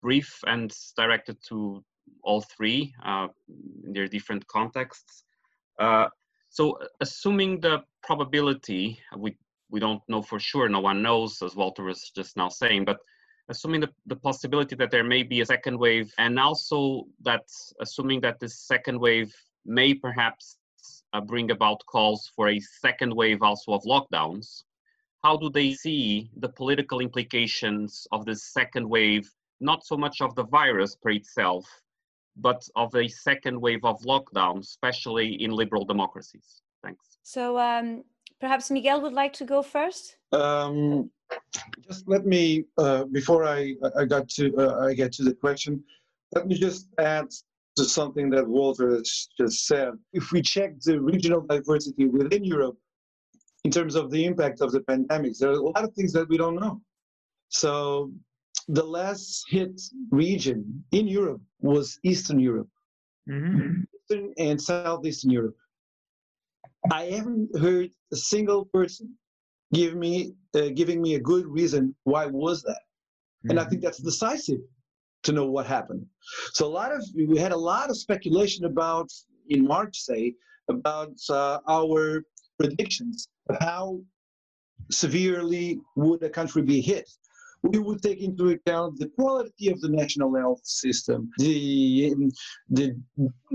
brief 0.02 0.40
and 0.46 0.74
directed 0.96 1.36
to 1.48 1.84
all 2.22 2.40
three 2.40 2.94
uh, 3.04 3.28
in 3.84 3.92
their 3.92 4.08
different 4.08 4.46
contexts. 4.48 5.24
Uh, 5.78 6.08
so 6.48 6.78
assuming 7.00 7.60
the 7.60 7.82
probability, 8.02 8.98
we 9.16 9.36
we 9.70 9.80
don't 9.80 10.02
know 10.08 10.22
for 10.22 10.38
sure, 10.38 10.68
no 10.68 10.80
one 10.80 11.02
knows, 11.02 11.42
as 11.42 11.56
Walter 11.56 11.82
was 11.82 12.10
just 12.14 12.36
now 12.36 12.48
saying, 12.48 12.84
but 12.84 12.98
assuming 13.48 13.80
the, 13.80 13.90
the 14.06 14.16
possibility 14.16 14.74
that 14.76 14.90
there 14.90 15.04
may 15.04 15.22
be 15.22 15.40
a 15.40 15.46
second 15.46 15.78
wave, 15.78 16.12
and 16.18 16.38
also 16.38 17.04
that 17.22 17.44
assuming 17.80 18.20
that 18.20 18.40
this 18.40 18.58
second 18.58 18.98
wave 18.98 19.34
may 19.64 19.94
perhaps 19.94 20.56
uh, 21.12 21.20
bring 21.20 21.50
about 21.50 21.84
calls 21.86 22.30
for 22.34 22.48
a 22.48 22.60
second 22.60 23.14
wave 23.14 23.42
also 23.42 23.72
of 23.72 23.82
lockdowns, 23.84 24.64
how 25.22 25.36
do 25.36 25.48
they 25.48 25.72
see 25.72 26.30
the 26.36 26.48
political 26.48 27.00
implications 27.00 28.06
of 28.12 28.26
this 28.26 28.44
second 28.52 28.88
wave, 28.88 29.30
not 29.60 29.84
so 29.84 29.96
much 29.96 30.20
of 30.20 30.34
the 30.34 30.44
virus 30.44 30.96
per 30.96 31.10
itself, 31.10 31.66
but 32.36 32.66
of 32.76 32.94
a 32.94 33.08
second 33.08 33.58
wave 33.58 33.84
of 33.84 34.00
lockdown, 34.02 34.58
especially 34.60 35.42
in 35.42 35.50
liberal 35.50 35.84
democracies? 35.84 36.60
Thanks. 36.82 37.18
So 37.22 37.58
um, 37.58 38.04
perhaps 38.38 38.70
Miguel 38.70 39.00
would 39.00 39.14
like 39.14 39.32
to 39.34 39.44
go 39.44 39.62
first. 39.62 40.16
Um, 40.32 41.10
just 41.86 42.08
let 42.08 42.26
me 42.26 42.64
uh, 42.78 43.04
before 43.04 43.44
I 43.44 43.74
I 43.96 44.04
got 44.04 44.28
to 44.30 44.54
uh, 44.56 44.86
I 44.86 44.94
get 44.94 45.12
to 45.12 45.22
the 45.22 45.34
question, 45.34 45.82
let 46.34 46.46
me 46.46 46.56
just 46.56 46.88
add 46.98 47.26
to 47.76 47.84
something 47.84 48.30
that 48.30 48.46
Walter 48.46 48.90
has 48.96 49.28
just 49.36 49.66
said. 49.66 49.92
If 50.12 50.32
we 50.32 50.42
check 50.42 50.80
the 50.80 51.00
regional 51.00 51.40
diversity 51.40 52.06
within 52.06 52.44
Europe, 52.44 52.76
in 53.64 53.70
terms 53.70 53.94
of 53.94 54.10
the 54.10 54.24
impact 54.24 54.60
of 54.60 54.72
the 54.72 54.80
pandemics, 54.80 55.38
there 55.38 55.50
are 55.50 55.54
a 55.54 55.62
lot 55.62 55.84
of 55.84 55.92
things 55.94 56.12
that 56.12 56.28
we 56.28 56.36
don't 56.36 56.56
know. 56.56 56.80
So 57.48 58.12
the 58.68 58.84
last 58.84 59.44
hit 59.48 59.80
region 60.10 60.84
in 60.92 61.06
Europe 61.06 61.42
was 61.60 61.98
Eastern 62.02 62.38
Europe, 62.38 62.68
mm-hmm. 63.28 63.82
Eastern 63.94 64.32
and 64.38 64.60
Southeastern 64.60 65.30
Europe. 65.30 65.56
I 66.92 67.04
haven't 67.04 67.48
heard 67.58 67.90
a 68.12 68.16
single 68.16 68.66
person 68.66 69.14
give 69.74 69.94
me 70.04 70.34
uh, 70.54 70.68
giving 70.80 71.02
me 71.02 71.14
a 71.14 71.20
good 71.20 71.46
reason 71.46 71.94
why 72.04 72.24
was 72.26 72.62
that, 72.62 72.82
mm-hmm. 72.82 73.50
and 73.50 73.60
I 73.60 73.64
think 73.64 73.82
that's 73.82 73.98
decisive 73.98 74.60
to 75.24 75.32
know 75.32 75.46
what 75.46 75.66
happened. 75.66 76.04
So 76.52 76.66
a 76.66 76.74
lot 76.80 76.90
of 76.92 77.00
we 77.16 77.38
had 77.38 77.52
a 77.52 77.62
lot 77.72 77.90
of 77.90 77.96
speculation 77.96 78.64
about 78.64 79.08
in 79.48 79.66
March, 79.66 79.96
say, 79.98 80.34
about 80.68 81.16
uh, 81.28 81.58
our 81.68 82.24
predictions 82.58 83.28
of 83.50 83.56
how 83.60 84.00
severely 84.90 85.80
would 85.96 86.22
a 86.22 86.30
country 86.30 86.62
be 86.62 86.80
hit. 86.80 87.08
We 87.62 87.78
would 87.78 88.02
take 88.02 88.20
into 88.20 88.50
account 88.50 88.98
the 88.98 89.08
quality 89.18 89.70
of 89.72 89.80
the 89.80 89.88
national 89.88 90.34
health 90.34 90.60
system, 90.64 91.30
the 91.38 92.14
the 92.68 92.86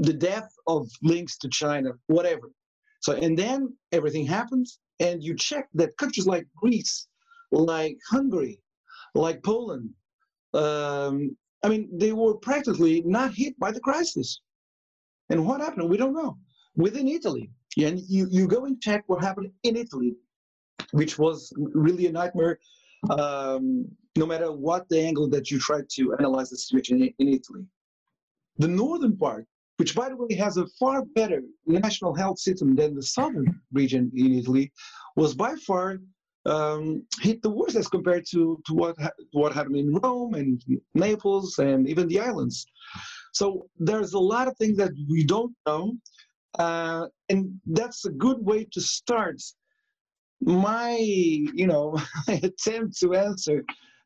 the 0.07 0.13
depth 0.13 0.53
of 0.65 0.89
links 1.03 1.37
to 1.39 1.47
China, 1.49 1.91
whatever. 2.07 2.51
So 3.01 3.13
and 3.13 3.37
then 3.37 3.59
everything 3.91 4.25
happens, 4.25 4.79
and 4.99 5.23
you 5.23 5.35
check 5.35 5.67
that 5.73 5.97
countries 5.97 6.27
like 6.27 6.47
Greece, 6.55 7.07
like 7.51 7.97
Hungary, 8.09 8.61
like 9.15 9.43
Poland, 9.43 9.89
um, 10.53 11.35
I 11.63 11.69
mean, 11.69 11.89
they 11.91 12.13
were 12.13 12.35
practically 12.35 13.01
not 13.05 13.33
hit 13.33 13.57
by 13.59 13.71
the 13.71 13.79
crisis. 13.79 14.41
And 15.29 15.45
what 15.45 15.61
happened? 15.61 15.89
We 15.89 15.97
don't 15.97 16.13
know. 16.13 16.37
Within 16.75 17.07
Italy, 17.07 17.51
and 17.77 17.99
you, 18.07 18.27
you 18.31 18.47
go 18.47 18.65
and 18.65 18.81
check 18.81 19.03
what 19.07 19.21
happened 19.21 19.51
in 19.63 19.75
Italy, 19.75 20.15
which 20.91 21.19
was 21.19 21.53
really 21.57 22.07
a 22.07 22.11
nightmare, 22.11 22.59
um, 23.09 23.85
no 24.17 24.25
matter 24.25 24.51
what 24.51 24.87
the 24.89 24.99
angle 24.99 25.29
that 25.29 25.51
you 25.51 25.59
try 25.59 25.81
to 25.89 26.15
analyze 26.15 26.49
the 26.49 26.57
situation 26.57 27.01
in, 27.01 27.13
in 27.19 27.33
Italy. 27.33 27.65
The 28.57 28.67
northern 28.67 29.17
part, 29.17 29.45
which 29.79 29.95
by 29.95 30.09
the 30.09 30.15
way 30.17 30.35
has 30.35 30.57
a 30.57 30.67
far 30.77 31.05
better 31.15 31.41
national 31.65 32.13
health 32.13 32.37
system 32.37 32.75
than 32.75 32.93
the 32.93 33.01
southern 33.01 33.47
region 33.71 34.11
in 34.13 34.37
Italy, 34.37 34.69
was 35.15 35.33
by 35.33 35.55
far 35.55 35.99
um, 36.45 37.01
hit 37.21 37.41
the 37.41 37.49
worst 37.49 37.77
as 37.77 37.87
compared 37.87 38.25
to, 38.31 38.61
to 38.65 38.73
what, 38.73 38.99
ha- 38.99 39.19
what 39.31 39.53
happened 39.53 39.77
in 39.77 39.93
Rome 39.93 40.33
and 40.33 40.61
Naples 40.95 41.59
and 41.59 41.87
even 41.87 42.09
the 42.09 42.19
islands. 42.19 42.65
So 43.33 43.69
there's 43.77 44.13
a 44.13 44.19
lot 44.19 44.49
of 44.49 44.57
things 44.57 44.75
that 44.77 44.91
we 45.09 45.23
don't 45.23 45.55
know, 45.65 45.93
uh, 46.57 47.07
and 47.29 47.49
that's 47.65 48.03
a 48.03 48.11
good 48.11 48.43
way 48.43 48.67
to 48.73 48.81
start 48.81 49.41
my, 50.41 50.97
you 50.99 51.67
know, 51.67 51.97
attempt 52.27 52.99
to 52.99 53.15
answer 53.15 53.63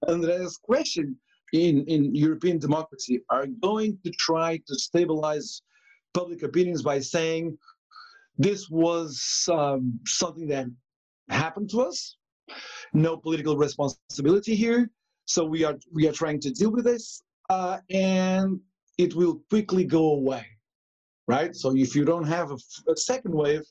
André's 0.08 0.58
question 0.58 1.18
in, 1.54 1.86
in 1.86 2.14
European 2.14 2.60
democracy 2.60 3.22
are 3.30 3.48
going 3.62 3.98
to 4.04 4.12
try 4.12 4.58
to 4.68 4.76
stabilize 4.76 5.62
public 6.14 6.44
opinions 6.44 6.82
by 6.82 7.00
saying 7.00 7.58
this 8.38 8.70
was 8.70 9.48
um, 9.52 10.00
something 10.06 10.48
that 10.48 10.68
happened 11.30 11.70
to 11.70 11.82
us 11.82 12.18
no 12.94 13.18
political 13.18 13.58
responsibility 13.58 14.56
here. 14.56 14.90
So 15.26 15.46
we 15.46 15.64
are 15.64 15.78
we 15.92 16.08
are 16.08 16.12
trying 16.12 16.40
to 16.42 16.52
deal 16.52 16.72
with 16.72 16.86
this, 16.86 17.24
uh, 17.50 17.80
and 17.90 18.60
it 18.98 19.16
will 19.16 19.42
quickly 19.50 19.86
go 19.86 20.12
away, 20.12 20.46
right? 21.28 21.56
So 21.56 21.76
if 21.76 21.96
you 21.96 22.06
don't 22.06 22.28
have 22.28 22.52
a, 22.52 22.58
a 22.92 22.98
second 22.98 23.34
wave, 23.34 23.64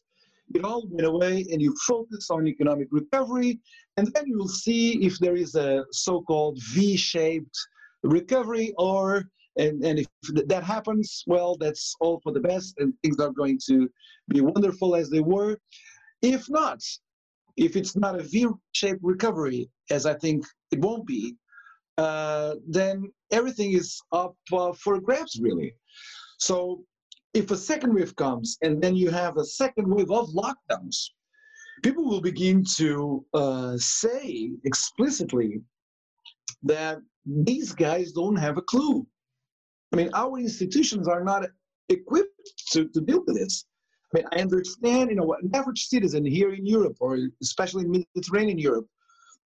it 0.55 0.65
all 0.65 0.87
went 0.89 1.07
away, 1.07 1.47
and 1.51 1.61
you 1.61 1.75
focus 1.87 2.31
on 2.31 2.47
economic 2.47 2.89
recovery, 2.91 3.61
and 3.97 4.13
then 4.15 4.25
you'll 4.27 4.49
see 4.49 5.05
if 5.05 5.19
there 5.19 5.37
is 5.37 5.55
a 5.55 5.85
so-called 5.91 6.59
V-shaped 6.73 7.59
recovery, 8.03 8.75
or 8.79 9.25
and, 9.57 9.85
and 9.85 9.99
if 9.99 10.07
that 10.47 10.65
happens, 10.65 11.23
well, 11.27 11.57
that's 11.57 11.95
all 12.01 12.21
for 12.23 12.33
the 12.33 12.41
best, 12.41 12.75
and 12.79 12.95
things 13.03 13.19
are 13.19 13.31
going 13.31 13.59
to 13.67 13.89
be 14.29 14.41
wonderful 14.41 14.97
as 14.97 15.11
they 15.11 15.21
were. 15.21 15.59
If 16.23 16.49
not, 16.49 16.81
if 17.57 17.77
it's 17.77 17.97
not 17.97 18.19
a 18.19 18.23
V-shaped 18.23 19.03
recovery, 19.03 19.69
as 19.91 20.07
I 20.07 20.15
think 20.15 20.45
it 20.71 20.81
won't 20.81 21.07
be, 21.07 21.37
uh, 21.99 22.55
then 22.67 23.13
everything 23.31 23.73
is 23.73 24.01
up 24.13 24.35
uh, 24.53 24.73
for 24.73 25.01
grabs, 25.01 25.39
really. 25.41 25.75
So 26.39 26.85
if 27.35 27.51
a 27.51 27.57
second 27.57 27.95
wave 27.95 28.17
comes 28.17 28.57
and 28.63 28.83
then 28.83 28.97
you 28.97 29.11
have 29.11 29.37
a 29.37 29.45
second 29.45 29.87
wave 29.87 30.11
of 30.11 30.29
lockdowns, 30.31 30.97
people 31.83 32.09
will 32.09 32.21
begin 32.21 32.65
to 32.77 33.25
uh, 33.35 33.77
say 33.77 34.53
explicitly 34.65 35.61
that 36.63 36.99
these 37.27 37.73
guys 37.73 38.13
don't 38.13 38.37
have 38.37 38.59
a 38.59 38.63
clue. 38.63 39.07
I 39.93 39.97
mean, 39.97 40.11
our 40.15 40.39
institutions 40.39 41.07
are 41.07 41.23
not 41.23 41.47
equipped 41.89 42.31
to, 42.71 42.89
to 42.89 43.01
deal 43.01 43.23
with 43.27 43.37
this. 43.37 43.65
I 44.15 44.19
mean, 44.19 44.27
I 44.33 44.41
understand, 44.41 45.11
you 45.11 45.17
know, 45.17 45.35
an 45.35 45.51
average 45.55 45.85
citizen 45.85 46.25
here 46.25 46.53
in 46.53 46.67
Europe, 46.67 46.97
or 47.01 47.19
especially 47.43 47.85
in 47.85 48.05
Mediterranean 48.15 48.59
Europe, 48.59 48.87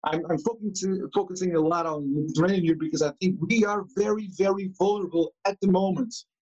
I'm, 0.06 0.24
I'm 0.30 0.38
focusing, 0.38 1.08
focusing 1.14 1.56
a 1.56 1.60
lot 1.60 1.86
on 1.86 2.14
Mediterranean 2.14 2.64
Europe 2.64 2.80
because 2.80 3.02
I 3.02 3.12
think 3.20 3.38
we 3.42 3.66
are 3.66 3.86
very, 3.96 4.30
very 4.38 4.72
vulnerable 4.78 5.34
at 5.46 5.60
the 5.62 5.68
moment. 5.68 6.14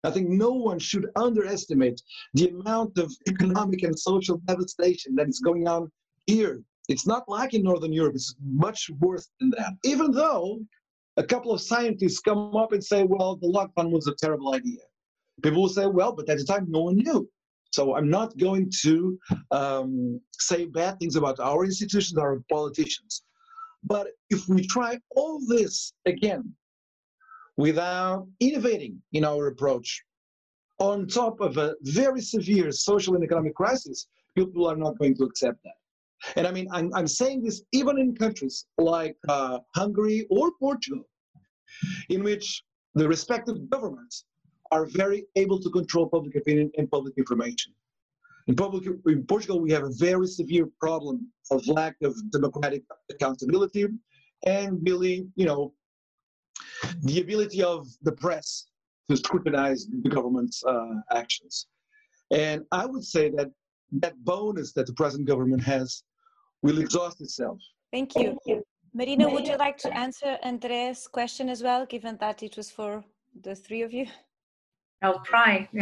I 0.05 0.11
think 0.11 0.29
no 0.29 0.51
one 0.51 0.79
should 0.79 1.07
underestimate 1.17 2.01
the 2.35 2.49
amount 2.49 2.99
of 2.99 3.13
economic 3.29 3.83
and 3.83 3.99
social 3.99 4.39
devastation 4.47 5.15
that 5.17 5.29
is 5.29 5.41
going 5.41 5.67
on 5.67 5.91
here. 6.27 6.63
It's 6.89 7.07
not 7.07 7.29
like 7.29 7.55
in 7.55 7.63
Northern 7.63 7.93
Europe, 7.93 8.15
it's 8.15 8.37
much 8.45 8.89
worse 9.01 9.29
than 9.41 9.51
that. 9.51 9.75
Even 9.85 10.13
though 10.13 10.61
a 11.17 11.25
couple 11.25 11.53
of 11.53 11.61
scientists 11.61 12.21
come 12.21 12.55
up 12.57 12.73
and 12.73 12.85
say, 12.85 13.03
well, 13.05 13.37
the 13.37 13.49
lockdown 13.49 13.91
was 13.91 14.07
a 14.07 14.15
terrible 14.15 14.55
idea. 14.55 14.81
People 15.43 15.63
will 15.63 15.69
say, 15.69 15.87
well, 15.87 16.13
but 16.13 16.29
at 16.29 16.39
the 16.39 16.45
time, 16.45 16.67
no 16.69 16.83
one 16.83 16.97
knew. 16.97 17.29
So 17.73 17.95
I'm 17.97 18.09
not 18.09 18.37
going 18.39 18.71
to 18.83 19.19
um, 19.51 20.21
say 20.33 20.67
bad 20.67 20.99
things 20.99 21.17
about 21.17 21.41
our 21.41 21.65
institutions, 21.65 22.19
our 22.19 22.43
politicians. 22.51 23.23
But 23.85 24.09
if 24.31 24.49
we 24.49 24.67
try 24.67 24.99
all 25.15 25.41
this 25.47 25.93
again 26.07 26.55
without 27.57 28.27
innovating 28.41 29.03
in 29.13 29.25
our 29.25 29.49
approach, 29.49 30.03
on 30.79 31.07
top 31.07 31.41
of 31.41 31.57
a 31.57 31.75
very 31.83 32.21
severe 32.21 32.71
social 32.73 33.15
and 33.15 33.25
economic 33.25 33.55
crisis, 33.55 34.09
people 34.35 34.67
are 34.67 34.77
not 34.77 34.99
going 34.99 35.15
to 35.17 35.25
accept 35.25 35.63
that. 35.65 35.75
And 36.35 36.47
I 36.47 36.51
mean, 36.51 36.67
I'm, 36.73 36.93
I'm 36.95 37.07
saying 37.07 37.43
this 37.43 37.63
even 37.73 37.99
in 37.99 38.15
countries 38.15 38.67
like 38.79 39.17
uh, 39.29 39.59
Hungary 39.75 40.27
or 40.31 40.51
Portugal, 40.59 41.05
in 42.09 42.23
which 42.23 42.65
the 42.95 43.07
respective 43.07 43.71
governments 43.71 44.25
are 44.73 44.87
very 44.87 45.25
able 45.37 45.61
to 45.61 45.71
control 45.71 46.09
public 46.09 46.35
opinion 46.35 46.71
and 46.79 46.91
public 46.91 47.15
information. 47.17 47.73
In, 48.49 48.57
public, 48.57 48.85
in 49.07 49.25
Portugal, 49.25 49.61
we 49.61 49.71
have 49.73 49.85
a 49.85 49.93
very 49.99 50.27
severe 50.27 50.69
problem 50.81 51.31
of 51.51 51.67
lack 51.67 51.97
of 52.03 52.15
democratic 52.31 52.83
accountability 53.11 53.87
and 54.45 54.79
really, 54.83 55.29
you 55.37 55.47
know, 55.47 55.73
the 57.03 57.21
ability 57.21 57.63
of 57.63 57.87
the 58.03 58.13
press 58.13 58.67
to 59.09 59.17
scrutinize 59.17 59.87
the 60.03 60.09
government's 60.09 60.65
uh, 60.65 60.95
actions. 61.13 61.67
And 62.31 62.65
I 62.73 62.87
would 62.87 63.05
say 63.05 63.31
that 63.31 63.51
that 63.93 64.17
bonus 64.25 64.73
that 64.73 64.87
the 64.87 64.93
present 64.93 65.27
government 65.27 65.63
has 65.63 66.03
will 66.67 66.79
exhaust 66.79 67.21
itself. 67.21 67.59
Thank 67.93 68.15
you. 68.17 68.39
Marina, 68.95 69.29
would 69.29 69.47
you 69.47 69.57
like 69.57 69.79
to 69.79 69.95
answer 69.95 70.39
André's 70.45 71.07
question 71.07 71.49
as 71.49 71.63
well, 71.63 71.85
given 71.87 72.17
that 72.19 72.43
it 72.43 72.57
was 72.57 72.71
for 72.71 73.05
the 73.43 73.55
three 73.55 73.83
of 73.83 73.93
you? 73.93 74.07
I'll 75.03 75.21
try. 75.21 75.69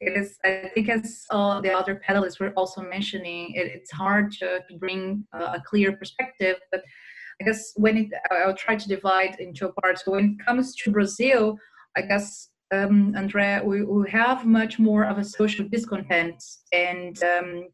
it 0.00 0.16
is, 0.16 0.38
I 0.44 0.70
think, 0.74 0.88
as 0.88 1.26
uh, 1.30 1.60
the 1.60 1.72
other 1.72 2.00
panelists 2.08 2.38
were 2.38 2.52
also 2.52 2.80
mentioning, 2.82 3.54
it, 3.54 3.66
it's 3.66 3.90
hard 3.90 4.30
to, 4.38 4.60
to 4.68 4.76
bring 4.78 5.24
a 5.32 5.60
clear 5.60 5.96
perspective. 5.96 6.56
But 6.70 6.84
I 7.40 7.44
guess 7.44 7.72
when 7.76 7.96
it, 7.96 8.08
I'll 8.30 8.54
try 8.54 8.76
to 8.76 8.88
divide 8.88 9.40
into 9.40 9.68
parts. 9.82 10.04
So 10.04 10.12
when 10.12 10.36
it 10.38 10.46
comes 10.46 10.76
to 10.76 10.92
Brazil, 10.92 11.58
I 11.96 12.02
guess, 12.02 12.50
um, 12.72 13.14
Andrea, 13.16 13.62
we, 13.64 13.84
we 13.84 14.08
have 14.10 14.46
much 14.46 14.78
more 14.78 15.04
of 15.04 15.18
a 15.18 15.24
social 15.24 15.66
discontent 15.68 16.42
and 16.72 17.20
um, 17.24 17.68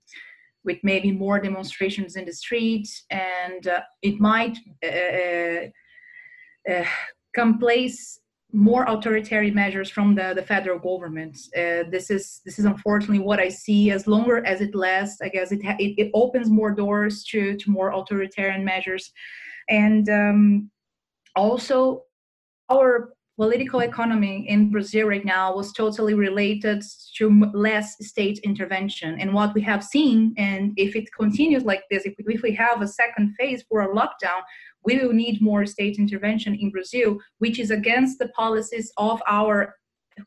with 0.65 0.79
maybe 0.83 1.11
more 1.11 1.41
demonstrations 1.41 2.17
in 2.17 2.25
the 2.25 2.33
streets, 2.33 3.05
and 3.11 3.67
uh, 3.67 3.81
it 4.03 4.21
might 4.21 4.59
uh, 4.85 5.67
uh, 6.71 6.85
come 7.35 7.59
place 7.59 8.21
more 8.53 8.85
authoritarian 8.89 9.55
measures 9.55 9.91
from 9.91 10.15
the, 10.15 10.33
the 10.35 10.43
federal 10.43 10.79
government. 10.79 11.37
Uh, 11.57 11.85
this 11.91 12.11
is 12.11 12.41
this 12.45 12.59
is 12.59 12.65
unfortunately 12.65 13.21
what 13.21 13.39
I 13.39 13.49
see. 13.49 13.91
As 13.91 14.07
longer 14.07 14.45
as 14.45 14.61
it 14.61 14.75
lasts, 14.75 15.21
I 15.23 15.29
guess 15.29 15.53
it 15.53 15.61
it, 15.63 15.95
it, 15.99 16.11
opens 16.15 16.51
more 16.51 16.73
doors 16.73 17.25
to 17.25 17.57
to 17.57 17.71
more 17.71 17.93
authoritarian 17.93 18.65
measures, 18.65 19.13
and 19.69 20.09
um, 20.09 20.71
also 21.37 22.03
our 22.71 23.13
political 23.41 23.81
economy 23.81 24.45
in 24.51 24.71
Brazil 24.71 25.07
right 25.07 25.25
now 25.25 25.55
was 25.55 25.73
totally 25.73 26.13
related 26.13 26.85
to 27.17 27.25
less 27.55 27.97
state 28.07 28.39
intervention. 28.41 29.19
And 29.19 29.33
what 29.33 29.55
we 29.55 29.63
have 29.63 29.83
seen, 29.83 30.35
and 30.37 30.75
if 30.77 30.95
it 30.95 31.09
continues 31.19 31.65
like 31.65 31.85
this, 31.91 32.05
if, 32.05 32.13
if 32.19 32.43
we 32.43 32.55
have 32.57 32.83
a 32.83 32.87
second 32.87 33.35
phase 33.39 33.65
for 33.67 33.81
a 33.81 33.95
lockdown, 33.97 34.43
we 34.85 34.99
will 34.99 35.15
need 35.15 35.41
more 35.41 35.65
state 35.65 35.97
intervention 35.97 36.55
in 36.55 36.71
Brazil, 36.71 37.19
which 37.39 37.59
is 37.59 37.71
against 37.71 38.19
the 38.19 38.29
policies 38.29 38.93
of 38.99 39.23
our 39.27 39.75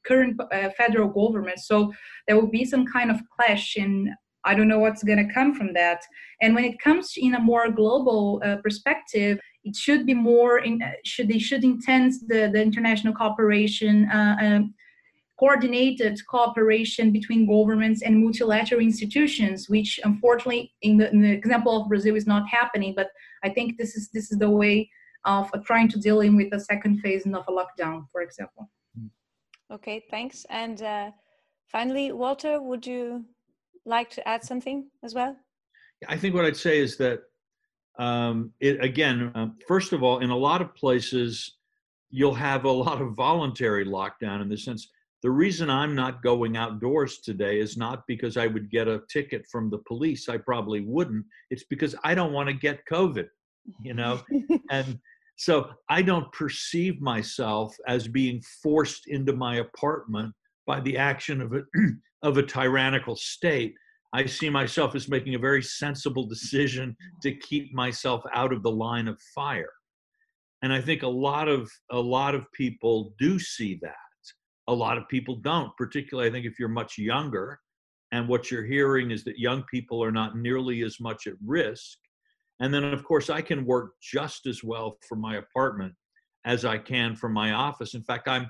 current 0.08 0.42
uh, 0.52 0.70
federal 0.76 1.10
government. 1.10 1.60
So 1.60 1.94
there 2.26 2.36
will 2.36 2.50
be 2.50 2.66
some 2.66 2.88
kind 2.88 3.12
of 3.12 3.22
clash 3.36 3.78
in 3.78 4.12
I 4.46 4.56
don't 4.56 4.68
know 4.68 4.80
what's 4.80 5.04
going 5.04 5.26
to 5.26 5.34
come 5.34 5.54
from 5.56 5.74
that. 5.74 6.02
And 6.42 6.54
when 6.56 6.66
it 6.66 6.80
comes 6.80 7.14
in 7.18 7.36
a 7.36 7.40
more 7.40 7.70
global 7.70 8.42
uh, 8.46 8.58
perspective, 8.58 9.40
it 9.64 9.76
should 9.76 10.06
be 10.06 10.14
more 10.14 10.60
in 10.60 10.82
uh, 10.82 10.92
should 11.06 11.30
they 11.30 11.40
should 11.40 11.64
intense 11.64 12.22
the, 12.22 12.50
the 12.54 12.62
international 12.62 13.14
cooperation 13.14 14.10
uh, 14.10 14.36
um, 14.42 14.74
coordinated 15.40 16.20
cooperation 16.28 17.12
between 17.12 17.48
governments 17.48 18.02
and 18.02 18.22
multilateral 18.24 18.82
institutions, 18.82 19.68
which 19.68 20.00
unfortunately 20.04 20.72
in 20.82 20.98
the, 20.98 21.12
in 21.12 21.22
the, 21.22 21.32
example 21.32 21.82
of 21.82 21.90
Brazil 21.90 22.16
is 22.16 22.28
not 22.28 22.48
happening. 22.48 22.94
But 22.96 23.10
I 23.44 23.50
think 23.50 23.78
this 23.78 23.96
is 23.96 24.10
this 24.12 24.32
is 24.32 24.38
the 24.38 24.50
way 24.50 24.90
of 25.26 25.50
trying 25.66 25.88
to 25.88 26.00
deal 26.00 26.20
in 26.20 26.36
with 26.36 26.50
the 26.52 26.60
second 26.60 27.00
phase 27.00 27.26
of 27.26 27.46
a 27.48 27.52
lockdown, 27.52 28.06
for 28.12 28.22
example. 28.22 28.70
Okay, 29.72 30.04
thanks. 30.12 30.46
And 30.50 30.82
uh, 30.82 31.12
finally, 31.68 32.12
Walter, 32.12 32.62
would 32.62 32.86
you 32.86 33.26
like 33.86 34.10
to 34.12 34.28
add 34.28 34.44
something 34.44 34.90
as 35.04 35.14
well? 35.14 35.36
I 36.08 36.18
think 36.18 36.36
what 36.36 36.46
I'd 36.46 36.58
say 36.58 36.80
is 36.80 36.98
that 36.98 37.20
um, 38.00 38.52
it, 38.60 38.84
again, 38.84 39.32
um, 39.36 39.58
first 39.68 39.94
of 39.94 40.04
all, 40.04 40.20
in 40.20 40.30
a 40.30 40.38
lot 40.38 40.62
of 40.62 40.76
places, 40.76 41.58
you'll 42.10 42.34
have 42.34 42.66
a 42.66 42.72
lot 42.72 43.02
of 43.02 43.14
voluntary 43.16 43.86
lockdown 43.86 44.42
in 44.42 44.50
the 44.50 44.58
sense 44.58 44.90
the 45.24 45.32
reason 45.32 45.70
I'm 45.70 45.96
not 45.96 46.22
going 46.22 46.58
outdoors 46.58 47.20
today 47.20 47.58
is 47.58 47.78
not 47.78 48.06
because 48.08 48.36
I 48.36 48.46
would 48.46 48.70
get 48.70 48.90
a 48.90 49.04
ticket 49.10 49.48
from 49.50 49.70
the 49.70 49.78
police. 49.88 50.28
I 50.28 50.38
probably 50.38 50.82
wouldn't. 50.82 51.26
It's 51.50 51.64
because 51.64 51.96
I 52.04 52.14
don't 52.14 52.34
want 52.34 52.50
to 52.50 52.54
get 52.54 52.86
COVID, 52.92 53.30
you 53.82 53.94
know? 53.94 54.20
and 54.70 55.00
so 55.38 55.70
I 55.90 56.02
don't 56.02 56.30
perceive 56.34 57.02
myself 57.02 57.74
as 57.88 58.06
being 58.06 58.42
forced 58.62 59.08
into 59.08 59.32
my 59.32 59.58
apartment 59.58 60.34
by 60.66 60.80
the 60.80 60.98
action 60.98 61.42
of 61.42 61.54
a, 61.54 61.62
of 62.24 62.38
a 62.38 62.44
tyrannical 62.44 63.16
state. 63.16 63.76
I 64.14 64.26
see 64.26 64.50
myself 64.50 64.96
as 64.96 65.10
making 65.10 65.36
a 65.36 65.40
very 65.40 65.64
sensible 65.64 66.28
decision 66.28 66.96
to 67.24 67.36
keep 67.36 67.74
myself 67.74 68.24
out 68.34 68.54
of 68.54 68.62
the 68.62 68.72
line 68.72 69.08
of 69.08 69.20
fire. 69.34 69.72
And 70.62 70.72
I 70.72 70.80
think 70.80 71.04
a 71.04 71.08
lot 71.08 71.48
of 71.48 71.70
a 71.92 72.00
lot 72.00 72.36
of 72.36 72.46
people 72.54 73.14
do 73.20 73.40
see 73.40 73.80
that 73.82 73.96
a 74.68 74.74
lot 74.74 74.98
of 74.98 75.08
people 75.10 75.36
don't, 75.36 75.76
particularly, 75.78 76.30
I 76.30 76.32
think, 76.32 76.46
if 76.46 76.60
you're 76.60 76.70
much 76.70 76.98
younger. 76.98 77.60
And 78.12 78.28
what 78.28 78.52
you're 78.52 78.66
hearing 78.66 79.12
is 79.12 79.24
that 79.24 79.40
young 79.40 79.64
people 79.72 80.04
are 80.04 80.12
not 80.12 80.38
nearly 80.38 80.84
as 80.84 81.00
much 81.00 81.28
at 81.28 81.34
risk. 81.46 81.98
And 82.60 82.74
then, 82.74 82.84
of 82.84 83.04
course, 83.04 83.30
I 83.30 83.42
can 83.42 83.66
work 83.66 83.94
just 84.02 84.46
as 84.46 84.64
well 84.64 84.98
from 85.08 85.20
my 85.20 85.38
apartment 85.38 85.94
as 86.46 86.64
I 86.64 86.78
can 86.78 87.16
from 87.16 87.34
my 87.34 87.54
office. 87.54 87.96
In 87.96 88.04
fact, 88.04 88.28
I'm 88.28 88.48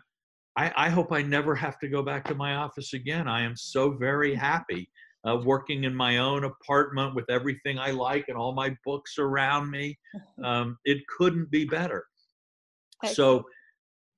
I, 0.56 0.72
I 0.76 0.90
hope 0.90 1.12
I 1.12 1.22
never 1.22 1.56
have 1.56 1.80
to 1.80 1.88
go 1.88 2.04
back 2.04 2.26
to 2.26 2.36
my 2.36 2.56
office 2.56 2.94
again. 2.94 3.28
I 3.28 3.42
am 3.42 3.56
so 3.56 3.92
very 3.92 4.36
happy 4.36 4.90
uh, 5.28 5.38
working 5.44 5.86
in 5.86 5.96
my 5.96 6.18
own 6.18 6.44
apartment 6.44 7.16
with 7.16 7.30
everything 7.30 7.80
I 7.80 7.92
like 7.92 8.26
and 8.28 8.38
all 8.38 8.54
my 8.54 8.76
books 8.86 9.18
around 9.18 9.70
me. 9.70 9.98
Um, 10.44 10.78
it 10.84 10.98
couldn't 11.08 11.50
be 11.52 11.64
better. 11.64 12.04
So, 13.14 13.46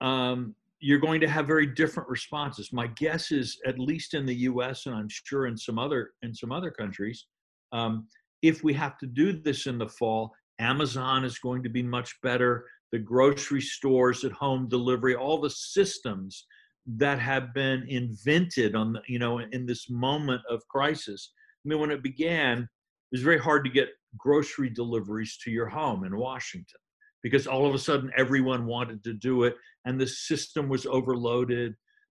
um, 0.02 0.56
you're 0.80 1.00
going 1.00 1.21
to 1.21 1.28
have 1.28 1.45
very 1.45 1.67
different 1.67 2.10
responses. 2.10 2.74
My 2.74 2.88
guess 2.88 3.32
is, 3.32 3.58
at 3.65 3.78
least 3.78 4.13
in 4.13 4.26
the 4.26 4.36
U.S. 4.36 4.86
and 4.86 4.95
I'm 4.95 5.10
sure 5.10 5.45
in 5.48 5.58
some 5.58 5.78
other 5.78 6.12
in 6.24 6.34
some 6.34 6.52
other 6.52 6.71
countries, 6.71 7.26
um, 7.74 8.08
if 8.41 8.63
we 8.63 8.74
have 8.74 8.98
to 9.00 9.08
do 9.08 9.34
this 9.34 9.67
in 9.67 9.78
the 9.78 9.88
fall, 9.88 10.32
Amazon 10.60 11.26
is 11.26 11.38
going 11.39 11.63
to 11.63 11.69
be 11.69 11.84
much 11.84 12.13
better. 12.21 12.65
The 12.91 13.00
grocery 13.00 13.62
stores 13.62 14.24
at 14.24 14.32
home 14.32 14.69
delivery, 14.69 15.15
all 15.15 15.39
the 15.39 15.50
systems 15.50 16.45
that 16.88 17.19
have 17.19 17.54
been 17.54 17.86
invented 17.88 18.76
on 18.76 18.93
the, 18.93 19.02
you 19.08 19.19
know 19.19 19.39
in 19.39 19.65
this 19.65 19.89
moment 19.89 20.41
of 20.50 20.67
crisis. 20.67 21.32
I 21.65 21.69
mean, 21.69 21.80
when 21.80 21.91
it 21.91 22.04
began, 22.04 22.60
it 22.60 22.67
was 23.12 23.21
very 23.21 23.39
hard 23.39 23.65
to 23.65 23.71
get 23.71 23.89
grocery 24.17 24.69
deliveries 24.69 25.38
to 25.43 25.52
your 25.52 25.67
home 25.67 26.04
in 26.04 26.15
Washington 26.15 26.80
because 27.24 27.48
all 27.48 27.65
of 27.65 27.74
a 27.74 27.80
sudden 27.80 28.12
everyone 28.15 28.67
wanted 28.67 29.04
to 29.04 29.13
do 29.13 29.43
it 29.43 29.56
and 29.86 30.00
the 30.00 30.06
system 30.06 30.69
was 30.69 30.86
overloaded. 30.86 31.74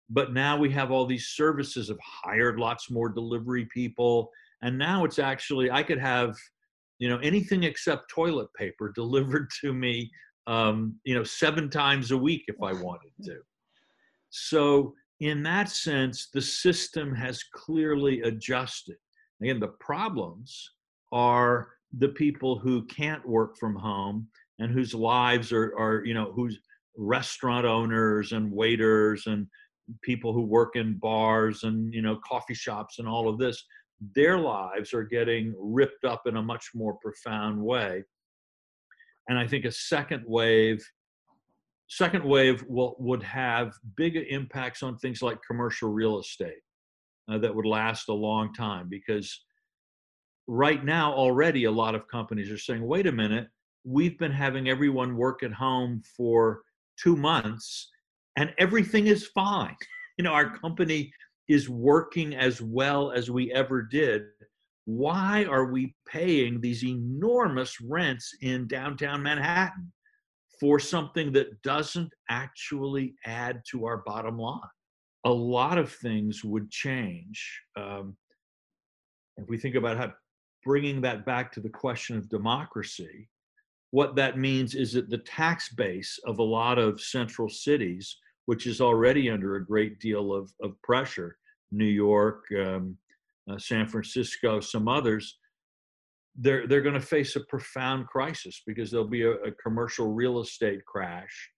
But 0.10 0.34
now 0.34 0.58
we 0.58 0.72
have 0.72 0.92
all 0.92 1.06
these 1.06 1.30
services 1.30 1.90
have 1.90 1.98
hired 2.04 2.60
lots 2.60 2.92
more 2.92 3.10
delivery 3.10 3.68
people. 3.74 4.30
And 4.62 4.78
now 4.78 5.06
it's 5.06 5.20
actually, 5.20 5.72
I 5.72 5.82
could 5.82 6.00
have, 6.00 6.36
you 7.00 7.10
know, 7.10 7.18
anything 7.20 7.64
except 7.64 8.12
toilet 8.12 8.50
paper 8.56 8.92
delivered 8.96 9.50
to 9.62 9.74
me, 9.74 10.12
um, 10.50 10.96
you 11.04 11.14
know, 11.14 11.24
seven 11.24 11.70
times 11.70 12.10
a 12.10 12.18
week 12.18 12.44
if 12.48 12.56
I 12.62 12.74
wanted 12.74 13.12
to. 13.26 13.38
So, 14.32 14.96
in 15.20 15.44
that 15.44 15.70
sense, 15.70 16.30
the 16.34 16.42
system 16.42 17.14
has 17.14 17.44
clearly 17.54 18.22
adjusted. 18.22 18.98
Again, 19.42 19.60
the 19.60 19.76
problems 19.80 20.72
are 21.12 21.70
the 22.00 22.10
people 22.10 22.58
who 22.58 22.86
can't 22.86 23.28
work 23.28 23.58
from 23.58 23.76
home 23.76 24.28
and 24.58 24.72
whose 24.72 24.94
lives 24.94 25.52
are, 25.52 25.78
are 25.78 26.04
you 26.04 26.16
know, 26.16 26.32
whose 26.32 26.58
restaurant 26.98 27.66
owners 27.66 28.32
and 28.32 28.52
waiters 28.52 29.28
and 29.28 29.46
people 30.02 30.34
who 30.34 30.42
work 30.42 30.76
in 30.76 30.98
bars 30.98 31.64
and, 31.64 31.94
you 31.94 32.02
know, 32.02 32.20
coffee 32.28 32.56
shops 32.56 32.98
and 32.98 33.08
all 33.08 33.30
of 33.30 33.38
this, 33.38 33.64
their 34.16 34.40
lives 34.40 34.94
are 34.94 35.04
getting 35.04 35.54
ripped 35.60 36.06
up 36.06 36.24
in 36.26 36.38
a 36.38 36.42
much 36.42 36.70
more 36.74 36.96
profound 36.96 37.62
way. 37.62 38.04
And 39.30 39.38
I 39.38 39.48
think 39.48 39.64
a 39.64 39.72
second 39.72 40.24
wave, 40.26 40.84
second 41.88 42.26
wave 42.26 42.66
will, 42.68 42.96
would 43.00 43.24
have 43.24 43.74
bigger 43.96 44.24
impacts 44.28 44.84
on 44.84 44.98
things 44.98 45.22
like 45.22 45.38
commercial 45.48 45.90
real 45.90 46.20
estate 46.20 46.62
uh, 47.32 47.38
that 47.38 47.54
would 47.56 47.66
last 47.66 48.10
a 48.10 48.14
long 48.14 48.54
time 48.54 48.90
because 48.90 49.46
right 50.48 50.84
now 50.84 51.14
already 51.14 51.66
a 51.66 51.72
lot 51.72 51.94
of 51.94 52.08
companies 52.08 52.50
are 52.50 52.58
saying, 52.58 52.86
wait 52.86 53.06
a 53.06 53.12
minute, 53.12 53.48
we've 53.84 54.18
been 54.18 54.32
having 54.32 54.68
everyone 54.68 55.16
work 55.16 55.44
at 55.44 55.54
home 55.54 56.02
for 56.18 56.64
two 57.02 57.16
months 57.16 57.90
and 58.36 58.52
everything 58.58 59.08
is 59.08 59.28
fine. 59.28 59.76
You 60.18 60.24
know, 60.24 60.34
our 60.34 60.58
company 60.58 61.14
is 61.48 61.70
working 61.70 62.36
as 62.36 62.62
well 62.62 63.10
as 63.10 63.32
we 63.32 63.54
ever 63.54 63.82
did. 63.82 64.24
Why 64.90 65.46
are 65.46 65.66
we 65.66 65.94
paying 66.08 66.60
these 66.60 66.84
enormous 66.84 67.80
rents 67.80 68.36
in 68.42 68.66
downtown 68.66 69.22
Manhattan 69.22 69.94
for 70.60 70.80
something 70.80 71.32
that 71.34 71.62
doesn't 71.62 72.12
actually 72.28 73.14
add 73.24 73.62
to 73.70 73.86
our 73.86 73.98
bottom 73.98 74.40
line? 74.40 74.60
A 75.26 75.32
lot 75.32 75.78
of 75.78 75.94
things 75.94 76.44
would 76.44 76.72
change. 76.72 77.62
Um, 77.76 78.18
if 79.38 79.48
we 79.48 79.60
think 79.60 79.76
about 79.76 79.98
how 79.98 80.12
bringing 80.64 81.02
that 81.02 81.24
back 81.24 81.52
to 81.52 81.60
the 81.60 81.70
question 81.70 82.18
of 82.18 82.28
democracy, 82.28 83.30
what 83.92 84.16
that 84.16 84.40
means 84.40 84.74
is 84.74 84.94
that 84.94 85.12
the 85.12 85.20
tax 85.20 85.70
base 85.70 86.20
of 86.26 86.40
a 86.40 86.44
lot 86.44 86.80
of 86.80 87.00
central 87.00 87.48
cities, 87.48 88.18
which 88.48 88.66
is 88.66 88.82
already 88.82 89.30
under 89.30 89.56
a 89.56 89.66
great 89.66 90.00
deal 90.00 90.34
of, 90.34 90.52
of 90.64 90.82
pressure, 90.82 91.38
New 91.72 91.86
York, 91.86 92.46
um, 92.60 92.98
uh, 93.50 93.58
San 93.58 93.88
Francisco, 93.88 94.60
some 94.60 94.88
others, 94.88 95.38
they're, 96.36 96.68
they're 96.68 96.82
going 96.82 96.94
to 96.94 97.02
face 97.02 97.36
a 97.36 97.42
profound 97.42 98.08
crisis 98.08 98.62
because 98.66 98.92
there'll 98.92 99.08
be 99.08 99.24
a, 99.24 99.32
a 99.32 99.52
commercial 99.64 100.14
real 100.14 100.40
estate 100.40 100.86
crash 100.86 101.50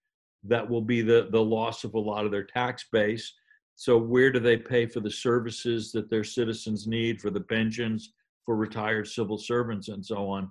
that 0.44 0.68
will 0.68 0.82
be 0.82 1.02
the, 1.02 1.28
the 1.32 1.42
loss 1.42 1.84
of 1.84 1.94
a 1.94 2.00
lot 2.00 2.26
of 2.26 2.32
their 2.32 2.46
tax 2.46 2.86
base. 2.92 3.34
So 3.76 3.98
where 3.98 4.32
do 4.32 4.39
they 4.39 4.58
pay 4.58 4.86
for 4.86 5.00
the 5.00 5.12
services 5.12 5.92
that 5.92 6.10
their 6.10 6.24
citizens 6.24 6.88
need, 6.88 7.22
for 7.22 7.30
the 7.30 7.42
pensions, 7.42 8.14
for 8.46 8.56
retired 8.56 9.08
civil 9.08 9.38
servants, 9.38 9.88
and 9.88 10.06
so 10.06 10.30
on? 10.30 10.50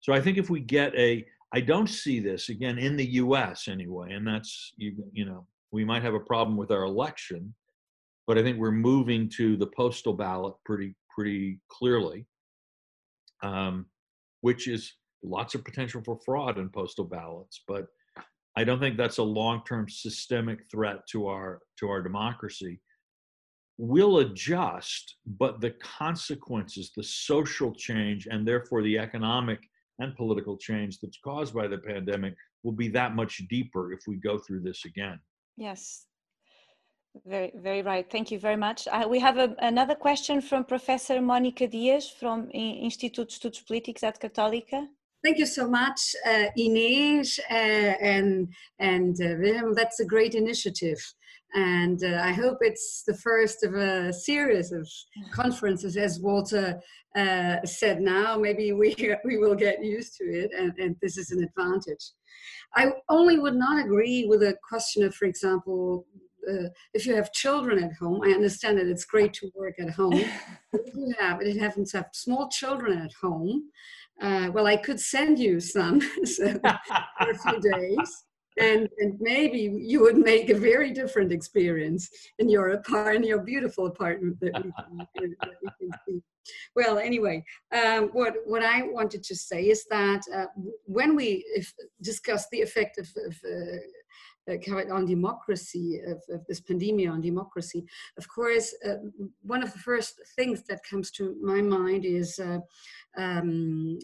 So 0.00 0.12
I 0.12 0.20
think 0.20 0.38
if 0.38 0.50
we 0.50 0.60
get 0.60 0.94
a, 0.94 1.26
I 1.52 1.60
don't 1.60 1.88
see 1.88 2.20
this 2.20 2.48
again 2.48 2.78
in 2.78 2.96
the 2.96 3.06
U.S. 3.14 3.68
anyway, 3.68 4.12
and 4.12 4.26
that's 4.26 4.72
you 4.76 4.94
you 5.12 5.24
know 5.24 5.46
we 5.70 5.84
might 5.84 6.02
have 6.02 6.14
a 6.14 6.20
problem 6.20 6.56
with 6.56 6.70
our 6.70 6.84
election, 6.84 7.54
but 8.26 8.38
I 8.38 8.42
think 8.42 8.58
we're 8.58 8.72
moving 8.72 9.28
to 9.36 9.56
the 9.56 9.68
postal 9.68 10.12
ballot 10.12 10.54
pretty 10.64 10.94
pretty 11.14 11.60
clearly, 11.68 12.26
um, 13.42 13.86
which 14.40 14.68
is 14.68 14.92
lots 15.22 15.54
of 15.54 15.64
potential 15.64 16.02
for 16.04 16.18
fraud 16.24 16.58
in 16.58 16.68
postal 16.68 17.04
ballots, 17.04 17.62
but 17.66 17.86
I 18.56 18.64
don't 18.64 18.80
think 18.80 18.96
that's 18.96 19.18
a 19.18 19.22
long-term 19.22 19.88
systemic 19.88 20.60
threat 20.70 21.06
to 21.12 21.26
our 21.28 21.60
to 21.80 21.88
our 21.88 22.02
democracy. 22.02 22.80
We'll 23.78 24.18
adjust, 24.18 25.16
but 25.26 25.60
the 25.60 25.72
consequences, 25.82 26.92
the 26.96 27.02
social 27.02 27.74
change, 27.74 28.26
and 28.30 28.48
therefore 28.48 28.82
the 28.82 28.98
economic 28.98 29.60
and 29.98 30.16
political 30.16 30.56
change 30.56 30.98
that's 31.00 31.18
caused 31.22 31.54
by 31.54 31.66
the 31.68 31.78
pandemic 31.78 32.34
will 32.62 32.72
be 32.72 32.88
that 32.88 33.14
much 33.14 33.42
deeper 33.50 33.92
if 33.92 34.00
we 34.06 34.16
go 34.16 34.38
through 34.38 34.60
this 34.60 34.86
again. 34.86 35.20
Yes, 35.58 36.06
very, 37.24 37.52
very 37.54 37.82
right. 37.82 38.06
Thank 38.10 38.30
you 38.30 38.38
very 38.38 38.56
much. 38.56 38.86
Uh, 38.90 39.06
we 39.08 39.18
have 39.20 39.38
a, 39.38 39.54
another 39.60 39.94
question 39.94 40.40
from 40.40 40.64
Professor 40.64 41.18
Mónica 41.20 41.70
Dias 41.70 42.10
from 42.10 42.48
Instituto 42.48 43.26
de 43.26 43.32
Estudos 43.32 43.64
Políticos 43.64 44.02
at 44.02 44.20
Católica. 44.20 44.88
Thank 45.24 45.38
you 45.38 45.46
so 45.46 45.68
much, 45.68 46.14
uh, 46.24 46.46
Inês 46.56 47.40
uh, 47.50 47.54
and 47.54 48.48
and 48.78 49.16
uh, 49.20 49.34
Willem. 49.40 49.74
That's 49.74 49.98
a 49.98 50.04
great 50.04 50.34
initiative, 50.34 50.98
and 51.54 52.04
uh, 52.04 52.20
I 52.22 52.32
hope 52.32 52.58
it's 52.60 53.02
the 53.06 53.16
first 53.16 53.64
of 53.64 53.74
a 53.74 54.12
series 54.12 54.72
of 54.72 54.88
conferences. 55.32 55.96
As 55.96 56.20
Walter 56.20 56.80
uh, 57.16 57.56
said, 57.64 58.00
now 58.00 58.38
maybe 58.38 58.72
we 58.72 58.94
we 59.24 59.38
will 59.38 59.56
get 59.56 59.82
used 59.82 60.16
to 60.18 60.24
it, 60.24 60.50
and, 60.56 60.72
and 60.78 60.96
this 61.02 61.16
is 61.16 61.30
an 61.32 61.42
advantage. 61.42 62.04
I 62.74 62.92
only 63.08 63.38
would 63.38 63.56
not 63.56 63.84
agree 63.84 64.26
with 64.28 64.42
a 64.42 64.56
question 64.68 65.02
of, 65.02 65.14
for 65.14 65.24
example, 65.24 66.06
uh, 66.50 66.68
if 66.94 67.06
you 67.06 67.14
have 67.14 67.32
children 67.32 67.82
at 67.82 67.92
home, 67.94 68.22
I 68.22 68.30
understand 68.30 68.78
that 68.78 68.86
it's 68.86 69.04
great 69.04 69.32
to 69.34 69.50
work 69.54 69.74
at 69.78 69.90
home. 69.90 70.14
if 70.72 70.94
you 70.94 71.14
have, 71.18 71.40
it 71.40 71.58
happens 71.58 71.92
to 71.92 71.98
have 71.98 72.10
small 72.12 72.48
children 72.48 72.98
at 72.98 73.12
home, 73.20 73.70
uh, 74.20 74.50
well, 74.52 74.66
I 74.66 74.76
could 74.76 74.98
send 74.98 75.38
you 75.38 75.60
some 75.60 76.00
so, 76.24 76.52
for 76.54 77.30
a 77.30 77.38
few 77.38 77.60
days. 77.60 78.24
And, 78.58 78.88
and 78.98 79.18
maybe 79.20 79.70
you 79.78 80.00
would 80.00 80.16
make 80.16 80.48
a 80.48 80.54
very 80.54 80.90
different 80.90 81.30
experience 81.30 82.08
in 82.38 82.48
your 82.48 82.70
apartment, 82.70 83.16
in 83.16 83.24
your 83.24 83.42
beautiful 83.42 83.86
apartment 83.86 84.40
that 84.40 84.54
we 84.64 84.72
can, 85.18 85.36
that 85.42 85.50
we 85.62 85.68
can 85.78 85.90
see. 86.08 86.22
Well, 86.74 86.98
anyway, 86.98 87.44
um, 87.72 88.08
what 88.12 88.36
what 88.46 88.62
I 88.62 88.82
wanted 88.82 89.24
to 89.24 89.34
say 89.34 89.64
is 89.64 89.84
that 89.90 90.22
uh, 90.34 90.46
when 90.84 91.16
we 91.16 91.44
discuss 92.00 92.46
the 92.50 92.62
effect 92.62 92.98
of, 92.98 93.08
of 93.26 93.34
uh, 93.44 93.76
uh, 94.48 94.94
on 94.94 95.06
democracy 95.06 96.00
of, 96.06 96.22
of, 96.34 96.46
this 96.46 96.60
pandemic 96.60 97.08
on 97.08 97.20
democracy. 97.20 97.84
Of 98.18 98.28
course, 98.28 98.74
uh, 98.86 98.96
one 99.42 99.62
of 99.62 99.72
the 99.72 99.78
first 99.78 100.20
things 100.36 100.62
that 100.68 100.80
comes 100.88 101.10
to 101.12 101.36
my 101.42 101.60
mind 101.60 102.04
is 102.04 102.38
uh, 102.38 102.58
um, 103.16 103.98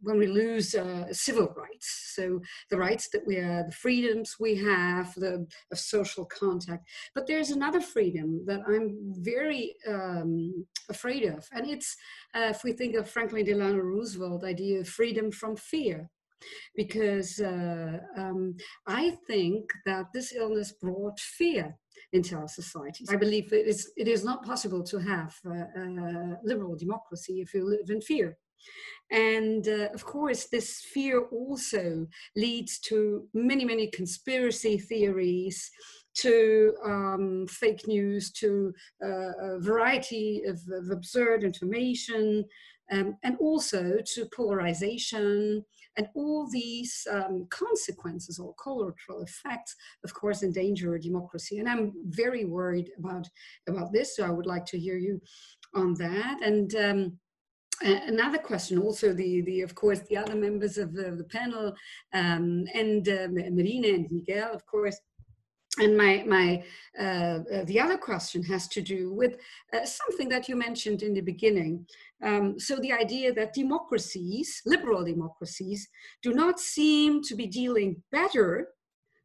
when 0.00 0.18
we 0.18 0.26
lose 0.26 0.74
civil 1.12 1.54
rights. 1.56 2.12
So 2.14 2.40
the 2.70 2.76
rights 2.76 3.08
that 3.10 3.24
we 3.26 3.36
are, 3.36 3.64
the 3.64 3.74
freedoms 3.74 4.36
we 4.40 4.56
have, 4.56 5.14
the 5.14 5.46
of 5.70 5.78
social 5.78 6.24
contact. 6.24 6.88
But 7.14 7.26
there's 7.26 7.50
another 7.50 7.80
freedom 7.80 8.44
that 8.46 8.60
I'm 8.66 8.96
very 9.18 9.76
um, 9.88 10.66
afraid 10.88 11.24
of, 11.24 11.46
and 11.52 11.70
it's 11.70 11.96
uh, 12.34 12.48
if 12.50 12.64
we 12.64 12.72
think 12.72 12.96
of 12.96 13.08
Franklin 13.08 13.44
Delano 13.44 13.78
Roosevelt 13.78 14.44
idea 14.44 14.80
of 14.80 14.88
freedom 14.88 15.30
from 15.30 15.56
fear 15.56 16.10
because 16.76 17.40
uh, 17.40 17.98
um, 18.16 18.56
I 18.86 19.16
think 19.26 19.70
that 19.86 20.06
this 20.12 20.32
illness 20.34 20.72
brought 20.72 21.18
fear 21.18 21.76
into 22.12 22.36
our 22.36 22.48
societies. 22.48 23.08
I 23.10 23.16
believe 23.16 23.52
it 23.52 23.66
is, 23.66 23.90
it 23.96 24.08
is 24.08 24.24
not 24.24 24.44
possible 24.44 24.82
to 24.84 24.98
have 24.98 25.34
uh, 25.46 26.36
liberal 26.44 26.76
democracy 26.76 27.40
if 27.40 27.54
you 27.54 27.68
live 27.68 27.90
in 27.90 28.00
fear. 28.00 28.36
And 29.10 29.66
uh, 29.68 29.88
of 29.92 30.04
course, 30.04 30.48
this 30.48 30.80
fear 30.92 31.26
also 31.26 32.06
leads 32.36 32.78
to 32.80 33.26
many, 33.34 33.64
many 33.64 33.88
conspiracy 33.88 34.78
theories, 34.78 35.70
to 36.14 36.74
um, 36.84 37.46
fake 37.48 37.86
news, 37.86 38.30
to 38.32 38.72
uh, 39.04 39.32
a 39.40 39.60
variety 39.60 40.42
of, 40.46 40.60
of 40.70 40.90
absurd 40.90 41.42
information, 41.42 42.44
um, 42.90 43.16
and 43.22 43.36
also 43.38 43.96
to 44.14 44.28
polarization 44.34 45.64
and 45.96 46.08
all 46.14 46.48
these 46.50 47.06
um, 47.10 47.46
consequences 47.50 48.38
or 48.38 48.54
collateral 48.62 49.22
effects, 49.22 49.76
of 50.04 50.14
course, 50.14 50.42
endanger 50.42 50.96
democracy. 50.98 51.58
And 51.58 51.68
I'm 51.68 51.92
very 52.06 52.44
worried 52.44 52.90
about, 52.98 53.28
about 53.68 53.92
this, 53.92 54.16
so 54.16 54.24
I 54.24 54.30
would 54.30 54.46
like 54.46 54.64
to 54.66 54.78
hear 54.78 54.96
you 54.96 55.20
on 55.74 55.94
that. 55.94 56.40
And 56.42 56.74
um, 56.74 57.18
another 57.84 58.38
question 58.38 58.78
also 58.78 59.12
the 59.12 59.42
the 59.42 59.60
of 59.62 59.74
course 59.74 60.00
the 60.08 60.16
other 60.16 60.34
members 60.34 60.78
of 60.78 60.92
the, 60.92 61.10
the 61.16 61.24
panel 61.24 61.74
um, 62.12 62.64
and 62.74 63.08
uh, 63.08 63.28
Marina 63.30 63.88
and 63.88 64.08
Miguel 64.10 64.52
of 64.52 64.64
course 64.66 64.96
and 65.78 65.96
my 65.96 66.22
my 66.26 66.62
uh, 66.98 67.40
uh, 67.52 67.64
the 67.64 67.80
other 67.80 67.96
question 67.96 68.42
has 68.42 68.68
to 68.68 68.82
do 68.82 69.12
with 69.12 69.36
uh, 69.72 69.84
something 69.84 70.28
that 70.28 70.48
you 70.48 70.56
mentioned 70.56 71.02
in 71.02 71.14
the 71.14 71.22
beginning. 71.22 71.86
Um, 72.22 72.60
so 72.60 72.76
the 72.76 72.92
idea 72.92 73.32
that 73.32 73.54
democracies 73.54 74.60
liberal 74.66 75.04
democracies 75.04 75.88
do 76.22 76.34
not 76.34 76.60
seem 76.60 77.22
to 77.22 77.34
be 77.34 77.46
dealing 77.46 78.02
better 78.12 78.68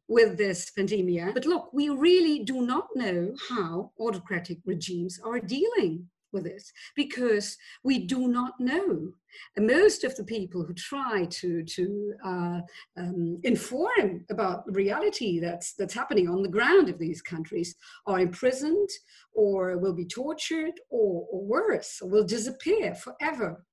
with 0.08 0.38
this 0.38 0.70
pandemic 0.70 1.34
but 1.34 1.44
look 1.44 1.70
we 1.74 1.90
really 1.90 2.38
do 2.38 2.62
not 2.62 2.88
know 2.94 3.34
how 3.50 3.92
autocratic 4.00 4.58
regimes 4.64 5.20
are 5.22 5.38
dealing 5.38 6.08
with 6.32 6.44
this 6.44 6.72
because 6.96 7.56
we 7.84 8.06
do 8.06 8.28
not 8.28 8.52
know. 8.58 9.12
And 9.56 9.66
most 9.66 10.04
of 10.04 10.16
the 10.16 10.24
people 10.24 10.64
who 10.64 10.74
try 10.74 11.26
to, 11.30 11.62
to 11.62 12.14
uh, 12.24 12.60
um, 12.96 13.40
inform 13.42 14.24
about 14.30 14.66
the 14.66 14.72
reality 14.72 15.40
that's, 15.40 15.74
that's 15.74 15.94
happening 15.94 16.28
on 16.28 16.42
the 16.42 16.48
ground 16.48 16.88
of 16.88 16.98
these 16.98 17.22
countries 17.22 17.74
are 18.06 18.20
imprisoned 18.20 18.88
or 19.32 19.78
will 19.78 19.94
be 19.94 20.06
tortured 20.06 20.74
or, 20.90 21.26
or 21.30 21.44
worse, 21.44 22.00
or 22.02 22.08
will 22.08 22.24
disappear 22.24 22.94
forever. 22.94 23.64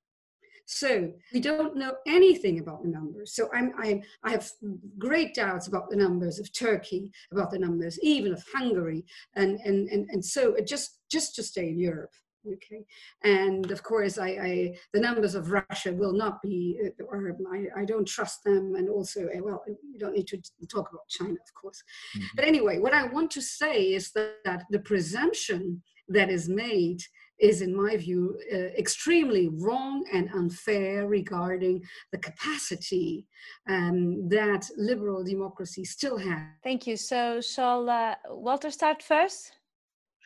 So 0.67 1.11
we 1.31 1.39
don't 1.39 1.75
know 1.75 1.93
anything 2.07 2.59
about 2.59 2.81
the 2.81 2.89
numbers. 2.89 3.35
So 3.35 3.49
I'm, 3.53 3.71
I'm, 3.77 4.01
I 4.23 4.31
have 4.31 4.49
great 4.97 5.35
doubts 5.35 5.67
about 5.67 5.89
the 5.89 5.95
numbers 5.95 6.39
of 6.39 6.51
Turkey, 6.53 7.11
about 7.31 7.51
the 7.51 7.59
numbers 7.59 7.99
even 8.01 8.33
of 8.33 8.43
Hungary, 8.53 9.05
and, 9.35 9.59
and, 9.63 9.87
and, 9.89 10.09
and 10.09 10.25
so 10.25 10.55
just, 10.65 11.01
just 11.11 11.35
to 11.35 11.43
stay 11.43 11.69
in 11.69 11.79
Europe. 11.79 12.11
Okay, 12.53 12.85
and 13.23 13.71
of 13.71 13.81
course, 13.81 14.17
I, 14.17 14.27
I, 14.27 14.75
the 14.93 14.99
numbers 14.99 15.33
of 15.33 15.51
Russia 15.51 15.91
will 15.93 16.13
not 16.13 16.41
be, 16.41 16.79
uh, 16.85 17.03
or 17.05 17.35
I, 17.51 17.81
I 17.81 17.85
don't 17.85 18.07
trust 18.07 18.43
them, 18.43 18.75
and 18.75 18.87
also, 18.89 19.25
uh, 19.25 19.41
well, 19.41 19.63
you 19.67 19.99
don't 19.99 20.13
need 20.13 20.27
to 20.27 20.37
talk 20.67 20.89
about 20.91 21.07
China, 21.09 21.33
of 21.33 21.53
course. 21.59 21.81
Mm-hmm. 22.15 22.25
But 22.35 22.45
anyway, 22.45 22.79
what 22.79 22.93
I 22.93 23.07
want 23.07 23.31
to 23.31 23.41
say 23.41 23.93
is 23.93 24.11
that, 24.11 24.35
that, 24.45 24.63
the 24.69 24.79
presumption 24.79 25.81
that 26.09 26.29
is 26.29 26.47
made 26.47 27.01
is, 27.39 27.61
in 27.61 27.75
my 27.75 27.97
view, 27.97 28.39
uh, 28.53 28.57
extremely 28.77 29.49
wrong 29.49 30.05
and 30.13 30.29
unfair 30.33 31.07
regarding 31.07 31.83
the 32.11 32.17
capacity 32.17 33.27
um, 33.69 34.29
that 34.29 34.69
liberal 34.77 35.23
democracy 35.23 35.83
still 35.83 36.17
has. 36.17 36.41
Thank 36.63 36.87
you. 36.87 36.95
So, 36.95 37.41
shall 37.41 37.89
uh, 37.89 38.15
Walter 38.29 38.71
start 38.71 39.03
first? 39.03 39.51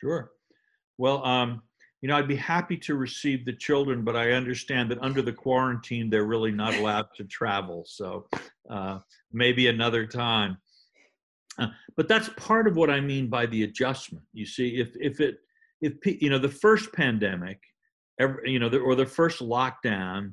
Sure. 0.00 0.30
Well, 0.98 1.24
um, 1.24 1.62
you 2.00 2.08
know, 2.08 2.16
I'd 2.16 2.28
be 2.28 2.36
happy 2.36 2.76
to 2.78 2.94
receive 2.94 3.44
the 3.44 3.52
children, 3.52 4.02
but 4.04 4.16
I 4.16 4.32
understand 4.32 4.90
that 4.90 5.02
under 5.02 5.20
the 5.20 5.32
quarantine, 5.32 6.08
they're 6.08 6.24
really 6.24 6.50
not 6.50 6.74
allowed 6.74 7.08
to 7.16 7.24
travel. 7.24 7.84
So 7.86 8.26
uh, 8.70 9.00
maybe 9.32 9.68
another 9.68 10.06
time. 10.06 10.56
Uh, 11.58 11.68
but 11.96 12.08
that's 12.08 12.30
part 12.36 12.66
of 12.66 12.76
what 12.76 12.88
I 12.88 13.00
mean 13.00 13.28
by 13.28 13.46
the 13.46 13.64
adjustment. 13.64 14.24
You 14.32 14.46
see, 14.46 14.80
if 14.80 14.96
if 14.98 15.20
it 15.20 15.38
if 15.82 15.94
you 16.04 16.30
know 16.30 16.38
the 16.38 16.48
first 16.48 16.92
pandemic, 16.92 17.60
every, 18.18 18.50
you 18.50 18.58
know, 18.58 18.68
the, 18.68 18.78
or 18.78 18.94
the 18.94 19.04
first 19.04 19.40
lockdown, 19.40 20.32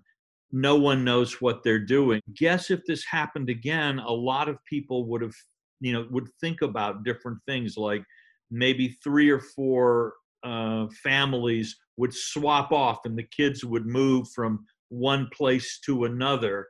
no 0.51 0.76
one 0.76 1.03
knows 1.03 1.41
what 1.41 1.63
they're 1.63 1.80
doing. 1.80 2.22
Guess 2.34 2.72
if 2.72 2.86
this 2.86 3.03
happened 3.03 3.49
again, 3.49 3.99
a 3.99 4.11
lot 4.11 4.47
of 4.47 4.63
people 4.63 5.05
would 5.05 5.22
have, 5.22 5.36
you 5.82 5.91
know, 5.91 6.07
would 6.11 6.30
think 6.39 6.61
about 6.61 7.03
different 7.03 7.39
things 7.45 7.76
like 7.76 8.03
maybe 8.49 8.95
three 9.03 9.30
or 9.30 9.41
four 9.41 10.13
uh, 10.48 10.88
families 11.04 11.76
would 11.98 12.14
swap 12.14 12.72
off 12.72 13.00
and 13.06 13.18
the 13.18 13.28
kids 13.36 13.66
would 13.66 13.86
move 13.86 14.28
from 14.30 14.66
one 14.89 15.28
place 15.34 15.80
to 15.86 16.06
another 16.06 16.68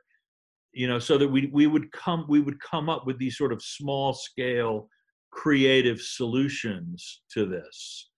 you 0.72 0.88
know 0.88 0.98
so 0.98 1.16
that 1.16 1.28
we 1.28 1.48
we 1.52 1.66
would 1.66 1.90
come 1.92 2.24
we 2.28 2.40
would 2.40 2.60
come 2.60 2.88
up 2.88 3.06
with 3.06 3.18
these 3.18 3.38
sort 3.38 3.52
of 3.52 3.62
small 3.62 4.12
scale 4.12 4.88
creative 5.30 6.00
solutions 6.00 7.22
to 7.32 7.46
this. 7.46 8.10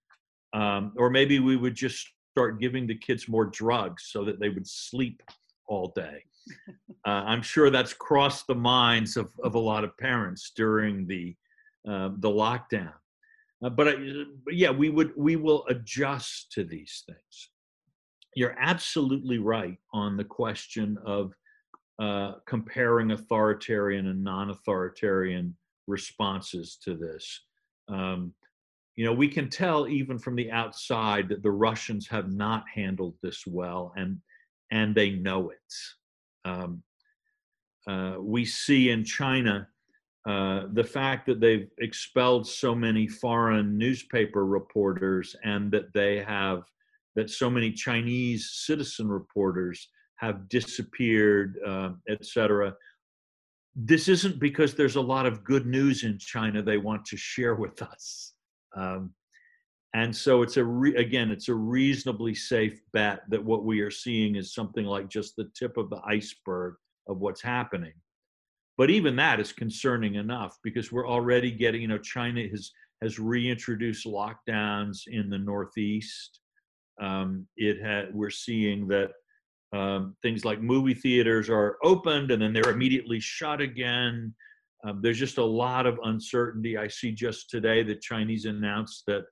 Um, 0.53 0.93
or 0.97 1.11
maybe 1.11 1.39
we 1.39 1.57
would 1.57 1.75
just 1.75 2.09
start 2.33 2.61
giving 2.61 2.87
the 2.87 2.97
kids 2.97 3.29
more 3.29 3.47
drugs 3.47 4.09
so 4.11 4.25
that 4.25 4.41
they 4.41 4.49
would 4.49 4.67
sleep 4.67 5.23
all 5.67 5.93
day. 5.95 6.25
Uh, 7.07 7.25
I'm 7.25 7.41
sure 7.41 7.71
that's 7.71 7.95
crossed 7.95 8.47
the 8.47 8.55
minds 8.55 9.17
of, 9.17 9.33
of 9.43 9.55
a 9.55 9.59
lot 9.59 9.85
of 9.85 9.97
parents 9.97 10.53
during 10.55 11.07
the 11.07 11.35
uh, 11.89 12.11
the 12.19 12.29
lockdown. 12.29 12.93
Uh, 13.63 13.69
but, 13.69 13.97
but 14.45 14.55
yeah, 14.55 14.71
we 14.71 14.89
would 14.89 15.13
we 15.17 15.37
will 15.37 15.67
adjust 15.69 16.51
to 16.53 16.65
these 16.65 17.05
things. 17.07 17.51
You're 18.35 18.57
absolutely 18.59 19.39
right 19.39 19.79
on 19.93 20.17
the 20.17 20.25
question 20.25 20.97
of 21.05 21.35
uh, 21.99 22.35
comparing 22.47 23.11
authoritarian 23.11 24.07
and 24.07 24.25
non-authoritarian 24.25 25.55
responses 25.87 26.79
to 26.85 26.97
this. 26.97 27.41
Um, 27.89 28.33
you 28.97 29.05
know, 29.05 29.13
we 29.13 29.29
can 29.29 29.49
tell 29.51 29.89
even 29.89 30.19
from 30.19 30.37
the 30.37 30.51
outside 30.51 31.29
that 31.29 31.43
the 31.43 31.51
Russians 31.51 32.07
have 32.09 32.33
not 32.33 32.65
handled 32.73 33.15
this 33.23 33.47
well, 33.47 33.93
and 33.97 34.19
and 34.71 34.95
they 34.95 35.11
know 35.11 35.51
it. 35.51 36.49
Um, 36.49 36.83
uh, 37.87 38.17
we 38.21 38.45
see 38.45 38.91
in 38.91 39.05
China 39.05 39.69
uh, 40.29 40.65
the 40.73 40.85
fact 40.85 41.27
that 41.27 41.41
they've 41.41 41.69
expelled 41.79 42.47
so 42.47 42.75
many 42.75 43.09
foreign 43.09 43.79
newspaper 43.79 44.45
reporters 44.45 45.35
and 45.45 45.73
that 45.73 45.93
they 45.95 46.19
have 46.19 46.63
that 47.17 47.31
so 47.31 47.49
many 47.49 47.73
Chinese 47.73 48.51
citizen 48.67 49.09
reporters 49.09 49.89
have 50.17 50.49
disappeared, 50.49 51.59
uh, 51.67 51.91
etc. 52.09 52.75
This 53.75 54.09
isn't 54.09 54.39
because 54.39 54.75
there's 54.75 54.97
a 54.97 55.01
lot 55.01 55.25
of 55.25 55.43
good 55.43 55.67
news 55.67 56.05
in 56.05 56.19
China 56.19 56.63
they 56.63 56.77
want 56.77 57.05
to 57.07 57.17
share 57.17 57.55
with 57.55 57.81
us. 57.81 58.35
Um, 58.77 59.15
and 59.95 60.15
so 60.15 60.43
it's 60.43 60.57
a 60.57 60.65
re- 60.65 60.95
again, 60.97 61.31
it's 61.31 61.49
a 61.49 61.55
reasonably 61.55 62.35
safe 62.35 62.79
bet 62.93 63.23
that 63.31 63.43
what 63.43 63.65
we 63.65 63.81
are 63.81 63.91
seeing 63.91 64.37
is 64.37 64.55
something 64.55 64.85
like 64.85 65.09
just 65.09 65.35
the 65.37 65.51
tip 65.59 65.79
of 65.79 65.91
the 65.91 66.01
iceberg 66.05 66.75
of 67.09 67.19
what's 67.19 67.43
happening. 67.43 67.95
But 68.81 68.89
even 68.89 69.15
that 69.17 69.41
is 69.41 69.53
concerning 69.53 70.15
enough 70.15 70.57
because 70.63 70.91
we're 70.91 71.07
already 71.07 71.51
getting, 71.51 71.83
you 71.83 71.89
know, 71.89 71.99
China 71.99 72.41
has 72.49 72.73
has 73.03 73.19
reintroduced 73.19 74.07
lockdowns 74.07 75.01
in 75.07 75.29
the 75.29 75.37
Northeast. 75.37 76.41
Um, 76.99 77.47
it 77.59 77.83
had 77.83 78.15
we're 78.15 78.31
seeing 78.31 78.89
that 78.89 79.11
um, 79.75 80.17
things 80.23 80.47
like 80.47 80.63
movie 80.63 80.95
theaters 80.95 81.51
are 81.51 81.77
opened 81.85 82.31
and 82.31 82.41
then 82.41 82.55
they're 82.55 82.71
immediately 82.71 83.21
shut 83.21 83.61
again. 83.61 84.35
Um, 84.83 85.01
there's 85.03 85.19
just 85.19 85.37
a 85.37 85.45
lot 85.45 85.85
of 85.85 86.01
uncertainty. 86.05 86.79
I 86.79 86.89
see 86.89 87.13
just 87.13 87.51
today 87.51 87.83
the 87.83 87.97
Chinese 87.97 88.47
announced 88.47 89.03
that 89.09 89.25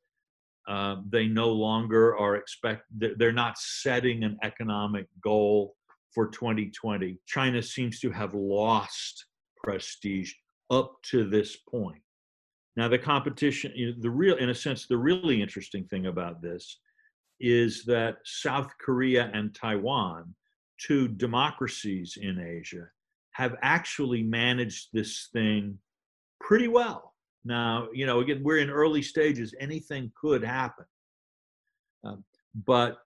uh, 0.68 0.96
they 1.09 1.26
no 1.26 1.49
longer 1.49 2.14
are 2.18 2.36
expect 2.36 2.82
they're 2.90 3.32
not 3.32 3.57
setting 3.57 4.24
an 4.24 4.36
economic 4.42 5.07
goal 5.24 5.74
for 6.12 6.28
2020. 6.28 7.16
China 7.26 7.62
seems 7.62 7.99
to 8.01 8.11
have 8.11 8.34
lost 8.34 9.24
prestige 9.62 10.32
up 10.70 10.96
to 11.11 11.28
this 11.28 11.56
point. 11.56 12.02
Now 12.76 12.88
the 12.88 12.98
competition, 12.98 13.72
you 13.74 13.86
know, 13.88 13.94
the 14.00 14.11
real, 14.11 14.36
in 14.36 14.50
a 14.50 14.54
sense, 14.54 14.86
the 14.86 14.96
really 14.96 15.42
interesting 15.42 15.84
thing 15.84 16.06
about 16.06 16.40
this 16.42 16.78
is 17.40 17.84
that 17.84 18.18
South 18.24 18.70
Korea 18.80 19.30
and 19.34 19.54
Taiwan, 19.54 20.34
two 20.78 21.09
democracies 21.09 22.18
in 22.20 22.40
Asia, 22.40 22.88
have 23.32 23.56
actually 23.62 24.22
managed 24.22 24.88
this 24.92 25.28
thing 25.32 25.78
pretty 26.40 26.68
well. 26.68 27.14
Now, 27.44 27.88
you 27.92 28.06
know, 28.06 28.20
again, 28.20 28.42
we're 28.42 28.59
in 28.59 28.70
early 28.70 29.02
stages, 29.02 29.54
anything 29.61 30.12
could 30.20 30.42
happen. 30.44 30.84
Um, 32.04 32.24
but, 32.66 32.98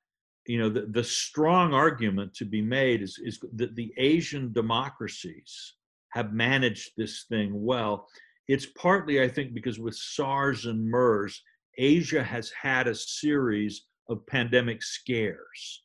you 0.46 0.58
know, 0.58 0.68
the, 0.68 0.86
the 0.86 1.04
strong 1.04 1.74
argument 1.74 2.34
to 2.34 2.44
be 2.44 2.62
made 2.62 3.02
is, 3.02 3.18
is 3.22 3.38
that 3.54 3.76
the 3.76 3.92
Asian 3.96 4.52
democracies 4.52 5.74
have 6.12 6.32
managed 6.32 6.92
this 6.96 7.24
thing 7.28 7.50
well. 7.54 8.08
It's 8.48 8.66
partly, 8.66 9.22
I 9.22 9.28
think, 9.28 9.54
because 9.54 9.78
with 9.78 9.94
SARS 9.94 10.66
and 10.66 10.84
MERS, 10.84 11.42
Asia 11.78 12.22
has 12.22 12.50
had 12.50 12.88
a 12.88 12.94
series 12.94 13.86
of 14.08 14.26
pandemic 14.26 14.82
scares. 14.82 15.82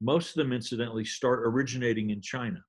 Most 0.00 0.30
of 0.30 0.36
them, 0.36 0.52
incidentally, 0.52 1.04
start 1.04 1.40
originating 1.44 2.10
in 2.10 2.22
China 2.22 2.60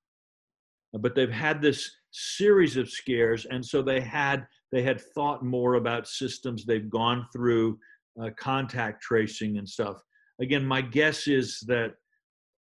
but 0.98 1.14
they've 1.14 1.30
had 1.30 1.62
this 1.62 1.90
series 2.10 2.76
of 2.76 2.90
scares 2.90 3.46
and 3.46 3.64
so 3.64 3.80
they 3.80 4.00
had 4.00 4.46
they 4.70 4.82
had 4.82 5.00
thought 5.00 5.44
more 5.44 5.74
about 5.74 6.06
systems 6.06 6.64
they've 6.64 6.90
gone 6.90 7.26
through 7.32 7.78
uh, 8.22 8.28
contact 8.36 9.02
tracing 9.02 9.56
and 9.56 9.66
stuff 9.66 9.96
again 10.40 10.64
my 10.64 10.82
guess 10.82 11.26
is 11.26 11.60
that 11.66 11.94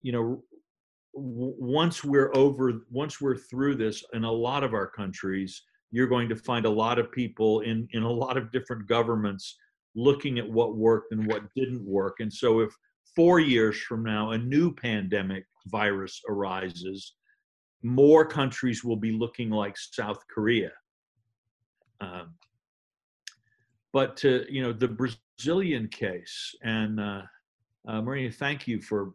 you 0.04 0.12
know 0.12 0.44
once 1.14 2.04
we're 2.04 2.32
over 2.36 2.84
once 2.90 3.20
we're 3.20 3.38
through 3.38 3.76
this 3.76 4.04
in 4.14 4.24
a 4.24 4.32
lot 4.32 4.64
of 4.64 4.74
our 4.74 4.88
countries 4.88 5.62
you're 5.92 6.08
going 6.08 6.30
to 6.30 6.36
find 6.36 6.66
a 6.66 6.70
lot 6.70 6.98
of 6.98 7.12
people 7.12 7.60
in 7.62 7.88
in 7.92 8.04
a 8.04 8.10
lot 8.10 8.38
of 8.38 8.52
different 8.52 8.88
governments 8.88 9.58
looking 9.94 10.40
at 10.40 10.50
what 10.50 10.78
worked 10.78 11.12
and 11.12 11.28
what 11.28 11.44
didn't 11.54 11.86
work 11.86 12.18
and 12.22 12.32
so 12.32 12.62
if 12.62 12.74
4 13.16 13.42
years 13.42 13.78
from 13.82 14.04
now 14.04 14.32
a 14.32 14.38
new 14.38 14.74
pandemic 14.74 15.46
virus 15.68 16.22
arises 16.30 17.14
more 17.84 18.26
countries 18.26 18.84
will 18.84 18.96
be 18.96 19.12
looking 19.12 19.50
like 19.50 19.76
South 19.78 20.24
Korea. 20.28 20.72
Um, 22.00 22.34
but 23.94 24.16
to, 24.18 24.46
you 24.50 24.62
know, 24.62 24.74
the 24.74 24.88
Brazilian 24.88 25.88
case, 25.88 26.56
and 26.64 27.00
uh, 27.00 27.22
uh, 27.88 28.02
Marina, 28.02 28.32
thank 28.32 28.68
you 28.68 28.82
for 28.82 29.14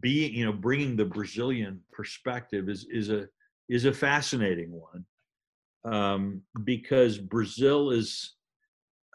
being, 0.00 0.34
you 0.34 0.44
know, 0.44 0.52
bringing 0.52 0.96
the 0.96 1.04
Brazilian 1.04 1.80
perspective 1.92 2.68
is 2.68 2.86
is 2.90 3.10
a 3.10 3.26
is 3.68 3.84
a 3.84 3.92
fascinating 3.92 4.70
one 4.72 5.04
um, 5.84 6.42
because 6.64 7.18
Brazil 7.18 7.90
is, 7.90 8.34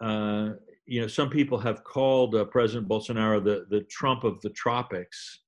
uh, 0.01 0.49
you 0.85 1.01
know, 1.01 1.07
some 1.07 1.29
people 1.29 1.57
have 1.57 1.83
called 1.83 2.35
uh, 2.35 2.45
President 2.45 2.87
Bolsonaro 2.87 3.43
the 3.43 3.65
the 3.69 3.81
Trump 3.85 4.23
of 4.23 4.41
the 4.41 4.49
tropics 4.51 5.39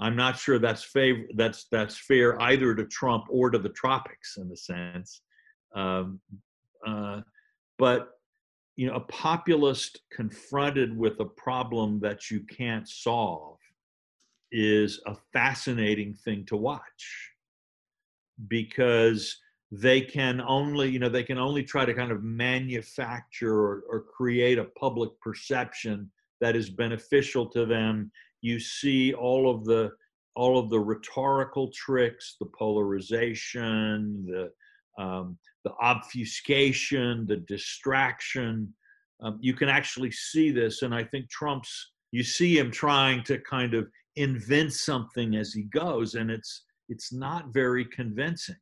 I'm 0.00 0.16
not 0.16 0.38
sure 0.38 0.58
that's 0.58 0.84
favor 0.84 1.24
that's 1.34 1.66
that's 1.70 1.98
fair 1.98 2.40
either 2.42 2.74
to 2.74 2.84
Trump 2.84 3.24
or 3.30 3.50
to 3.50 3.58
the 3.58 3.68
tropics 3.70 4.36
in 4.36 4.48
the 4.48 4.56
sense. 4.56 5.22
Um, 5.74 6.20
uh, 6.86 7.22
but 7.78 8.10
you 8.76 8.86
know, 8.86 8.94
a 8.94 9.00
populist 9.00 10.00
confronted 10.12 10.96
with 10.96 11.18
a 11.18 11.24
problem 11.24 11.98
that 12.00 12.30
you 12.30 12.40
can't 12.40 12.88
solve 12.88 13.57
is 14.50 15.00
a 15.06 15.14
fascinating 15.32 16.14
thing 16.14 16.44
to 16.46 16.56
watch 16.56 17.32
because 18.46 19.36
they 19.70 20.00
can 20.00 20.40
only 20.40 20.88
you 20.88 20.98
know 20.98 21.08
they 21.08 21.22
can 21.22 21.38
only 21.38 21.62
try 21.62 21.84
to 21.84 21.92
kind 21.92 22.10
of 22.10 22.22
manufacture 22.22 23.54
or, 23.54 23.82
or 23.90 24.00
create 24.00 24.58
a 24.58 24.64
public 24.64 25.10
perception 25.20 26.10
that 26.40 26.56
is 26.56 26.70
beneficial 26.70 27.44
to 27.44 27.66
them 27.66 28.10
you 28.40 28.58
see 28.58 29.12
all 29.12 29.50
of 29.50 29.64
the 29.64 29.92
all 30.34 30.56
of 30.56 30.70
the 30.70 30.78
rhetorical 30.78 31.68
tricks, 31.74 32.36
the 32.38 32.46
polarization, 32.46 34.24
the 34.24 34.52
um, 35.02 35.36
the 35.64 35.72
obfuscation, 35.80 37.26
the 37.26 37.38
distraction. 37.38 38.72
Um, 39.20 39.38
you 39.40 39.54
can 39.54 39.68
actually 39.68 40.12
see 40.12 40.50
this, 40.50 40.82
and 40.82 40.94
I 40.94 41.04
think 41.04 41.28
Trump's. 41.28 41.92
You 42.10 42.22
see 42.22 42.56
him 42.56 42.70
trying 42.70 43.22
to 43.24 43.38
kind 43.40 43.74
of 43.74 43.86
invent 44.18 44.72
something 44.72 45.36
as 45.36 45.52
he 45.52 45.62
goes, 45.62 46.14
and 46.14 46.30
it's 46.30 46.64
it's 46.88 47.12
not 47.12 47.48
very 47.48 47.84
convincing. 47.84 48.56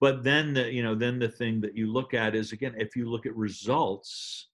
But 0.00 0.24
then 0.24 0.54
the 0.54 0.72
you 0.72 0.82
know 0.82 0.94
then 0.94 1.18
the 1.18 1.28
thing 1.28 1.60
that 1.60 1.76
you 1.76 1.92
look 1.92 2.14
at 2.14 2.34
is 2.34 2.52
again 2.52 2.74
if 2.78 2.96
you 2.96 3.08
look 3.08 3.26
at 3.26 3.36
results, 3.36 4.48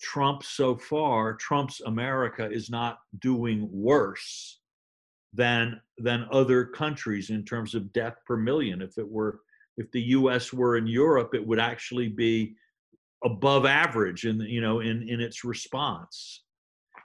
Trump 0.00 0.42
so 0.42 0.76
far, 0.76 1.34
Trump's 1.34 1.80
America 1.82 2.50
is 2.50 2.70
not 2.70 2.98
doing 3.20 3.68
worse 3.70 4.60
than 5.32 5.80
than 5.98 6.26
other 6.32 6.64
countries 6.64 7.30
in 7.30 7.44
terms 7.44 7.74
of 7.74 7.92
death 7.92 8.16
per 8.26 8.36
million. 8.36 8.82
If 8.82 8.98
it 8.98 9.08
were 9.08 9.40
if 9.76 9.90
the 9.92 10.02
US 10.02 10.52
were 10.52 10.76
in 10.76 10.86
Europe, 10.86 11.34
it 11.34 11.46
would 11.46 11.60
actually 11.60 12.08
be 12.08 12.54
above 13.24 13.66
average 13.66 14.24
in 14.24 14.40
you 14.40 14.60
know 14.60 14.80
in, 14.80 15.08
in 15.08 15.20
its 15.20 15.44
response. 15.44 16.42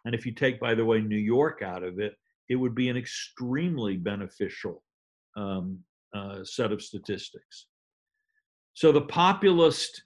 And 0.05 0.15
if 0.15 0.25
you 0.25 0.31
take, 0.31 0.59
by 0.59 0.75
the 0.75 0.85
way, 0.85 1.01
New 1.01 1.17
York 1.17 1.61
out 1.61 1.83
of 1.83 1.99
it, 1.99 2.15
it 2.47 2.55
would 2.55 2.75
be 2.75 2.89
an 2.89 2.97
extremely 2.97 3.97
beneficial 3.97 4.83
um, 5.35 5.79
uh, 6.15 6.43
set 6.43 6.71
of 6.71 6.81
statistics. 6.81 7.67
So 8.73 8.91
the 8.91 9.01
populist 9.01 10.03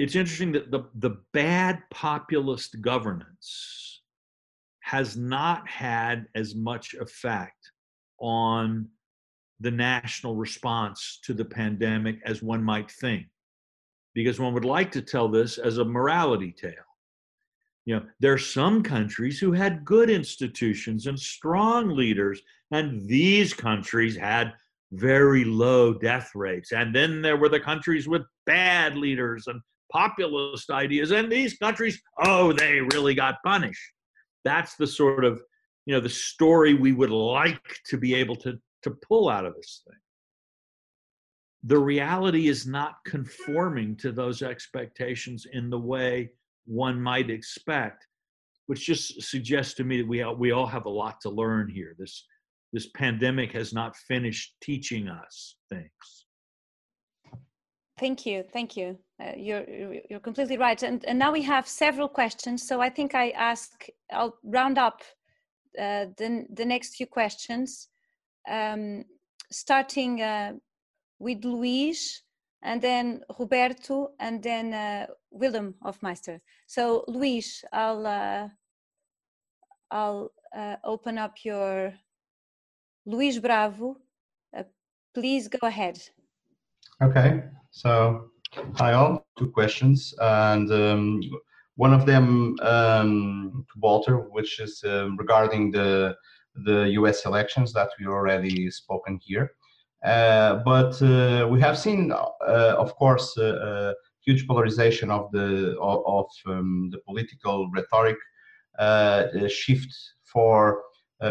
it's 0.00 0.16
interesting 0.16 0.52
that 0.52 0.70
the, 0.70 0.84
the 0.94 1.18
bad 1.34 1.82
populist 1.90 2.80
governance 2.80 4.00
has 4.80 5.14
not 5.14 5.68
had 5.68 6.24
as 6.34 6.54
much 6.54 6.94
effect 6.94 7.70
on 8.18 8.88
the 9.60 9.70
national 9.70 10.36
response 10.36 11.20
to 11.24 11.34
the 11.34 11.44
pandemic 11.44 12.18
as 12.24 12.42
one 12.42 12.64
might 12.64 12.90
think 12.90 13.26
because 14.14 14.40
one 14.40 14.54
would 14.54 14.64
like 14.64 14.90
to 14.92 15.02
tell 15.02 15.28
this 15.28 15.58
as 15.58 15.76
a 15.76 15.84
morality 15.84 16.50
tale. 16.50 16.72
You 17.90 17.96
know, 17.96 18.06
there 18.20 18.32
are 18.32 18.38
some 18.38 18.84
countries 18.84 19.40
who 19.40 19.50
had 19.50 19.84
good 19.84 20.10
institutions 20.10 21.08
and 21.08 21.18
strong 21.18 21.88
leaders, 21.88 22.40
and 22.70 23.04
these 23.08 23.52
countries 23.52 24.16
had 24.16 24.52
very 24.92 25.42
low 25.42 25.94
death 25.94 26.30
rates. 26.36 26.70
And 26.70 26.94
then 26.94 27.20
there 27.20 27.36
were 27.36 27.48
the 27.48 27.58
countries 27.58 28.06
with 28.06 28.22
bad 28.46 28.96
leaders 28.96 29.48
and 29.48 29.60
populist 29.90 30.70
ideas, 30.70 31.10
and 31.10 31.32
these 31.32 31.58
countries, 31.58 32.00
oh, 32.18 32.52
they 32.52 32.80
really 32.80 33.12
got 33.12 33.42
punished. 33.44 33.82
That's 34.44 34.76
the 34.76 34.86
sort 34.86 35.24
of, 35.24 35.42
you 35.84 35.92
know, 35.92 36.00
the 36.00 36.08
story 36.08 36.74
we 36.74 36.92
would 36.92 37.10
like 37.10 37.80
to 37.86 37.98
be 37.98 38.14
able 38.14 38.36
to, 38.36 38.56
to 38.84 38.90
pull 39.08 39.28
out 39.28 39.46
of 39.46 39.56
this 39.56 39.82
thing 39.84 39.98
the 41.64 41.78
reality 41.78 42.48
is 42.48 42.66
not 42.66 42.94
conforming 43.04 43.94
to 43.94 44.12
those 44.12 44.40
expectations 44.40 45.46
in 45.52 45.68
the 45.68 45.78
way 45.78 46.30
one 46.70 47.00
might 47.00 47.30
expect, 47.30 48.06
which 48.66 48.86
just 48.86 49.22
suggests 49.22 49.74
to 49.74 49.84
me 49.84 49.98
that 49.98 50.08
we 50.08 50.22
all, 50.22 50.36
we 50.36 50.52
all 50.52 50.66
have 50.66 50.86
a 50.86 50.90
lot 50.90 51.20
to 51.22 51.30
learn 51.30 51.68
here. 51.68 51.94
This 51.98 52.24
this 52.72 52.88
pandemic 52.94 53.50
has 53.52 53.72
not 53.72 53.96
finished 53.96 54.54
teaching 54.62 55.08
us 55.08 55.56
things. 55.68 56.04
Thank 57.98 58.24
you, 58.24 58.44
thank 58.52 58.76
you. 58.76 58.96
Uh, 59.22 59.32
you're 59.36 59.64
you're 60.08 60.20
completely 60.20 60.56
right. 60.56 60.80
And 60.82 61.04
and 61.04 61.18
now 61.18 61.32
we 61.32 61.42
have 61.42 61.66
several 61.66 62.08
questions. 62.08 62.66
So 62.66 62.80
I 62.80 62.88
think 62.88 63.14
I 63.14 63.30
ask. 63.30 63.70
I'll 64.12 64.38
round 64.44 64.78
up 64.78 65.02
uh, 65.78 66.06
the 66.16 66.46
the 66.54 66.64
next 66.64 66.96
few 66.96 67.06
questions, 67.06 67.88
um, 68.48 69.04
starting. 69.50 70.22
Uh, 70.22 70.52
with 71.20 71.44
Luis 71.44 72.22
and 72.62 72.82
then 72.82 73.22
Roberto 73.38 74.12
and 74.18 74.42
then 74.42 74.74
uh, 74.74 75.06
Willem 75.30 75.74
Hofmeister. 75.84 76.40
So 76.66 77.04
Luis, 77.08 77.64
I'll 77.72 78.06
uh, 78.06 78.48
I'll 79.90 80.30
uh, 80.54 80.76
open 80.84 81.18
up 81.18 81.44
your 81.44 81.94
Luis 83.06 83.38
Bravo. 83.38 83.96
Uh, 84.56 84.64
please 85.14 85.48
go 85.48 85.66
ahead. 85.66 86.00
Okay, 87.02 87.42
so 87.70 88.30
hi 88.74 88.92
all. 88.92 89.26
Two 89.38 89.50
questions, 89.50 90.14
and 90.20 90.70
um, 90.70 91.20
one 91.76 91.94
of 91.94 92.04
them 92.04 92.56
um, 92.60 93.64
to 93.72 93.80
Walter, 93.80 94.16
which 94.18 94.60
is 94.60 94.82
um, 94.84 95.16
regarding 95.16 95.70
the 95.70 96.14
the 96.64 96.90
U.S. 97.00 97.24
elections 97.24 97.72
that 97.72 97.90
we 97.98 98.06
already 98.06 98.70
spoken 98.70 99.18
here. 99.22 99.52
Uh, 100.04 100.56
but 100.64 101.00
uh, 101.02 101.46
we 101.50 101.60
have 101.60 101.78
seen, 101.78 102.12
uh, 102.12 102.74
of 102.78 102.94
course, 102.96 103.38
huge 104.24 104.46
polarization 104.46 105.10
of 105.10 105.30
the 105.32 105.76
of, 105.80 106.26
um, 106.46 106.88
the 106.90 106.98
political 107.06 107.70
rhetoric 107.70 108.16
shift 109.48 109.94
for 110.24 110.82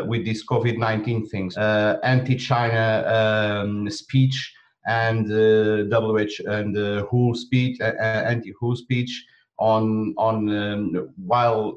with 0.05 0.23
these 0.23 0.45
COVID-19 0.45 1.29
things, 1.29 1.57
anti-China 1.57 3.03
um, 3.07 3.89
speech 3.89 4.53
and 4.85 5.31
uh, 5.31 5.99
WH 5.99 6.39
and 6.47 6.77
uh, 6.77 7.05
WHO 7.05 7.35
speech, 7.35 7.81
uh, 7.81 7.93
anti-WHO 7.95 8.75
speech 8.75 9.25
on 9.57 10.13
on 10.17 10.49
um, 10.49 11.09
while 11.25 11.75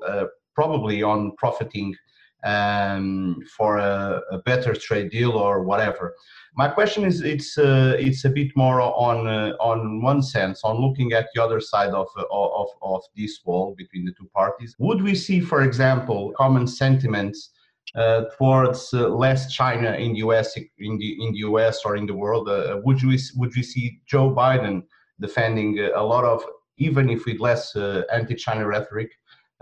probably 0.55 1.03
on 1.03 1.32
profiting 1.36 1.95
um, 2.45 3.40
for 3.57 3.78
a, 3.78 4.20
a, 4.30 4.38
better 4.38 4.74
trade 4.74 5.11
deal 5.11 5.32
or 5.32 5.62
whatever. 5.62 6.14
My 6.55 6.68
question 6.68 7.05
is, 7.05 7.22
it's 7.22 7.57
uh, 7.57 7.97
it's 7.99 8.24
a 8.24 8.30
bit 8.30 8.51
more 8.57 8.80
on 8.80 9.26
uh, 9.26 9.55
on 9.61 10.03
one 10.03 10.22
sense 10.22 10.62
on 10.64 10.76
looking 10.80 11.12
at 11.12 11.28
the 11.34 11.43
other 11.43 11.61
side 11.61 11.90
of, 11.90 12.09
uh, 12.16 12.24
of 12.30 12.68
of 12.82 13.03
this 13.16 13.40
wall 13.45 13.74
between 13.76 14.05
the 14.05 14.12
two 14.12 14.28
parties. 14.34 14.74
Would 14.78 15.03
we 15.03 15.14
see, 15.14 15.40
for 15.40 15.62
example, 15.62 16.32
common 16.36 16.66
sentiments 16.66 17.51
uh, 17.95 18.24
towards 18.36 18.93
uh, 18.93 19.09
less 19.09 19.53
China 19.53 19.93
in 19.93 20.12
the 20.12 20.18
US 20.18 20.57
in 20.57 20.99
the 20.99 21.24
in 21.24 21.32
the 21.32 21.38
US 21.38 21.84
or 21.84 21.97
in 21.97 22.07
the 22.07 22.14
world? 22.14 22.49
Uh, 22.49 22.80
would 22.84 23.03
we 23.03 23.18
would 23.36 23.55
we 23.55 23.62
see 23.62 24.01
Joe 24.07 24.34
Biden 24.34 24.82
defending 25.20 25.78
a 25.95 26.03
lot 26.03 26.24
of 26.24 26.45
even 26.78 27.09
if 27.09 27.24
with 27.26 27.38
less 27.38 27.76
anti-China 28.12 28.66
rhetoric, 28.66 29.12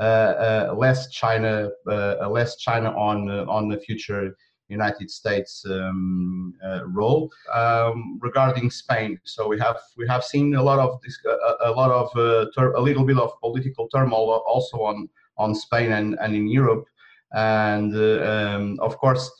less 0.01 1.09
China 1.11 1.71
less 1.87 2.57
China 2.57 2.91
on 2.97 3.31
on 3.49 3.69
the 3.69 3.79
future 3.79 4.35
United 4.71 5.11
States 5.11 5.65
um, 5.69 6.55
uh, 6.65 6.87
role 6.87 7.31
um, 7.53 8.19
regarding 8.23 8.71
Spain. 8.71 9.21
So 9.25 9.49
we 9.49 9.59
have 9.59 9.79
we 9.97 10.07
have 10.09 10.25
seen 10.25 10.55
a 10.55 10.63
lot 10.63 10.79
of 10.79 11.01
this, 11.03 11.19
a, 11.27 11.71
a 11.71 11.73
lot 11.73 11.91
of 11.91 12.09
uh, 12.17 12.47
a 12.77 12.81
little 12.81 13.05
bit 13.05 13.19
of 13.19 13.39
political 13.41 13.89
turmoil 13.89 14.43
also 14.47 14.79
on 14.79 15.09
on 15.37 15.55
Spain 15.55 15.93
and, 15.93 16.17
and 16.21 16.35
in 16.35 16.49
Europe, 16.49 16.87
and 17.33 17.95
uh, 17.95 18.23
um, 18.33 18.79
of 18.81 18.97
course. 18.97 19.31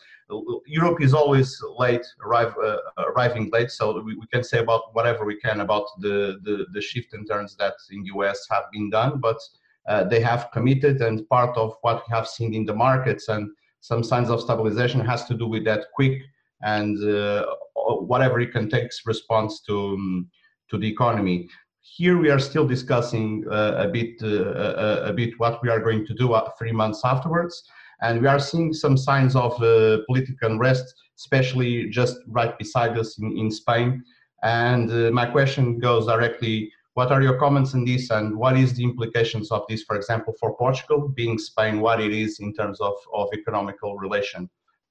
Europe 0.65 1.03
is 1.03 1.13
always 1.13 1.61
late, 1.77 2.07
arrive, 2.25 2.55
uh, 2.65 2.77
arriving 2.99 3.51
late. 3.53 3.69
So 3.69 4.01
we, 4.01 4.15
we, 4.15 4.29
can 4.29 4.45
say 4.45 4.61
about 4.61 4.95
whatever 4.95 5.25
we 5.25 5.35
can 5.35 5.59
about 5.61 5.87
the, 5.99 6.39
the, 6.45 6.67
the 6.73 6.81
shift 6.81 7.15
in 7.15 7.27
turns 7.27 7.57
that 7.57 7.75
in 7.91 8.05
US 8.15 8.47
have 8.49 8.63
been 8.71 8.91
done, 8.91 9.19
but 9.19 9.39
uh, 9.91 10.05
they 10.05 10.21
have 10.21 10.51
committed, 10.53 11.01
and 11.03 11.29
part 11.29 11.57
of 11.57 11.75
what 11.83 12.03
we 12.07 12.15
have 12.15 12.29
seen 12.29 12.55
in 12.55 12.65
the 12.65 12.75
markets 12.75 13.29
and 13.29 13.51
some 13.81 14.05
signs 14.05 14.31
of 14.31 14.41
stabilization 14.41 15.01
has 15.01 15.25
to 15.25 15.35
do 15.35 15.47
with 15.47 15.65
that 15.65 15.87
quick 15.95 16.23
and 16.63 16.97
uh, 17.03 17.45
whatever 18.13 18.39
it 18.41 18.53
can 18.53 18.69
take 18.71 18.91
response 19.05 19.61
to 19.67 19.77
um, 19.95 20.31
to 20.71 20.79
the 20.79 20.89
economy. 20.89 21.49
Here 21.81 22.17
we 22.17 22.31
are 22.31 22.39
still 22.39 22.67
discussing 22.67 23.45
uh, 23.51 23.87
a 23.87 23.89
bit 23.89 24.23
uh, 24.23 25.11
a 25.11 25.13
bit 25.13 25.31
what 25.39 25.61
we 25.63 25.69
are 25.69 25.81
going 25.81 26.07
to 26.07 26.15
do 26.15 26.39
three 26.59 26.73
months 26.73 27.01
afterwards, 27.05 27.55
and 28.03 28.21
we 28.21 28.29
are 28.29 28.39
seeing 28.39 28.73
some 28.73 28.97
signs 28.97 29.35
of 29.35 29.53
uh, 29.61 29.99
political 30.07 30.53
unrest, 30.53 30.87
especially 31.19 31.91
just 31.91 32.17
right 32.29 32.57
beside 32.59 32.97
us 32.97 33.19
in, 33.19 33.37
in 33.37 33.51
Spain. 33.51 34.05
And 34.43 34.91
uh, 34.91 35.11
my 35.11 35.27
question 35.27 35.79
goes 35.79 36.07
directly 36.07 36.73
what 37.01 37.13
are 37.13 37.23
your 37.23 37.39
comments 37.39 37.73
on 37.73 37.83
this 37.87 38.11
and 38.11 38.37
what 38.37 38.59
is 38.59 38.75
the 38.75 38.85
implications 38.85 39.51
of 39.51 39.63
this, 39.71 39.83
for 39.85 39.97
example, 39.97 40.35
for 40.39 40.55
Portugal, 40.65 41.09
being 41.21 41.39
Spain, 41.39 41.81
what 41.81 41.99
it 41.99 42.13
is 42.13 42.41
in 42.41 42.53
terms 42.53 42.79
of, 42.89 42.95
of 43.21 43.27
economical 43.33 43.97
relation 43.97 44.43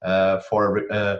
uh, 0.02 0.40
for 0.48 0.60
uh, 0.92 1.18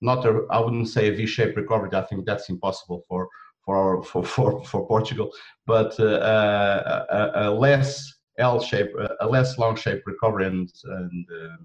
not 0.00 0.24
a, 0.24 0.32
I 0.54 0.60
wouldn't 0.60 0.88
say 0.88 1.08
a 1.08 1.14
V-shaped 1.18 1.56
recovery. 1.56 1.90
I 1.94 2.02
think 2.02 2.26
that's 2.26 2.48
impossible 2.48 3.00
for 3.08 3.22
for 3.64 4.04
for 4.04 4.22
for, 4.34 4.48
for 4.70 4.80
Portugal, 4.94 5.28
but 5.66 5.98
uh, 5.98 7.06
a, 7.18 7.30
a, 7.44 7.46
less 7.66 7.90
L-shaped, 8.38 8.94
a 9.26 9.26
less 9.36 9.58
long-shaped 9.58 10.04
recovery, 10.12 10.46
and, 10.46 10.70
and 10.84 11.26
um, 11.42 11.62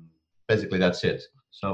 basically 0.48 0.80
that's 0.80 1.04
it. 1.12 1.22
So, 1.52 1.68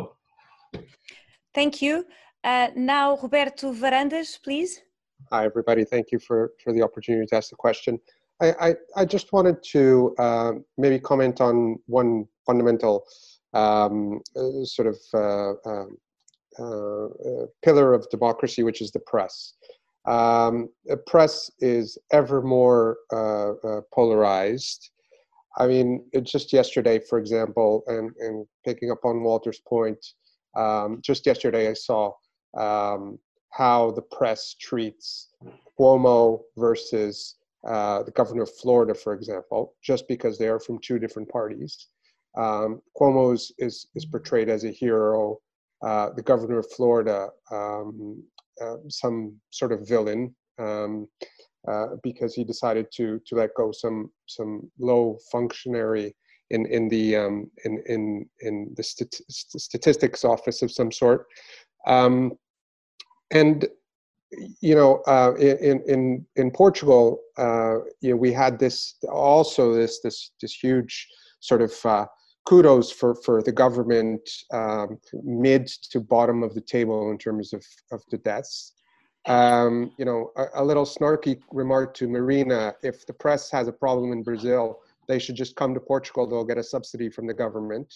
thank 1.58 1.82
you. 1.82 2.06
Uh, 2.44 2.68
now, 2.76 3.18
Roberto 3.24 3.74
Varandas, 3.82 4.32
please. 4.46 4.82
Hi, 5.30 5.46
everybody. 5.46 5.86
Thank 5.86 6.12
you 6.12 6.20
for, 6.20 6.52
for 6.64 6.74
the 6.74 6.82
opportunity 6.82 7.26
to 7.28 7.36
ask 7.36 7.50
the 7.50 7.56
question. 7.56 8.00
I, 8.42 8.52
I, 8.60 8.76
I 8.98 9.06
just 9.06 9.32
wanted 9.32 9.64
to 9.72 10.16
uh, 10.18 10.54
maybe 10.78 11.00
comment 11.00 11.40
on 11.40 11.78
one 11.86 12.26
fundamental 12.46 13.06
um, 13.54 14.22
uh, 14.36 14.64
sort 14.64 14.88
of 14.88 14.98
uh, 15.14 15.70
um, 15.70 15.98
uh, 16.60 17.06
uh, 17.06 17.46
pillar 17.64 17.94
of 17.94 18.10
democracy, 18.10 18.64
which 18.64 18.82
is 18.82 18.92
the 18.92 19.00
press. 19.00 19.54
Um, 20.06 20.70
the 20.86 20.98
press 20.98 21.52
is 21.60 21.98
ever 22.12 22.42
more 22.42 22.98
uh, 23.14 23.82
polarized. 23.94 24.90
I 25.58 25.68
mean, 25.68 26.06
just 26.24 26.52
yesterday, 26.52 27.00
for 27.00 27.20
example, 27.20 27.84
and, 27.88 28.12
and 28.20 28.46
picking 28.66 28.92
up 28.92 29.06
on 29.06 29.24
Walter's 29.24 29.60
point, 29.60 30.04
um, 30.58 31.00
just 31.02 31.26
yesterday 31.26 31.70
I 31.70 31.74
saw 31.74 32.14
um, 32.58 33.20
how 33.52 33.92
the 33.92 34.02
press 34.02 34.56
treats 34.60 35.30
Cuomo 35.80 36.42
versus 36.58 37.36
uh, 37.68 38.04
the 38.04 38.12
governor 38.12 38.44
of 38.44 38.52
Florida, 38.56 38.94
for 38.94 39.14
example, 39.14 39.76
just 39.84 40.08
because 40.08 40.38
they 40.38 40.48
are 40.48 40.60
from 40.60 40.80
two 40.80 41.00
different 41.00 41.30
parties. 41.30 41.88
Um, 42.38 42.82
Cuomo 43.00 43.34
is, 43.34 43.52
is, 43.58 43.88
is, 43.94 44.06
portrayed 44.06 44.50
as 44.50 44.64
a 44.64 44.72
hero. 44.72 45.38
Uh, 45.86 46.10
the 46.16 46.22
governor 46.22 46.60
of 46.60 46.72
Florida, 46.72 47.30
um, 47.52 48.24
uh, 48.62 48.78
some 48.88 49.36
sort 49.50 49.72
of 49.74 49.88
villain, 49.88 50.34
um, 50.58 51.08
uh, 51.68 51.88
because 52.04 52.34
he 52.34 52.44
decided 52.44 52.88
to 52.94 53.20
to 53.28 53.36
let 53.36 53.50
go 53.56 53.72
some 53.72 54.10
some 54.28 54.72
low 54.80 55.18
functionary 55.32 56.16
in 56.52 56.66
in 56.68 56.88
the 56.88 57.16
um, 57.16 57.50
in 57.66 57.84
in 57.88 58.26
in 58.42 58.74
the 58.76 58.84
stat- 58.84 59.22
statistics 59.30 60.24
office 60.24 60.62
of 60.62 60.72
some 60.72 60.92
sort. 60.92 61.28
Um, 61.88 62.34
and 63.32 63.68
you 64.62 64.76
know, 64.76 65.02
uh, 65.08 65.34
in 65.36 65.82
in 65.88 66.26
in 66.36 66.52
Portugal, 66.52 67.20
uh, 67.38 67.80
you 68.00 68.12
know, 68.12 68.16
we 68.16 68.32
had 68.32 68.60
this 68.60 68.96
also 69.12 69.74
this 69.74 70.00
this 70.02 70.32
this 70.42 70.54
huge 70.54 71.08
sort 71.42 71.62
of 71.62 71.74
uh, 71.86 72.06
kudos 72.46 72.92
for 72.92 73.16
for 73.16 73.42
the 73.42 73.52
government, 73.52 74.22
um, 74.54 74.98
mid 75.24 75.68
to 75.68 76.00
bottom 76.00 76.44
of 76.44 76.54
the 76.54 76.62
table 76.62 77.12
in 77.12 77.18
terms 77.18 77.54
of 77.54 77.66
of 77.92 78.02
the 78.10 78.18
deaths. 78.20 78.74
Um, 79.28 79.92
you 80.00 80.06
know, 80.06 80.32
a, 80.36 80.46
a, 80.56 80.64
little 80.64 80.86
snarky 80.86 81.40
remark 81.52 81.94
to 81.96 82.08
Marina: 82.08 82.74
if 82.84 83.06
the 83.06 83.14
press 83.14 83.52
has 83.52 83.68
a 83.68 83.74
problem 83.74 84.12
in 84.12 84.24
Brazil, 84.24 84.80
they 85.08 85.20
should 85.20 85.36
just 85.36 85.56
come 85.56 85.74
to 85.74 85.80
Portugal. 85.80 86.26
They'll 86.26 86.46
get 86.46 86.58
a 86.58 86.64
subsidy 86.64 87.10
from 87.10 87.28
the 87.28 87.34
government. 87.34 87.94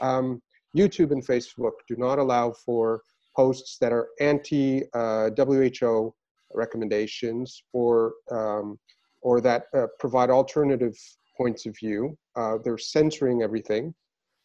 Um, 0.00 0.42
YouTube 0.76 1.12
and 1.12 1.26
Facebook 1.26 1.72
do 1.88 1.96
not 1.96 2.18
allow 2.18 2.52
for 2.52 3.02
posts 3.34 3.78
that 3.78 3.92
are 3.92 4.08
anti 4.20 4.84
uh, 4.94 5.30
WHO 5.36 6.14
recommendations 6.54 7.62
or 7.72 8.14
um, 8.30 8.78
or 9.22 9.40
that 9.40 9.64
uh, 9.74 9.86
provide 9.98 10.30
alternative 10.30 10.96
points 11.36 11.66
of 11.66 11.76
view. 11.78 12.16
Uh, 12.36 12.58
they're 12.64 12.78
censoring 12.78 13.42
everything. 13.42 13.94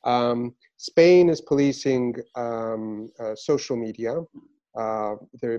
Um, 0.04 0.54
Spain 0.78 1.30
is 1.30 1.42
policing 1.42 2.16
um, 2.36 3.10
uh, 3.20 3.36
social 3.36 3.76
media. 3.76 4.22
Uh, 4.78 5.16
they, 5.42 5.58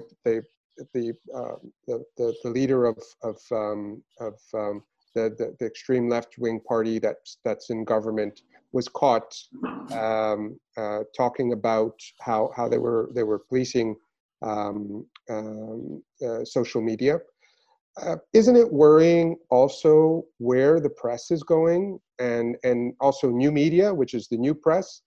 the, 0.95 1.13
uh, 1.35 1.57
the, 1.87 2.05
the, 2.17 2.35
the, 2.45 2.51
leader 2.51 2.87
of, 2.87 2.99
of, 3.23 3.37
um, 3.51 4.03
of 4.21 4.35
um, 4.55 4.83
the, 5.15 5.35
the, 5.37 5.57
the, 5.59 5.67
extreme 5.67 6.09
left-wing 6.09 6.61
party 6.61 7.01
that's, 7.01 7.39
that's 7.45 7.71
in 7.71 7.85
government 7.85 8.43
was 8.73 8.89
caught 8.89 9.35
um, 9.93 10.59
uh, 10.77 11.01
talking 11.17 11.53
about 11.53 11.95
how, 12.21 12.51
how 12.57 12.69
they, 12.69 12.79
were, 12.79 13.11
they 13.15 13.23
were 13.23 13.39
policing 13.39 13.97
um, 14.43 15.07
um, 15.31 16.03
uh, 16.27 16.45
social 16.45 16.81
media. 16.81 17.19
Uh, 18.01 18.17
isn't 18.33 18.57
it 18.57 18.73
worrying 18.73 19.37
also 19.51 20.23
where 20.39 20.79
the 20.81 20.91
press 20.91 21.31
is 21.31 21.43
going 21.43 21.99
and, 22.21 22.57
and 22.63 22.95
also 23.01 23.29
new 23.29 23.51
media, 23.51 23.93
which 23.93 24.15
is 24.15 24.29
the 24.29 24.37
new 24.37 24.55
press? 24.55 25.03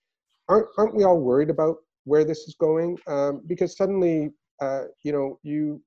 Aren't, 0.50 0.68
aren't 0.78 0.96
we 0.96 1.04
all 1.04 1.20
worried 1.20 1.50
about 1.50 1.78
where 2.04 2.26
this 2.26 2.40
is 2.40 2.56
going? 2.60 2.98
Um, 3.08 3.42
because 3.48 3.78
suddenly, 3.78 4.32
uh, 4.60 4.86
you 5.04 5.14
know, 5.14 5.40
you 5.44 5.82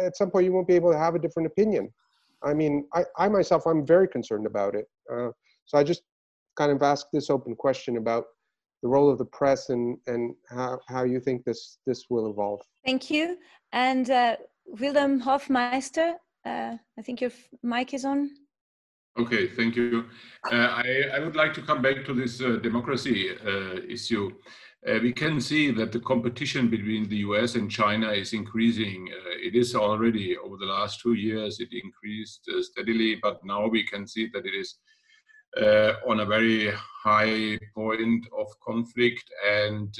at 0.00 0.16
some 0.16 0.30
point 0.30 0.46
you 0.46 0.52
won't 0.52 0.66
be 0.66 0.74
able 0.74 0.90
to 0.90 0.98
have 0.98 1.14
a 1.14 1.18
different 1.18 1.46
opinion. 1.46 1.92
I 2.42 2.54
mean, 2.54 2.86
I, 2.94 3.04
I 3.18 3.28
myself, 3.28 3.66
I'm 3.66 3.86
very 3.86 4.08
concerned 4.08 4.46
about 4.46 4.74
it. 4.74 4.86
Uh, 5.12 5.30
so 5.66 5.78
I 5.78 5.84
just 5.84 6.02
kind 6.56 6.72
of 6.72 6.82
ask 6.82 7.06
this 7.12 7.30
open 7.30 7.54
question 7.54 7.96
about 7.96 8.24
the 8.82 8.88
role 8.88 9.10
of 9.10 9.18
the 9.18 9.24
press 9.24 9.68
and, 9.68 9.96
and 10.06 10.34
how, 10.48 10.78
how 10.88 11.04
you 11.04 11.20
think 11.20 11.44
this, 11.44 11.78
this 11.86 12.06
will 12.10 12.30
evolve. 12.30 12.60
Thank 12.84 13.10
you. 13.10 13.38
And 13.72 14.10
uh, 14.10 14.36
Willem 14.66 15.20
Hofmeister, 15.22 16.14
uh, 16.44 16.76
I 16.98 17.02
think 17.02 17.20
your 17.20 17.30
mic 17.62 17.94
is 17.94 18.04
on. 18.04 18.30
Okay, 19.18 19.46
thank 19.46 19.76
you. 19.76 20.06
Uh, 20.50 20.56
I, 20.56 21.02
I, 21.14 21.18
would 21.18 21.36
like 21.36 21.52
to 21.54 21.62
come 21.62 21.82
back 21.82 22.06
to 22.06 22.14
this 22.14 22.40
uh, 22.40 22.56
democracy 22.62 23.30
uh, 23.46 23.80
issue. 23.86 24.30
Uh, 24.88 24.98
we 25.02 25.12
can 25.12 25.38
see 25.38 25.70
that 25.70 25.92
the 25.92 26.00
competition 26.00 26.70
between 26.70 27.08
the 27.08 27.18
US 27.18 27.54
and 27.54 27.70
China 27.70 28.10
is 28.10 28.32
increasing. 28.32 29.10
Uh, 29.12 29.36
it 29.46 29.54
is 29.54 29.74
already 29.74 30.36
over 30.38 30.56
the 30.56 30.64
last 30.64 31.00
two 31.00 31.12
years, 31.12 31.60
it 31.60 31.68
increased 31.72 32.48
steadily, 32.62 33.18
but 33.22 33.44
now 33.44 33.68
we 33.68 33.86
can 33.86 34.06
see 34.06 34.30
that 34.32 34.46
it 34.46 34.54
is 34.54 34.78
on 36.06 36.20
a 36.20 36.26
very 36.26 36.72
high 37.04 37.58
point 37.74 38.26
of 38.38 38.46
conflict. 38.64 39.24
And 39.48 39.94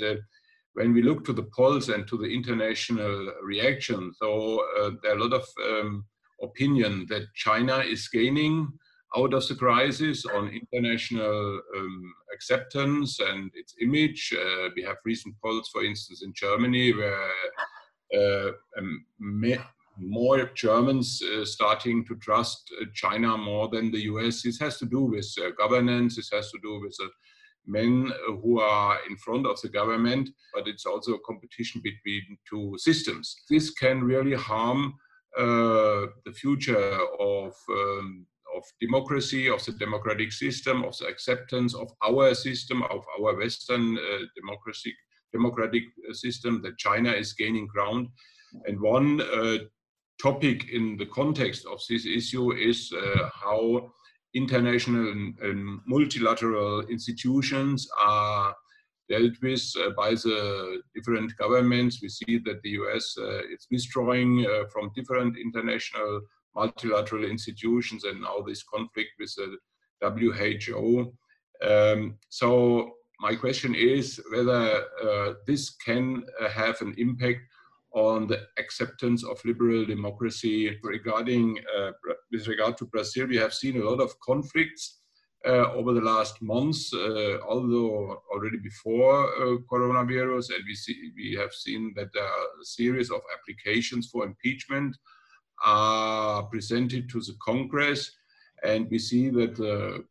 when 0.75 0.95
we 0.95 1.03
look 1.03 1.25
to 1.27 1.33
the 1.33 1.49
polls 1.55 1.89
and 1.89 2.07
to 2.09 2.17
the 2.17 2.33
international 2.33 3.33
reaction, 3.43 4.13
so 4.15 4.65
there 5.03 5.13
are 5.13 5.19
a 5.19 5.25
lot 5.25 5.35
of 5.35 5.47
um, 5.69 6.05
opinion 6.43 7.07
that 7.09 7.33
China 7.35 7.79
is 7.79 8.09
gaining 8.09 8.73
out 9.17 9.35
of 9.35 9.47
the 9.47 9.55
crisis 9.55 10.25
on 10.25 10.49
international 10.49 11.61
um, 11.77 12.15
acceptance 12.33 13.21
and 13.21 13.51
its 13.55 13.75
image. 13.81 14.35
Uh, 14.35 14.69
we 14.75 14.83
have 14.83 14.97
recent 15.05 15.35
polls, 15.43 15.69
for 15.73 15.85
instance, 15.85 16.23
in 16.23 16.33
Germany, 16.35 16.93
where 16.95 17.31
uh, 18.15 18.53
um, 18.79 19.05
more 20.03 20.51
Germans 20.55 21.23
uh, 21.23 21.45
starting 21.45 22.05
to 22.07 22.17
trust 22.17 22.73
uh, 22.81 22.85
China 22.95 23.37
more 23.37 23.69
than 23.69 23.91
the 23.91 24.03
US. 24.13 24.43
This 24.43 24.59
has 24.61 24.79
to 24.79 24.87
do 24.87 25.05
with 25.05 25.33
uh, 25.41 25.51
governance, 25.59 26.17
this 26.17 26.31
has 26.33 26.51
to 26.51 26.59
do 26.63 26.81
with 26.81 26.97
the 26.99 27.09
men 27.67 28.13
who 28.43 28.61
are 28.61 28.99
in 29.09 29.17
front 29.17 29.47
of 29.47 29.61
the 29.61 29.69
government, 29.69 30.29
but 30.53 30.67
it's 30.67 30.87
also 30.87 31.15
a 31.15 31.21
competition 31.21 31.81
between 31.83 32.37
two 32.49 32.75
systems. 32.79 33.37
This 33.49 33.71
can 33.71 34.03
really 34.03 34.37
harm 34.37 34.95
uh, 35.39 36.07
the 36.27 36.33
future 36.35 36.99
of 37.21 37.55
um, 37.71 38.27
of 38.55 38.65
democracy, 38.81 39.49
of 39.49 39.65
the 39.65 39.73
democratic 39.73 40.31
system, 40.31 40.85
of 40.85 40.97
the 40.99 41.07
acceptance 41.07 41.75
of 41.75 41.91
our 42.05 42.35
system, 42.35 42.83
of 42.83 43.03
our 43.19 43.37
Western 43.37 43.97
uh, 43.97 44.19
democratic 45.33 45.85
uh, 46.09 46.13
system, 46.13 46.61
that 46.63 46.77
China 46.79 47.11
is 47.11 47.33
gaining 47.33 47.67
ground. 47.67 48.09
And 48.67 48.79
one 48.81 49.23
uh, 49.23 49.59
topic 50.23 50.71
in 50.71 50.97
the 50.97 51.07
context 51.07 51.67
of 51.67 51.81
this 51.89 52.07
issue 52.07 52.53
is 52.53 52.93
uh, 52.93 53.29
how 53.35 53.91
international 54.35 55.11
and, 55.11 55.39
and, 55.41 55.81
multilateral 55.87 56.81
institutions 56.89 57.89
are 57.99 58.55
dealt 59.09 59.33
with 59.43 59.65
uh, 59.79 59.91
by 59.91 60.11
the 60.11 60.81
different 60.95 61.37
governments. 61.37 62.01
We 62.01 62.09
see 62.09 62.39
that 62.47 62.63
the 62.63 62.71
US 62.71 63.15
uh, 63.19 63.41
is 63.55 63.67
withdrawing 63.71 64.47
uh, 64.47 64.65
from 64.73 64.93
different 64.95 65.37
international 65.37 66.21
multilateral 66.55 67.25
institutions 67.25 68.05
and 68.05 68.21
now 68.23 68.41
this 68.47 68.63
conflict 68.63 69.11
with 69.19 69.35
the 69.37 69.59
WHO. 70.01 71.13
Um, 71.69 72.19
so 72.29 72.93
my 73.21 73.35
question 73.35 73.75
is 73.75 74.21
whether 74.33 74.85
uh, 75.03 75.35
this 75.47 75.71
can 75.77 76.25
uh, 76.41 76.49
have 76.49 76.81
an 76.81 76.95
impact 76.99 77.41
on 77.95 78.27
the 78.27 78.41
acceptance 78.59 79.25
of 79.25 79.45
liberal 79.45 79.85
democracy 79.85 80.79
regarding 80.83 81.59
uh, 81.77 81.91
with 82.31 82.49
regard 82.49 82.77
to 82.79 82.87
Brazil. 82.87 83.27
We 83.27 83.37
have 83.37 83.53
seen 83.53 83.81
a 83.81 83.85
lot 83.85 84.01
of 84.01 84.19
conflicts 84.21 84.99
uh, 85.45 85.73
over 85.75 85.93
the 85.93 86.01
last 86.01 86.41
months, 86.41 86.93
uh, 86.95 87.39
although 87.47 88.23
already 88.33 88.59
before 88.59 89.27
uh, 89.27 89.57
coronavirus, 89.71 90.55
and 90.55 90.65
we 90.67 90.75
see 90.75 91.13
we 91.17 91.37
have 91.39 91.53
seen 91.53 91.93
that 91.97 92.13
there 92.15 92.25
are 92.25 92.47
a 92.61 92.65
series 92.65 93.11
of 93.11 93.21
applications 93.37 94.09
for 94.09 94.25
impeachment 94.25 94.97
are 95.65 96.45
presented 96.45 97.09
to 97.09 97.21
the 97.21 97.35
Congress, 97.45 98.13
and 98.65 98.89
we 98.91 98.99
see 98.99 99.31
that 99.31 99.59
uh, 99.61 100.03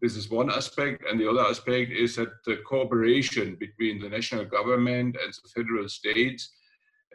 this 0.00 0.16
is 0.16 0.30
one 0.30 0.50
aspect, 0.50 1.04
and 1.08 1.20
the 1.20 1.28
other 1.28 1.42
aspect 1.42 1.92
is 1.92 2.16
that 2.16 2.28
the 2.44 2.56
cooperation 2.66 3.56
between 3.56 4.00
the 4.00 4.08
national 4.08 4.44
government 4.44 5.16
and 5.22 5.32
the 5.32 5.48
federal 5.54 5.88
states 5.88 6.52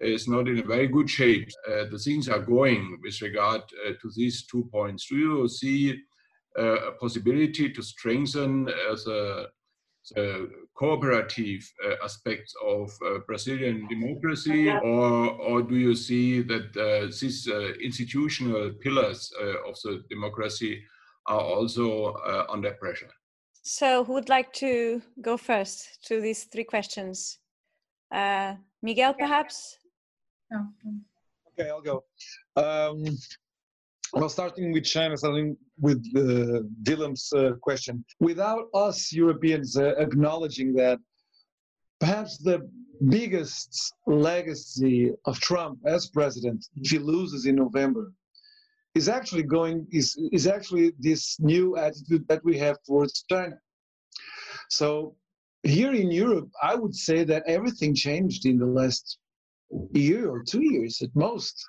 is 0.02 0.28
not 0.28 0.48
in 0.48 0.60
a 0.60 0.64
very 0.64 0.88
good 0.88 1.10
shape. 1.10 1.50
Uh, 1.68 1.86
the 1.92 1.98
things 1.98 2.30
are 2.30 2.40
going 2.40 3.00
with 3.04 3.22
regard 3.22 3.62
uh, 3.62 3.92
to 4.02 4.12
these 4.16 4.46
two 4.46 4.68
points. 4.72 5.08
Do 5.08 5.18
you 5.18 5.48
see 5.48 6.02
uh, 6.58 6.88
a 6.88 6.92
possibility 6.94 7.70
to 7.70 7.82
strengthen 7.82 8.68
uh, 8.68 8.96
the, 9.06 9.50
the 10.16 10.50
cooperative 10.76 11.62
uh, 11.86 11.96
aspects 12.04 12.54
of 12.66 12.92
Brazilian 13.28 13.88
democracy, 13.88 14.70
or, 14.70 15.32
or 15.32 15.62
do 15.62 15.76
you 15.76 15.96
see 15.96 16.42
that 16.42 16.74
these 17.20 17.48
institutional 17.84 18.72
pillars 18.82 19.32
of 19.68 19.76
the 19.84 20.04
democracy 20.10 20.82
are 21.28 21.42
also 21.42 22.16
under 22.50 22.72
pressure? 22.72 23.12
So, 23.62 24.04
who 24.04 24.14
would 24.14 24.30
like 24.30 24.52
to 24.54 25.02
go 25.22 25.38
first 25.38 26.04
to 26.06 26.22
these 26.22 26.46
three 26.46 26.64
questions? 26.64 27.40
Uh, 28.12 28.56
Miguel, 28.82 29.14
perhaps? 29.14 29.78
Okay, 31.60 31.70
I'll 31.70 31.82
go. 31.82 32.04
Um, 32.56 33.06
well, 34.14 34.30
starting 34.30 34.72
with 34.72 34.86
China, 34.86 35.18
starting 35.18 35.56
with 35.80 36.04
uh, 36.16 36.64
Willem's 36.84 37.32
uh, 37.34 37.52
question, 37.62 38.04
without 38.20 38.68
us 38.74 39.14
Europeans 39.14 39.78
uh, 39.78 39.94
acknowledging 39.98 40.74
that 40.76 41.00
perhaps 42.00 42.38
the 42.38 42.68
biggest 43.08 43.94
legacy 44.08 45.12
of 45.26 45.40
Trump 45.40 45.80
as 45.86 46.08
president, 46.08 46.66
if 46.76 46.92
he 46.92 46.98
loses 46.98 47.46
in 47.46 47.56
November, 47.56 48.12
is 48.96 49.08
actually 49.08 49.44
going 49.44 49.86
is 49.92 50.18
is 50.32 50.48
actually 50.48 50.92
this 51.00 51.40
new 51.40 51.78
attitude 51.78 52.28
that 52.28 52.44
we 52.44 52.58
have 52.58 52.78
towards 52.84 53.24
China. 53.30 53.58
So 54.70 55.16
here 55.64 55.94
in 55.94 56.10
Europe, 56.10 56.50
I 56.64 56.74
would 56.76 56.96
say 56.96 57.24
that 57.26 57.44
everything 57.46 57.94
changed 57.94 58.46
in 58.46 58.58
the 58.58 58.66
last 58.66 59.20
year 59.94 60.30
or 60.30 60.44
two 60.44 60.64
years 60.64 61.02
at 61.02 61.10
most. 61.16 61.66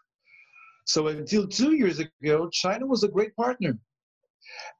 So 0.84 1.08
until 1.08 1.46
two 1.46 1.74
years 1.74 2.00
ago, 2.00 2.48
China 2.50 2.86
was 2.86 3.04
a 3.04 3.08
great 3.08 3.34
partner. 3.36 3.78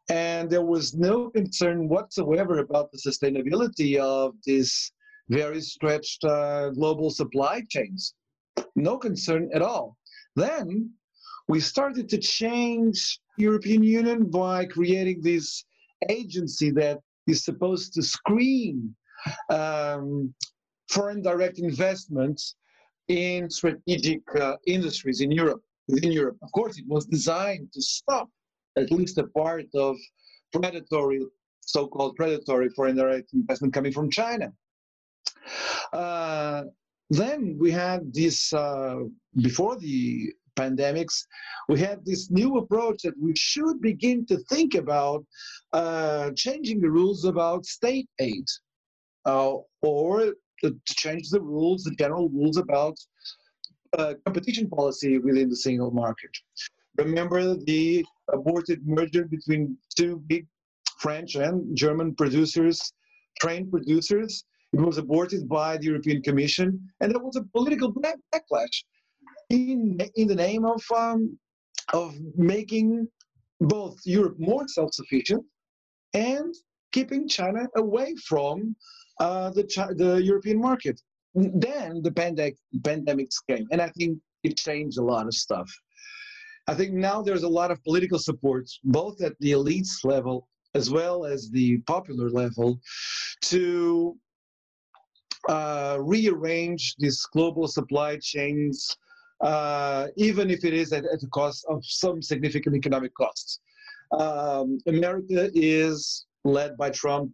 And 0.08 0.50
there 0.50 0.64
was 0.64 0.94
no 0.94 1.30
concern 1.30 1.88
whatsoever 1.88 2.58
about 2.58 2.90
the 2.90 2.98
sustainability 2.98 3.96
of 3.98 4.34
these 4.44 4.92
very 5.28 5.60
stretched 5.60 6.24
uh, 6.24 6.70
global 6.70 7.10
supply 7.10 7.62
chains. 7.68 8.14
No 8.74 8.98
concern 8.98 9.50
at 9.54 9.62
all. 9.62 9.96
Then 10.34 10.90
we 11.48 11.60
started 11.60 12.08
to 12.08 12.18
change 12.18 13.20
European 13.36 13.82
Union 13.82 14.30
by 14.30 14.64
creating 14.64 15.20
this 15.22 15.64
agency 16.08 16.70
that 16.72 16.98
is 17.26 17.44
supposed 17.44 17.94
to 17.94 18.02
screen 18.02 18.94
um, 19.50 20.34
foreign 20.88 21.22
direct 21.22 21.58
investments 21.58 22.56
in 23.10 23.50
strategic 23.50 24.22
uh, 24.36 24.56
industries 24.66 25.20
in 25.20 25.30
Europe, 25.32 25.62
within 25.88 26.12
Europe. 26.12 26.38
Of 26.42 26.52
course, 26.52 26.78
it 26.78 26.86
was 26.86 27.04
designed 27.06 27.72
to 27.72 27.82
stop 27.82 28.28
at 28.76 28.92
least 28.92 29.18
a 29.18 29.26
part 29.40 29.66
of 29.74 29.96
predatory, 30.52 31.20
so-called 31.60 32.14
predatory 32.14 32.68
foreign 32.70 32.96
direct 32.96 33.32
investment 33.34 33.74
coming 33.74 33.92
from 33.92 34.10
China. 34.10 34.52
Uh, 35.92 36.62
then 37.10 37.56
we 37.58 37.72
had 37.72 38.00
this, 38.14 38.52
uh, 38.52 39.00
before 39.42 39.76
the 39.76 40.32
pandemics, 40.56 41.24
we 41.68 41.80
had 41.80 42.04
this 42.04 42.30
new 42.30 42.58
approach 42.58 43.02
that 43.02 43.18
we 43.20 43.34
should 43.34 43.80
begin 43.80 44.24
to 44.26 44.36
think 44.52 44.74
about 44.74 45.24
uh, 45.72 46.30
changing 46.36 46.80
the 46.80 46.90
rules 46.90 47.24
about 47.24 47.66
state 47.66 48.08
aid 48.20 48.46
uh, 49.24 49.54
or 49.82 50.34
to 50.62 50.76
change 50.86 51.30
the 51.30 51.40
rules, 51.40 51.84
the 51.84 51.94
general 51.96 52.28
rules 52.28 52.56
about 52.56 52.96
uh, 53.98 54.14
competition 54.24 54.68
policy 54.68 55.18
within 55.18 55.48
the 55.48 55.56
single 55.56 55.90
market. 55.90 56.30
Remember 56.98 57.54
the 57.54 58.04
aborted 58.32 58.86
merger 58.86 59.24
between 59.24 59.76
two 59.96 60.22
big 60.26 60.46
French 60.98 61.34
and 61.34 61.76
German 61.76 62.14
producers, 62.14 62.92
train 63.40 63.70
producers. 63.70 64.44
It 64.72 64.80
was 64.80 64.98
aborted 64.98 65.48
by 65.48 65.78
the 65.78 65.86
European 65.86 66.22
Commission, 66.22 66.78
and 67.00 67.10
there 67.10 67.22
was 67.22 67.36
a 67.36 67.42
political 67.56 67.92
backlash 67.92 68.84
in 69.48 69.98
in 70.14 70.28
the 70.28 70.34
name 70.34 70.64
of 70.64 70.82
um, 70.94 71.38
of 71.92 72.14
making 72.36 73.08
both 73.60 73.96
Europe 74.04 74.36
more 74.38 74.66
self-sufficient 74.68 75.44
and 76.14 76.54
keeping 76.92 77.28
China 77.28 77.66
away 77.76 78.14
from 78.28 78.76
uh, 79.20 79.50
the 79.50 79.64
the 79.96 80.16
European 80.22 80.60
market. 80.60 81.00
Then 81.34 82.02
the 82.02 82.10
pandemic 82.10 82.56
pandemics 82.78 83.36
came, 83.48 83.66
and 83.70 83.80
I 83.80 83.88
think 83.90 84.18
it 84.42 84.56
changed 84.56 84.98
a 84.98 85.04
lot 85.04 85.26
of 85.26 85.34
stuff. 85.34 85.70
I 86.66 86.74
think 86.74 86.92
now 86.92 87.22
there's 87.22 87.44
a 87.44 87.54
lot 87.60 87.70
of 87.70 87.82
political 87.84 88.18
support, 88.18 88.66
both 88.82 89.22
at 89.22 89.34
the 89.40 89.52
elites 89.52 90.04
level 90.04 90.48
as 90.74 90.90
well 90.90 91.24
as 91.24 91.50
the 91.50 91.78
popular 91.94 92.30
level, 92.30 92.78
to 93.42 94.16
uh, 95.48 95.96
rearrange 96.00 96.94
these 96.98 97.20
global 97.32 97.66
supply 97.66 98.18
chains 98.20 98.96
uh, 99.40 100.08
even 100.16 100.50
if 100.50 100.64
it 100.64 100.74
is 100.74 100.92
at, 100.92 101.04
at 101.04 101.20
the 101.20 101.26
cost 101.28 101.64
of 101.68 101.84
some 101.84 102.20
significant 102.20 102.76
economic 102.76 103.14
costs. 103.14 103.60
Um, 104.18 104.78
America 104.86 105.50
is 105.54 106.26
led 106.44 106.76
by 106.76 106.90
Trump. 106.90 107.30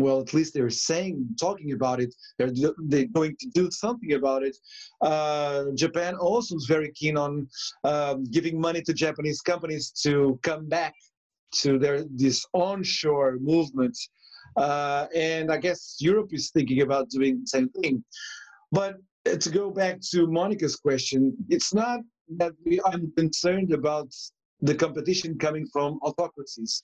Well, 0.00 0.20
at 0.20 0.32
least 0.34 0.54
they're 0.54 0.70
saying, 0.70 1.36
talking 1.38 1.72
about 1.72 2.00
it. 2.00 2.14
They're 2.38 2.52
they're 2.90 3.06
going 3.06 3.36
to 3.40 3.48
do 3.60 3.70
something 3.70 4.12
about 4.14 4.42
it. 4.42 4.56
Uh, 5.00 5.64
Japan 5.74 6.14
also 6.16 6.56
is 6.56 6.66
very 6.66 6.90
keen 6.92 7.16
on 7.16 7.48
um, 7.84 8.24
giving 8.24 8.60
money 8.60 8.82
to 8.82 8.92
Japanese 8.92 9.40
companies 9.40 9.90
to 10.04 10.38
come 10.42 10.68
back 10.68 10.94
to 11.62 11.78
their 11.78 12.04
this 12.22 12.44
onshore 12.52 13.38
movement. 13.40 13.96
Uh, 14.56 15.06
and 15.14 15.52
I 15.52 15.58
guess 15.58 15.96
Europe 16.00 16.30
is 16.32 16.50
thinking 16.50 16.80
about 16.80 17.08
doing 17.10 17.40
the 17.40 17.46
same 17.46 17.68
thing. 17.70 18.04
But 18.72 18.96
uh, 19.26 19.36
to 19.36 19.50
go 19.50 19.70
back 19.70 20.00
to 20.12 20.26
Monica's 20.26 20.76
question, 20.76 21.36
it's 21.48 21.72
not 21.74 22.00
that 22.38 22.52
we, 22.64 22.80
I'm 22.84 23.12
concerned 23.16 23.72
about 23.72 24.12
the 24.60 24.74
competition 24.74 25.38
coming 25.38 25.66
from 25.72 25.98
autocracies 26.02 26.82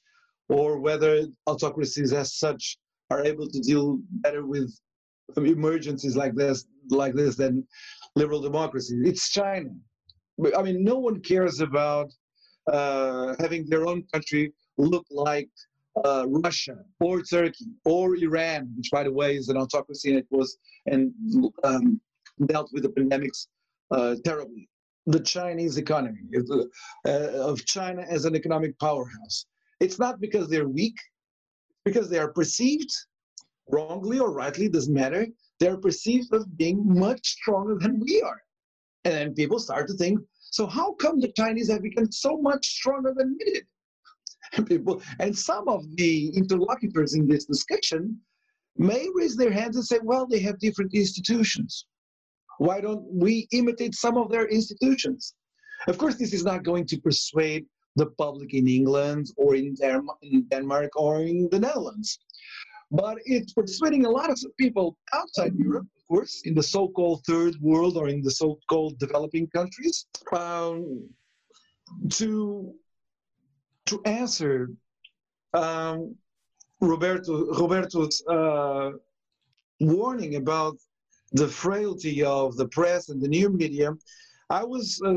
or 0.49 0.79
whether 0.79 1.27
autocracies 1.47 2.13
as 2.13 2.35
such 2.35 2.79
are 3.11 3.25
able 3.25 3.49
to 3.49 3.61
deal 3.61 3.99
better 4.11 4.45
with 4.47 4.73
emergencies 5.37 6.17
like 6.17 6.35
this 6.35 6.67
like 6.91 7.15
this 7.15 7.37
than 7.37 7.67
liberal 8.15 8.41
democracies. 8.41 9.01
It's 9.05 9.31
China. 9.31 9.71
I 10.57 10.63
mean, 10.63 10.85
no 10.85 10.99
one 10.99 11.21
cares 11.21 11.61
about 11.61 12.13
uh, 12.73 13.35
having 13.41 13.67
their 13.69 13.87
own 13.87 14.05
country 14.13 14.53
look 14.77 15.07
like 15.11 15.49
uh, 16.05 16.27
Russia 16.29 16.77
or 17.01 17.23
Turkey 17.23 17.67
or 17.85 18.17
Iran, 18.17 18.71
which, 18.77 18.91
by 18.93 19.03
the 19.03 19.13
way, 19.13 19.37
is 19.37 19.49
an 19.49 19.57
autocracy 19.57 20.11
and 20.11 20.19
it 20.19 20.27
was 20.31 20.59
and 20.87 21.13
um, 21.65 22.01
dealt 22.47 22.71
with 22.73 22.83
the 22.83 22.91
pandemics 22.91 23.47
uh, 23.91 24.15
terribly. 24.25 24.69
The 25.07 25.21
Chinese 25.21 25.79
economy, 25.79 26.19
uh, 26.51 27.11
of 27.51 27.65
China 27.65 28.05
as 28.09 28.25
an 28.25 28.35
economic 28.35 28.79
powerhouse. 28.79 29.47
It's 29.79 29.99
not 29.99 30.21
because 30.21 30.49
they're 30.49 30.69
weak, 30.69 30.97
because 31.87 32.11
they 32.11 32.19
are 32.19 32.33
perceived, 32.33 32.93
wrongly 33.71 34.19
or 34.19 34.33
rightly, 34.33 34.69
doesn't 34.69 34.93
matter, 34.93 35.25
they're 35.61 35.77
perceived 35.77 36.35
as 36.35 36.45
being 36.45 36.83
much 36.85 37.25
stronger 37.25 37.77
than 37.81 38.01
we 38.01 38.21
are. 38.21 38.43
And 39.05 39.15
then 39.15 39.35
people 39.35 39.61
start 39.61 39.87
to 39.87 39.95
think, 39.95 40.19
so 40.51 40.67
how 40.67 40.95
come 40.95 41.21
the 41.21 41.33
Chinese 41.37 41.71
have 41.71 41.83
become 41.83 42.11
so 42.11 42.39
much 42.39 42.67
stronger 42.67 43.15
than 43.17 43.37
we 43.39 43.53
did? 43.53 43.67
And 44.55 44.67
people, 44.73 45.01
and 45.21 45.39
some 45.39 45.69
of 45.69 45.85
the 45.97 46.29
interlocutors 46.31 47.15
in 47.15 47.29
this 47.29 47.45
discussion 47.45 48.21
may 48.77 49.07
raise 49.15 49.37
their 49.37 49.53
hands 49.53 49.77
and 49.77 49.85
say, 49.85 50.01
well, 50.03 50.27
they 50.27 50.41
have 50.41 50.59
different 50.59 50.93
institutions. 50.93 51.87
Why 52.59 52.81
don't 52.81 53.05
we 53.13 53.47
imitate 53.53 53.95
some 53.95 54.17
of 54.17 54.29
their 54.29 54.49
institutions? 54.49 55.35
Of 55.87 55.99
course, 55.99 56.17
this 56.17 56.33
is 56.33 56.45
not 56.45 56.65
going 56.65 56.87
to 56.89 57.01
persuade 57.01 57.65
the 57.97 58.07
public 58.19 58.55
in 58.55 58.69
England 58.69 59.27
or 59.37 59.55
in, 59.55 59.75
in 60.23 60.43
Denmark 60.51 60.91
or 60.97 61.21
in 61.21 61.49
the 61.51 61.59
Netherlands. 61.59 62.19
But 62.91 63.19
it's 63.25 63.53
persuading 63.53 64.05
a 64.07 64.11
lot 64.11 64.31
of 64.31 64.39
people 64.59 64.97
outside 65.13 65.55
Europe, 65.57 65.89
of 65.99 66.07
course, 66.07 66.43
in 66.45 66.55
the 66.55 66.63
so-called 66.63 67.25
third 67.27 67.57
world 67.61 67.97
or 67.97 68.09
in 68.09 68.23
the 68.23 68.31
so-called 68.31 68.99
developing 68.99 69.49
countries, 69.49 70.07
um, 70.33 71.09
to 72.11 72.73
to 73.87 74.03
answer 74.05 74.71
um, 75.55 76.15
Roberto 76.81 77.47
Roberto's 77.61 78.23
uh, 78.29 78.91
warning 79.81 80.37
about 80.37 80.77
the 81.33 81.49
frailty 81.49 82.23
of 82.23 82.57
the 82.57 82.69
press 82.69 83.09
and 83.09 83.21
the 83.21 83.29
new 83.29 83.49
media, 83.49 83.93
I 84.51 84.65
was 84.65 85.01
uh, 85.05 85.15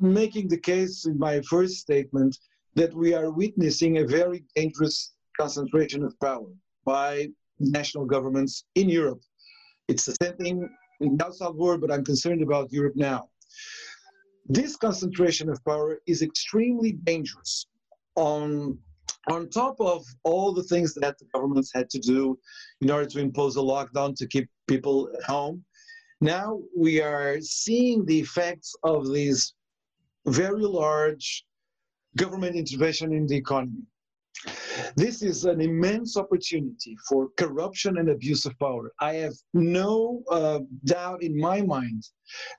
making 0.00 0.48
the 0.48 0.58
case 0.58 1.06
in 1.06 1.18
my 1.18 1.40
first 1.42 1.76
statement 1.76 2.38
that 2.74 2.92
we 2.94 3.14
are 3.14 3.30
witnessing 3.30 3.98
a 3.98 4.06
very 4.06 4.44
dangerous 4.54 5.14
concentration 5.38 6.02
of 6.02 6.18
power 6.20 6.48
by 6.84 7.28
national 7.58 8.04
governments 8.04 8.64
in 8.74 8.88
Europe. 8.88 9.20
It's 9.88 10.04
the 10.04 10.16
same 10.20 10.36
thing 10.36 10.68
in 11.00 11.18
outside 11.22 11.54
world, 11.54 11.80
but 11.80 11.90
I'm 11.90 12.04
concerned 12.04 12.42
about 12.42 12.72
Europe 12.72 12.96
now. 12.96 13.30
This 14.46 14.76
concentration 14.76 15.48
of 15.48 15.64
power 15.64 15.98
is 16.06 16.22
extremely 16.22 16.92
dangerous 16.92 17.66
on 18.14 18.78
on 19.28 19.48
top 19.48 19.80
of 19.80 20.04
all 20.22 20.52
the 20.52 20.62
things 20.62 20.94
that 20.94 21.18
the 21.18 21.24
governments 21.34 21.72
had 21.74 21.90
to 21.90 21.98
do 21.98 22.38
in 22.80 22.90
order 22.90 23.06
to 23.06 23.18
impose 23.18 23.56
a 23.56 23.60
lockdown 23.60 24.14
to 24.14 24.24
keep 24.28 24.48
people 24.68 25.10
at 25.16 25.24
home, 25.24 25.64
now 26.20 26.60
we 26.76 27.00
are 27.00 27.40
seeing 27.40 28.04
the 28.04 28.18
effects 28.18 28.74
of 28.82 29.06
this 29.08 29.54
very 30.26 30.62
large 30.62 31.44
government 32.16 32.56
intervention 32.56 33.12
in 33.12 33.26
the 33.26 33.36
economy. 33.36 33.82
This 34.96 35.22
is 35.22 35.44
an 35.44 35.60
immense 35.60 36.16
opportunity 36.16 36.96
for 37.08 37.30
corruption 37.36 37.98
and 37.98 38.10
abuse 38.10 38.44
of 38.44 38.58
power. 38.58 38.92
I 39.00 39.14
have 39.14 39.34
no 39.54 40.22
uh, 40.30 40.60
doubt 40.84 41.22
in 41.22 41.38
my 41.38 41.62
mind 41.62 42.04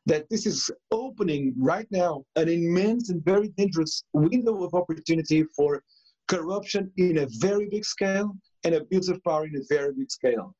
that 0.05 0.28
this 0.30 0.45
is 0.45 0.72
opening 0.91 1.53
right 1.58 1.88
now 1.91 2.26
an 2.36 2.49
immense 2.49 3.10
and 3.10 3.24
very 3.24 3.49
dangerous 3.49 4.03
window 4.14 4.64
of 4.64 4.74
opportunity 4.74 5.43
for 5.55 5.84
corruption 6.28 6.91
in 6.97 7.20
a 7.20 7.28
very 7.38 7.70
big 7.70 7.86
scale 7.86 8.36
and 8.64 8.76
abuse 8.76 9.10
of 9.10 9.24
power 9.24 9.45
in 9.45 9.55
a 9.55 9.66
very 9.70 9.93
big 9.93 10.12
scale. 10.12 10.55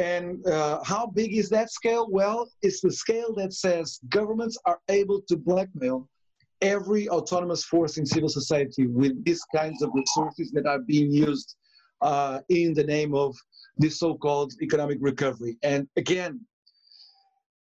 And 0.00 0.46
uh, 0.46 0.82
how 0.82 1.08
big 1.08 1.36
is 1.36 1.50
that 1.50 1.70
scale? 1.70 2.06
Well, 2.10 2.50
it's 2.62 2.80
the 2.80 2.90
scale 2.90 3.34
that 3.34 3.52
says 3.52 4.00
governments 4.08 4.56
are 4.64 4.80
able 4.88 5.20
to 5.28 5.36
blackmail 5.36 6.08
every 6.62 7.06
autonomous 7.10 7.64
force 7.64 7.98
in 7.98 8.06
civil 8.06 8.30
society 8.30 8.86
with 8.86 9.22
these 9.24 9.44
kinds 9.54 9.82
of 9.82 9.90
resources 9.92 10.50
that 10.52 10.66
are 10.66 10.78
being 10.78 11.10
used 11.10 11.54
uh, 12.00 12.40
in 12.48 12.72
the 12.72 12.84
name 12.84 13.14
of 13.14 13.36
this 13.76 13.98
so-called 13.98 14.54
economic 14.62 14.96
recovery. 15.02 15.58
And 15.62 15.86
again, 15.96 16.40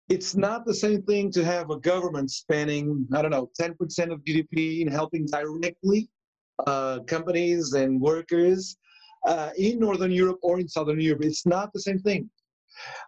it's 0.08 0.34
not 0.34 0.66
the 0.66 0.74
same 0.74 1.02
thing 1.04 1.32
to 1.32 1.44
have 1.44 1.70
a 1.72 1.80
government 1.80 2.32
spending, 2.32 3.06
I 3.14 3.22
don't 3.22 3.32
know, 3.32 3.52
10% 3.60 3.74
of 4.14 4.24
GDP 4.24 4.80
in 4.80 4.88
helping 4.88 5.26
directly 5.26 6.10
uh, 6.66 7.00
companies 7.06 7.74
and 7.74 8.00
workers 8.00 8.78
uh, 9.26 9.50
in 9.58 9.80
Northern 9.80 10.12
Europe 10.12 10.40
or 10.42 10.60
in 10.60 10.68
Southern 10.68 11.00
Europe. 11.00 11.24
It's 11.24 11.46
not 11.46 11.72
the 11.74 11.80
same 11.80 12.00
thing. 12.00 12.30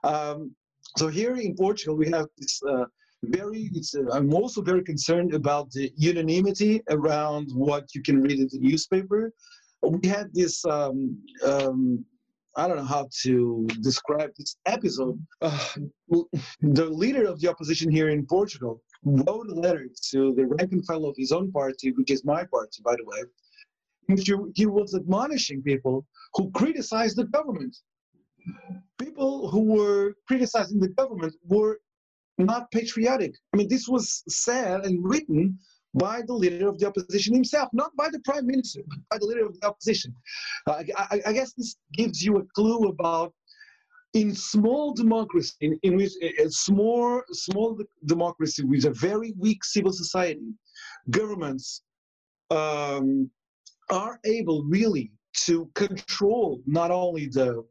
Um, 0.03 0.55
so 0.97 1.07
here 1.07 1.35
in 1.35 1.55
Portugal, 1.55 1.95
we 1.95 2.09
have 2.09 2.27
this 2.37 2.61
uh, 2.67 2.85
very, 3.23 3.69
uh, 3.95 4.11
I'm 4.11 4.33
also 4.33 4.61
very 4.61 4.83
concerned 4.83 5.33
about 5.33 5.71
the 5.71 5.91
unanimity 5.95 6.81
around 6.89 7.49
what 7.53 7.93
you 7.95 8.01
can 8.01 8.21
read 8.21 8.39
in 8.39 8.49
the 8.51 8.59
newspaper. 8.59 9.31
We 9.83 10.07
had 10.07 10.33
this 10.33 10.65
um, 10.65 11.17
um, 11.45 12.05
I 12.55 12.67
don't 12.67 12.77
know 12.77 12.83
how 12.83 13.07
to 13.23 13.65
describe 13.81 14.31
this 14.37 14.57
episode. 14.65 15.19
Uh, 15.41 15.67
the 16.61 16.85
leader 16.85 17.25
of 17.25 17.39
the 17.39 17.47
opposition 17.47 17.89
here 17.89 18.09
in 18.09 18.25
Portugal 18.25 18.81
wrote 19.03 19.49
a 19.49 19.55
letter 19.55 19.87
to 20.11 20.33
the 20.35 20.45
rank 20.45 20.73
and 20.73 20.85
file 20.85 21.05
of 21.05 21.15
his 21.17 21.31
own 21.31 21.51
party, 21.51 21.91
which 21.91 22.11
is 22.11 22.25
my 22.25 22.43
party, 22.43 22.81
by 22.83 22.95
the 22.95 23.05
way, 23.05 23.23
he 24.17 24.65
was 24.65 24.95
admonishing 24.95 25.61
people 25.61 26.05
who 26.35 26.51
criticized 26.51 27.17
the 27.17 27.25
government. 27.25 27.75
People 28.99 29.49
who 29.49 29.63
were 29.63 30.15
criticizing 30.27 30.79
the 30.79 30.89
government 30.89 31.35
were 31.47 31.79
not 32.37 32.71
patriotic. 32.71 33.33
I 33.53 33.57
mean, 33.57 33.67
this 33.67 33.87
was 33.87 34.23
said 34.27 34.85
and 34.85 35.03
written 35.03 35.59
by 35.93 36.21
the 36.25 36.33
leader 36.33 36.67
of 36.69 36.79
the 36.79 36.87
opposition 36.87 37.33
himself, 37.33 37.69
not 37.73 37.95
by 37.97 38.09
the 38.09 38.19
prime 38.21 38.47
minister, 38.47 38.81
but 38.87 38.99
by 39.09 39.17
the 39.17 39.25
leader 39.25 39.45
of 39.45 39.59
the 39.59 39.67
opposition. 39.67 40.15
Uh, 40.67 40.83
I, 40.97 41.21
I, 41.25 41.33
guess 41.33 41.53
this 41.53 41.75
gives 41.93 42.23
you 42.23 42.37
a 42.37 42.45
clue 42.55 42.87
about 42.87 43.33
in 44.13 44.33
small 44.33 44.93
democracy, 44.93 45.53
in, 45.61 45.79
in 45.83 45.97
which 45.97 46.13
a 46.21 46.49
small 46.49 47.21
small 47.31 47.77
democracy 48.05 48.63
with 48.63 48.85
a 48.85 48.91
very 48.91 49.33
weak 49.37 49.63
civil 49.63 49.91
society, 49.91 50.53
governments 51.09 51.81
um, 52.51 53.29
are 53.91 54.19
able 54.25 54.63
really 54.63 55.11
to 55.33 55.69
control 55.75 56.61
not 56.65 56.91
only 56.91 57.27
the 57.27 57.63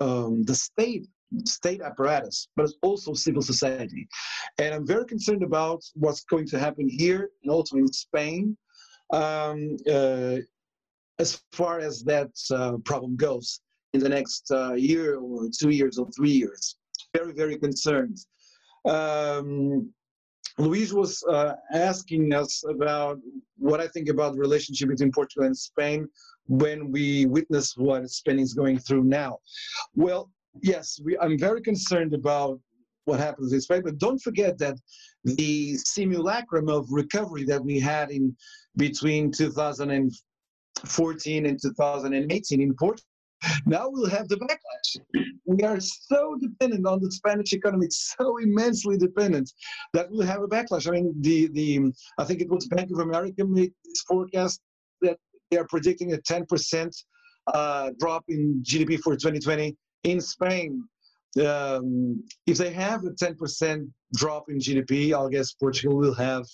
um, 0.00 0.44
the 0.44 0.54
state 0.54 1.06
state 1.44 1.82
apparatus, 1.82 2.48
but 2.56 2.70
also 2.82 3.12
civil 3.12 3.42
society. 3.42 4.08
And 4.58 4.74
I'm 4.74 4.86
very 4.86 5.04
concerned 5.04 5.42
about 5.42 5.84
what's 5.94 6.24
going 6.24 6.46
to 6.48 6.58
happen 6.58 6.88
here 6.88 7.30
and 7.42 7.50
also 7.50 7.76
in 7.76 7.92
Spain 7.92 8.56
um, 9.12 9.76
uh, 9.90 10.36
as 11.18 11.42
far 11.52 11.80
as 11.80 12.02
that 12.04 12.30
uh, 12.50 12.78
problem 12.84 13.16
goes 13.16 13.60
in 13.92 14.00
the 14.00 14.08
next 14.08 14.50
uh, 14.50 14.74
year 14.74 15.18
or 15.18 15.48
two 15.58 15.70
years 15.70 15.98
or 15.98 16.08
three 16.12 16.30
years. 16.30 16.76
Very, 17.14 17.32
very 17.32 17.58
concerned. 17.58 18.18
Um, 18.84 19.92
Luis 20.58 20.92
was 20.92 21.22
uh, 21.30 21.54
asking 21.72 22.34
us 22.34 22.64
about 22.68 23.20
what 23.56 23.80
I 23.80 23.86
think 23.86 24.08
about 24.08 24.34
the 24.34 24.40
relationship 24.40 24.88
between 24.88 25.12
Portugal 25.12 25.46
and 25.46 25.56
Spain 25.56 26.08
when 26.48 26.90
we 26.90 27.26
witness 27.26 27.76
what 27.76 28.10
Spain 28.10 28.40
is 28.40 28.54
going 28.54 28.78
through 28.78 29.04
now. 29.04 29.38
Well, 29.94 30.32
yes, 30.62 30.98
we, 31.04 31.16
I'm 31.18 31.38
very 31.38 31.62
concerned 31.62 32.12
about 32.12 32.58
what 33.04 33.20
happens 33.20 33.52
in 33.52 33.60
Spain, 33.60 33.82
but 33.84 33.98
don't 33.98 34.18
forget 34.18 34.58
that 34.58 34.76
the 35.24 35.76
simulacrum 35.76 36.68
of 36.68 36.88
recovery 36.90 37.44
that 37.44 37.64
we 37.64 37.78
had 37.78 38.10
in 38.10 38.36
between 38.76 39.30
2014 39.30 41.46
and 41.46 41.62
2018 41.62 42.60
in 42.60 42.74
Portugal, 42.74 43.06
now 43.66 43.88
we'll 43.88 44.10
have 44.10 44.28
the 44.28 44.36
backlash. 44.36 45.24
We 45.46 45.62
are 45.64 45.80
so 45.80 46.36
dependent 46.40 46.86
on 46.86 47.00
the 47.00 47.10
Spanish 47.10 47.52
economy, 47.52 47.88
so 47.90 48.38
immensely 48.38 48.96
dependent 48.96 49.50
that 49.94 50.10
we'll 50.10 50.26
have 50.26 50.42
a 50.42 50.48
backlash. 50.48 50.88
I 50.88 50.92
mean, 50.92 51.14
the 51.20 51.48
the 51.48 51.92
I 52.18 52.24
think 52.24 52.40
it 52.40 52.48
was 52.48 52.66
Bank 52.66 52.90
of 52.90 52.98
America 52.98 53.44
made 53.44 53.72
this 53.84 54.02
forecast 54.02 54.60
that 55.02 55.18
they 55.50 55.56
are 55.56 55.66
predicting 55.66 56.12
a 56.12 56.18
10% 56.18 56.92
uh, 57.54 57.90
drop 57.98 58.24
in 58.28 58.62
GDP 58.62 58.98
for 59.00 59.14
2020 59.14 59.76
in 60.04 60.20
Spain, 60.20 60.84
um, 61.44 62.24
if 62.46 62.58
they 62.58 62.72
have 62.72 63.04
a 63.04 63.10
10% 63.10 63.88
drop 64.14 64.46
in 64.48 64.58
GDP, 64.58 65.12
I'll 65.12 65.28
guess 65.28 65.52
Portugal 65.52 65.96
will 65.96 66.14
have, 66.14 66.44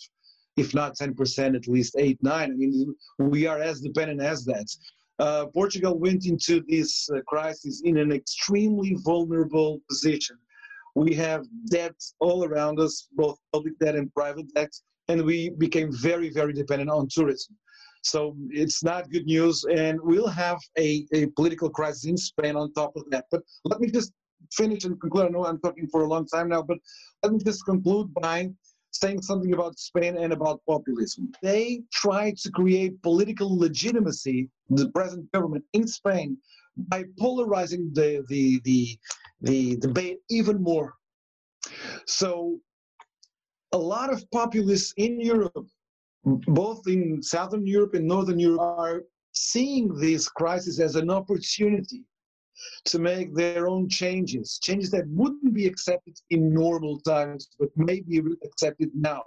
if 0.57 0.75
not 0.75 0.97
10%, 0.97 1.57
at 1.57 1.69
least 1.69 1.97
8, 1.99 2.23
9. 2.23 2.51
I 2.51 2.55
mean, 2.55 2.95
we 3.19 3.47
are 3.47 3.59
as 3.59 3.81
dependent 3.81 4.21
as 4.21 4.45
that. 4.47 4.67
Uh, 5.19 5.47
Portugal 5.47 5.99
went 5.99 6.27
into 6.27 6.63
this 6.69 7.09
uh, 7.11 7.21
crisis 7.27 7.83
in 7.85 7.99
an 7.99 8.11
extremely 8.13 8.97
vulnerable 9.05 9.81
position. 9.89 10.37
We 10.97 11.15
have 11.15 11.47
debt 11.71 11.95
all 12.21 12.45
around 12.45 12.81
us, 12.81 13.09
both 13.13 13.39
public 13.53 13.79
debt 13.79 13.97
and 13.97 14.13
private 14.13 14.53
debt, 14.55 14.73
and 15.09 15.25
we 15.25 15.51
became 15.51 15.91
very, 15.93 16.31
very 16.31 16.53
dependent 16.53 16.91
on 16.91 17.09
tourism. 17.09 17.57
So 18.03 18.37
it's 18.51 18.85
not 18.85 19.11
good 19.11 19.27
news. 19.27 19.65
And 19.65 19.99
we'll 20.03 20.29
have 20.29 20.59
a, 20.79 21.07
a 21.13 21.27
political 21.37 21.71
crisis 21.71 22.05
in 22.05 22.17
Spain 22.17 22.55
on 22.55 22.73
top 22.75 22.97
of 22.97 23.05
that. 23.11 23.25
But 23.31 23.43
let 23.65 23.81
me 23.81 23.91
just 23.91 24.13
finish 24.53 24.85
and 24.85 25.01
conclude. 25.01 25.27
I 25.27 25.29
know 25.29 25.47
I'm 25.47 25.61
talking 25.61 25.89
for 25.89 26.03
a 26.03 26.09
long 26.09 26.27
time 26.27 26.49
now, 26.49 26.63
but 26.63 26.79
let 27.23 27.33
me 27.33 27.39
just 27.39 27.65
conclude 27.65 28.13
by 28.15 28.51
saying 28.95 29.23
something 29.23 29.53
about 29.53 29.79
Spain 29.79 30.17
and 30.17 30.33
about 30.33 30.61
populism. 30.67 31.33
They 31.43 31.83
try 31.93 32.33
to 32.43 32.51
create 32.51 33.01
political 33.03 33.59
legitimacy, 33.59 34.49
the 34.71 34.89
present 34.91 35.31
government 35.33 35.65
in 35.73 35.87
Spain, 35.87 36.39
by 36.77 37.05
polarizing 37.19 37.91
the, 37.93 38.25
the, 38.29 38.61
the, 38.65 38.99
the 39.43 39.77
debate 39.77 40.19
even 40.31 40.63
more. 40.63 40.95
So 42.07 42.59
a 43.73 43.79
lot 43.79 44.13
of 44.13 44.29
populists 44.31 44.93
in 44.97 45.21
Europe 45.21 45.67
both 46.25 46.87
in 46.87 47.23
Southern 47.23 47.67
Europe 47.67 47.95
and 47.95 48.07
Northern 48.07 48.39
Europe 48.39 48.61
are 48.61 49.05
seeing 49.33 49.95
this 49.95 50.29
crisis 50.29 50.81
as 50.81 50.97
an 50.97 51.11
opportunity 51.11 52.03
to 52.87 52.99
make 52.99 53.35
their 53.35 53.69
own 53.69 53.89
changes, 53.89 54.59
changes 54.63 54.91
that 54.91 55.09
wouldn't 55.09 55.55
be 55.55 55.67
accepted 55.67 56.19
in 56.31 56.53
normal 56.53 57.01
times, 57.01 57.49
but 57.59 57.69
may 57.77 58.01
be 58.01 58.21
accepted 58.45 58.91
now. 58.95 59.23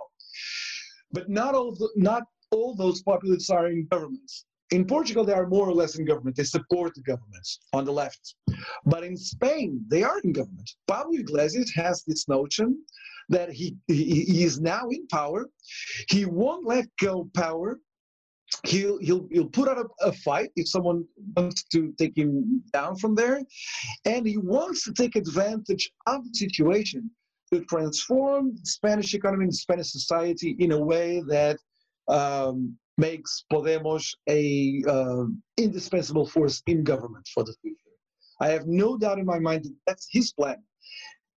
But 1.11 1.29
not 1.29 1.55
all, 1.55 1.73
the, 1.73 1.89
not 1.95 2.23
all 2.51 2.75
those 2.75 3.01
populists 3.01 3.49
are 3.49 3.67
in 3.67 3.88
governments. 3.88 4.45
In 4.71 4.85
Portugal, 4.85 5.23
they 5.23 5.33
are 5.33 5.47
more 5.47 5.67
or 5.67 5.73
less 5.73 5.97
in 5.97 6.05
government. 6.05 6.35
They 6.35 6.43
support 6.43 6.93
the 6.93 7.01
governments 7.01 7.59
on 7.71 7.85
the 7.85 7.93
left. 7.93 8.35
But 8.85 9.03
in 9.03 9.15
Spain, 9.15 9.83
they 9.88 10.03
are 10.03 10.19
in 10.19 10.33
government. 10.33 10.69
Pablo 10.88 11.13
Iglesias 11.17 11.71
has 11.75 12.03
this 12.03 12.27
notion 12.27 12.77
that 13.29 13.49
he, 13.51 13.77
he, 13.88 14.25
he 14.25 14.43
is 14.43 14.59
now 14.59 14.88
in 14.89 15.07
power. 15.07 15.49
He 16.09 16.25
won't 16.25 16.65
let 16.65 16.85
go 17.01 17.29
power. 17.33 17.79
He'll, 18.65 18.97
he'll, 18.99 19.27
he'll 19.31 19.49
put 19.49 19.69
out 19.69 19.77
a, 19.77 20.05
a 20.07 20.11
fight 20.11 20.49
if 20.55 20.67
someone 20.67 21.05
wants 21.35 21.63
to 21.71 21.93
take 21.97 22.17
him 22.17 22.63
down 22.73 22.97
from 22.97 23.15
there. 23.15 23.41
And 24.05 24.25
he 24.25 24.37
wants 24.37 24.83
to 24.85 24.93
take 24.93 25.15
advantage 25.15 25.91
of 26.05 26.23
the 26.23 26.33
situation 26.33 27.09
to 27.53 27.63
transform 27.65 28.55
the 28.55 28.65
Spanish 28.65 29.13
economy 29.13 29.45
and 29.45 29.55
Spanish 29.55 29.91
society 29.91 30.55
in 30.59 30.71
a 30.71 30.79
way 30.79 31.21
that 31.27 31.57
um, 32.07 32.77
makes 32.97 33.45
Podemos 33.51 34.13
a 34.27 34.83
uh, 34.87 35.25
indispensable 35.57 36.25
force 36.25 36.61
in 36.67 36.83
government 36.83 37.27
for 37.33 37.43
the 37.43 37.53
future. 37.61 37.77
I 38.41 38.49
have 38.49 38.67
no 38.67 38.97
doubt 38.97 39.19
in 39.19 39.25
my 39.25 39.39
mind 39.39 39.65
that 39.65 39.75
that's 39.85 40.07
his 40.11 40.31
plan. 40.33 40.61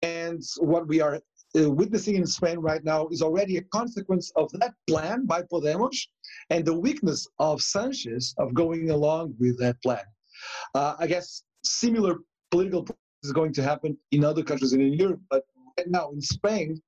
And 0.03 0.43
what 0.59 0.89
we 0.89 1.01
are 1.01 1.21
uh, 1.59 1.71
witnessing 1.71 2.17
in 2.17 2.27
Spain 2.27 2.59
right 2.59 2.85
now 2.85 3.09
is 3.09 3.23
already 3.23 3.57
a 3.57 3.63
consequence 3.63 4.33
of 4.37 4.51
that 4.53 4.73
plan 4.87 5.27
by 5.27 5.43
Podemos 5.43 5.97
and 6.51 6.65
the 6.65 6.75
weakness 6.75 7.27
of 7.39 7.61
Sanchez 7.61 8.35
of 8.39 8.55
going 8.55 8.91
along 8.91 9.35
with 9.39 9.59
that 9.59 9.81
plan. 9.83 10.05
Uh, 10.75 10.95
I 10.99 11.07
guess 11.07 11.43
similar 11.65 12.19
political 12.51 12.87
is 13.23 13.33
going 13.33 13.53
to 13.55 13.63
happen 13.63 13.97
in 14.13 14.25
other 14.25 14.43
countries 14.43 14.73
and 14.73 14.83
in 14.83 14.95
Europe, 14.95 15.21
but 15.29 15.45
right 15.77 15.91
now 15.91 16.11
in 16.11 16.21
Spain, 16.21 16.81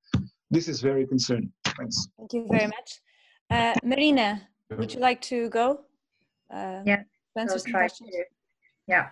this 0.49 0.67
is 0.67 0.81
very 0.81 1.05
concerning. 1.05 1.51
Thanks. 1.77 2.07
Thank 2.17 2.33
you 2.33 2.47
very 2.49 2.67
much. 2.67 3.01
Uh, 3.49 3.73
Marina, 3.83 4.47
would 4.77 4.93
you 4.93 4.99
like 4.99 5.21
to 5.21 5.49
go? 5.49 5.81
Uh, 6.53 6.81
yeah. 6.85 7.03
Answer 7.37 7.59
some 7.59 7.71
questions? 7.71 8.09
Yeah. 8.87 9.09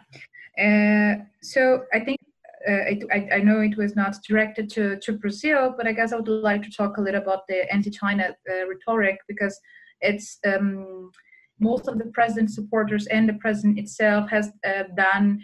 Uh, 0.57 1.23
so 1.41 1.85
I 1.93 1.99
think 1.99 2.19
uh, 2.67 2.71
I, 3.11 3.29
I, 3.33 3.39
know 3.39 3.61
it 3.61 3.77
was 3.77 3.95
not 3.95 4.15
directed 4.27 4.69
to, 4.71 4.97
to 4.99 5.13
Brazil, 5.13 5.73
but 5.75 5.87
I 5.87 5.93
guess 5.93 6.13
I 6.13 6.17
would 6.17 6.27
like 6.27 6.63
to 6.63 6.71
talk 6.71 6.97
a 6.97 7.01
little 7.01 7.21
about 7.21 7.47
the 7.47 7.71
anti-China 7.73 8.35
uh, 8.49 8.67
rhetoric 8.67 9.19
because 9.27 9.59
it's 10.01 10.39
um, 10.45 11.11
most 11.59 11.87
of 11.87 11.97
the 11.97 12.05
president's 12.05 12.55
supporters 12.55 13.07
and 13.07 13.29
the 13.29 13.33
president 13.33 13.79
itself 13.79 14.29
has 14.29 14.51
uh, 14.65 14.83
done 14.95 15.41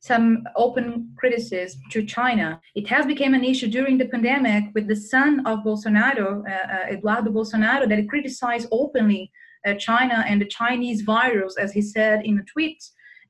some 0.00 0.44
open 0.54 1.12
criticism 1.16 1.80
to 1.90 2.04
China. 2.04 2.60
It 2.74 2.86
has 2.88 3.06
become 3.06 3.34
an 3.34 3.44
issue 3.44 3.66
during 3.68 3.98
the 3.98 4.06
pandemic 4.06 4.64
with 4.74 4.86
the 4.86 4.96
son 4.96 5.44
of 5.46 5.64
Bolsonaro, 5.64 6.42
uh, 6.48 6.92
Eduardo 6.92 7.30
Bolsonaro, 7.30 7.88
that 7.88 8.08
criticized 8.08 8.68
openly 8.70 9.32
uh, 9.66 9.74
China 9.74 10.24
and 10.28 10.40
the 10.40 10.46
Chinese 10.46 11.02
virus, 11.02 11.56
as 11.58 11.72
he 11.72 11.82
said 11.82 12.24
in 12.24 12.38
a 12.38 12.44
tweet 12.44 12.78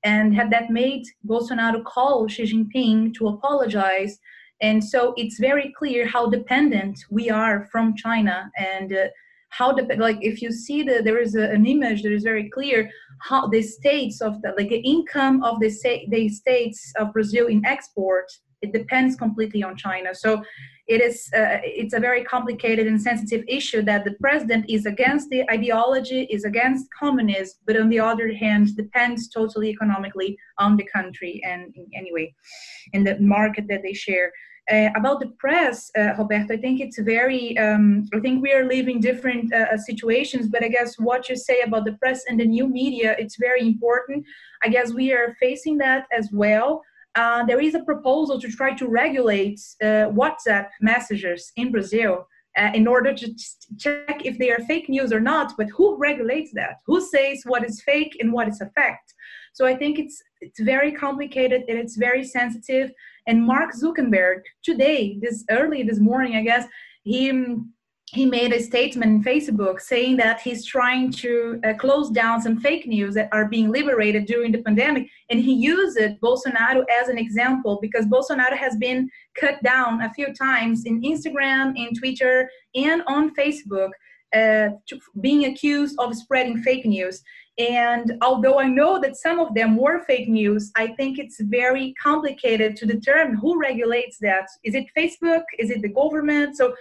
and 0.06 0.34
had 0.40 0.50
that 0.50 0.70
made 0.70 1.04
Bolsonaro 1.28 1.82
call 1.84 2.28
Xi 2.28 2.44
Jinping 2.50 3.12
to 3.14 3.26
apologize. 3.34 4.18
And 4.62 4.78
so 4.92 5.12
it's 5.16 5.38
very 5.38 5.74
clear 5.76 6.06
how 6.06 6.30
dependent 6.30 6.96
we 7.10 7.28
are 7.28 7.68
from 7.72 7.96
China 7.96 8.36
and 8.56 8.92
uh, 8.92 9.08
how 9.58 9.72
the 9.72 9.82
like 10.06 10.18
if 10.20 10.36
you 10.42 10.50
see 10.52 10.80
that 10.84 11.04
there 11.04 11.20
is 11.26 11.34
a, 11.34 11.44
an 11.56 11.66
image 11.66 12.02
that 12.02 12.12
is 12.12 12.22
very 12.22 12.48
clear 12.56 12.78
how 13.28 13.42
the 13.48 13.62
states 13.62 14.20
of 14.20 14.32
the 14.42 14.50
like 14.58 14.70
the 14.76 14.84
income 14.94 15.42
of 15.42 15.54
the, 15.60 15.70
the 16.14 16.28
states 16.28 16.80
of 17.00 17.12
Brazil 17.12 17.46
in 17.46 17.64
export 17.64 18.28
it 18.62 18.72
depends 18.72 19.16
completely 19.16 19.62
on 19.62 19.76
China. 19.76 20.14
So 20.14 20.42
it 20.86 21.00
is 21.00 21.28
uh, 21.36 21.58
it's 21.62 21.94
a 21.94 22.00
very 22.00 22.22
complicated 22.22 22.86
and 22.86 23.00
sensitive 23.00 23.44
issue 23.48 23.82
that 23.82 24.04
the 24.04 24.14
president 24.20 24.66
is 24.68 24.86
against 24.86 25.28
the 25.30 25.48
ideology, 25.50 26.22
is 26.30 26.44
against 26.44 26.86
communism, 26.92 27.58
but 27.66 27.76
on 27.76 27.88
the 27.88 28.00
other 28.00 28.32
hand 28.32 28.76
depends 28.76 29.28
totally 29.28 29.70
economically 29.70 30.38
on 30.58 30.76
the 30.76 30.84
country 30.84 31.40
and 31.44 31.74
anyway, 31.94 32.32
in 32.92 33.02
the 33.04 33.18
market 33.18 33.66
that 33.68 33.82
they 33.82 33.92
share. 33.92 34.30
Uh, 34.68 34.88
about 34.96 35.20
the 35.20 35.28
press, 35.38 35.92
uh, 35.96 36.12
Roberto, 36.18 36.54
I 36.54 36.56
think 36.56 36.80
it's 36.80 36.98
very, 36.98 37.56
um, 37.56 38.08
I 38.12 38.18
think 38.18 38.42
we 38.42 38.52
are 38.52 38.64
living 38.64 38.98
different 39.00 39.52
uh, 39.54 39.66
uh, 39.72 39.76
situations, 39.76 40.48
but 40.48 40.64
I 40.64 40.68
guess 40.68 40.98
what 40.98 41.28
you 41.28 41.36
say 41.36 41.60
about 41.60 41.84
the 41.84 41.92
press 41.92 42.24
and 42.28 42.40
the 42.40 42.46
new 42.46 42.66
media, 42.66 43.14
it's 43.16 43.36
very 43.36 43.60
important. 43.60 44.24
I 44.64 44.68
guess 44.68 44.92
we 44.92 45.12
are 45.12 45.36
facing 45.38 45.78
that 45.78 46.06
as 46.10 46.30
well. 46.32 46.82
Uh, 47.16 47.44
there 47.46 47.60
is 47.60 47.74
a 47.74 47.82
proposal 47.82 48.38
to 48.38 48.48
try 48.48 48.74
to 48.74 48.86
regulate 48.86 49.58
uh, 49.82 50.12
WhatsApp 50.20 50.68
messages 50.80 51.50
in 51.56 51.72
Brazil 51.72 52.28
uh, 52.58 52.70
in 52.74 52.86
order 52.86 53.14
to 53.14 53.34
check 53.78 54.24
if 54.24 54.38
they 54.38 54.50
are 54.50 54.60
fake 54.60 54.88
news 54.88 55.12
or 55.12 55.20
not. 55.20 55.54
But 55.56 55.68
who 55.70 55.96
regulates 55.96 56.52
that? 56.52 56.76
Who 56.86 57.00
says 57.00 57.42
what 57.46 57.64
is 57.64 57.82
fake 57.82 58.16
and 58.20 58.32
what 58.32 58.48
is 58.48 58.60
a 58.60 58.70
fact? 58.70 59.14
So 59.54 59.64
I 59.66 59.74
think 59.74 59.98
it's 59.98 60.22
it's 60.42 60.60
very 60.60 60.92
complicated 60.92 61.62
and 61.68 61.78
it's 61.78 61.96
very 61.96 62.22
sensitive. 62.22 62.92
And 63.26 63.46
Mark 63.46 63.72
Zuckerberg 63.74 64.42
today, 64.62 65.18
this 65.22 65.44
early 65.50 65.82
this 65.82 65.98
morning, 65.98 66.36
I 66.36 66.42
guess 66.42 66.66
he 67.02 67.28
he 68.12 68.24
made 68.24 68.52
a 68.52 68.62
statement 68.62 69.10
in 69.10 69.22
Facebook 69.22 69.80
saying 69.80 70.16
that 70.18 70.40
he's 70.40 70.64
trying 70.64 71.10
to 71.10 71.60
uh, 71.64 71.74
close 71.74 72.08
down 72.08 72.40
some 72.40 72.60
fake 72.60 72.86
news 72.86 73.14
that 73.14 73.28
are 73.32 73.46
being 73.46 73.70
liberated 73.72 74.26
during 74.26 74.52
the 74.52 74.62
pandemic. 74.62 75.08
And 75.28 75.40
he 75.40 75.52
used 75.52 75.98
Bolsonaro 76.22 76.84
as 77.00 77.08
an 77.08 77.18
example 77.18 77.78
because 77.82 78.06
Bolsonaro 78.06 78.56
has 78.56 78.76
been 78.76 79.10
cut 79.34 79.60
down 79.64 80.02
a 80.02 80.12
few 80.14 80.32
times 80.32 80.84
in 80.84 81.02
Instagram, 81.02 81.76
in 81.76 81.94
Twitter, 81.94 82.48
and 82.76 83.02
on 83.08 83.34
Facebook, 83.34 83.90
uh, 84.32 84.68
being 85.20 85.46
accused 85.46 85.98
of 85.98 86.14
spreading 86.14 86.62
fake 86.62 86.86
news. 86.86 87.22
And 87.58 88.18
although 88.22 88.60
I 88.60 88.68
know 88.68 89.00
that 89.00 89.16
some 89.16 89.40
of 89.40 89.54
them 89.54 89.76
were 89.76 90.04
fake 90.04 90.28
news, 90.28 90.70
I 90.76 90.88
think 90.88 91.18
it's 91.18 91.40
very 91.40 91.94
complicated 92.00 92.76
to 92.76 92.86
determine 92.86 93.36
who 93.36 93.58
regulates 93.58 94.18
that. 94.18 94.46
Is 94.62 94.74
it 94.74 94.86
Facebook? 94.96 95.42
Is 95.58 95.70
it 95.70 95.80
the 95.80 95.88
government? 95.88 96.56
So 96.56 96.74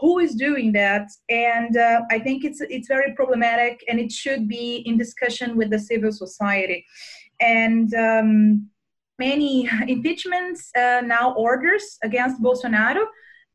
who 0.00 0.18
is 0.18 0.34
doing 0.34 0.72
that 0.72 1.08
and 1.28 1.76
uh, 1.76 2.00
i 2.10 2.18
think 2.18 2.44
it's 2.44 2.60
it's 2.60 2.88
very 2.88 3.12
problematic 3.14 3.82
and 3.88 3.98
it 3.98 4.12
should 4.12 4.48
be 4.48 4.82
in 4.86 4.96
discussion 4.96 5.56
with 5.56 5.70
the 5.70 5.78
civil 5.78 6.12
society 6.12 6.84
and 7.40 7.94
um, 7.94 8.68
many 9.18 9.68
impeachments 9.88 10.70
uh, 10.76 11.00
now 11.04 11.32
orders 11.34 11.98
against 12.02 12.42
bolsonaro 12.42 13.04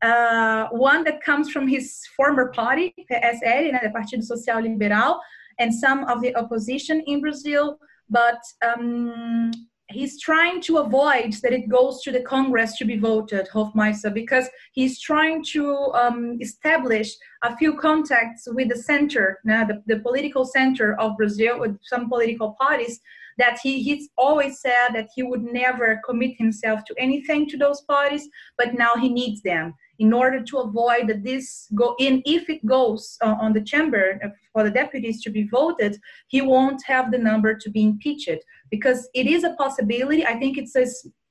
uh, 0.02 0.66
one 0.70 1.04
that 1.04 1.22
comes 1.22 1.50
from 1.50 1.68
his 1.68 2.00
former 2.16 2.48
party 2.48 2.92
PSL, 3.10 3.80
the 3.82 3.92
Partido 3.94 4.22
Social 4.22 4.60
Liberal, 4.60 5.20
and 5.58 5.72
some 5.72 6.04
of 6.04 6.20
the 6.20 6.34
opposition 6.36 7.00
in 7.06 7.20
Brazil. 7.20 7.78
But 8.10 8.40
um, 8.66 9.52
he's 9.92 10.20
trying 10.20 10.60
to 10.62 10.78
avoid 10.78 11.34
that 11.42 11.52
it 11.52 11.68
goes 11.68 12.02
to 12.02 12.12
the 12.12 12.22
Congress 12.22 12.76
to 12.78 12.84
be 12.84 12.96
voted, 12.96 13.48
Hofmeister, 13.52 14.12
because 14.12 14.48
he's 14.72 15.00
trying 15.00 15.44
to 15.52 15.92
um, 15.94 16.38
establish 16.40 17.14
a 17.42 17.56
few 17.56 17.76
contacts 17.76 18.48
with 18.50 18.68
the 18.68 18.76
center, 18.76 19.38
now 19.44 19.64
the, 19.64 19.82
the 19.86 20.00
political 20.00 20.44
center 20.44 20.98
of 20.98 21.16
Brazil, 21.16 21.60
with 21.60 21.78
some 21.82 22.08
political 22.08 22.56
parties, 22.60 23.00
that 23.38 23.58
he, 23.62 23.82
he's 23.82 24.08
always 24.16 24.60
said 24.60 24.88
that 24.94 25.08
he 25.14 25.22
would 25.22 25.42
never 25.42 26.00
commit 26.04 26.32
himself 26.36 26.84
to 26.84 26.94
anything 26.98 27.48
to 27.48 27.56
those 27.56 27.80
parties, 27.82 28.28
but 28.58 28.74
now 28.74 28.90
he 29.00 29.08
needs 29.08 29.42
them 29.42 29.74
in 29.98 30.12
order 30.12 30.42
to 30.42 30.58
avoid 30.58 31.06
that 31.06 31.22
this 31.22 31.68
go 31.74 31.94
in 31.98 32.22
if 32.24 32.48
it 32.50 32.64
goes 32.66 33.16
uh, 33.22 33.36
on 33.40 33.52
the 33.52 33.60
chamber 33.60 34.20
for 34.52 34.64
the 34.64 34.70
deputies 34.70 35.22
to 35.22 35.30
be 35.30 35.44
voted 35.48 35.96
he 36.28 36.40
won't 36.42 36.82
have 36.84 37.10
the 37.10 37.18
number 37.18 37.54
to 37.54 37.70
be 37.70 37.82
impeached. 37.82 38.40
Because 38.70 39.08
it 39.14 39.26
is 39.26 39.44
a 39.44 39.54
possibility 39.54 40.24
i 40.26 40.34
think 40.40 40.58
it's 40.58 40.76
a, 40.76 40.86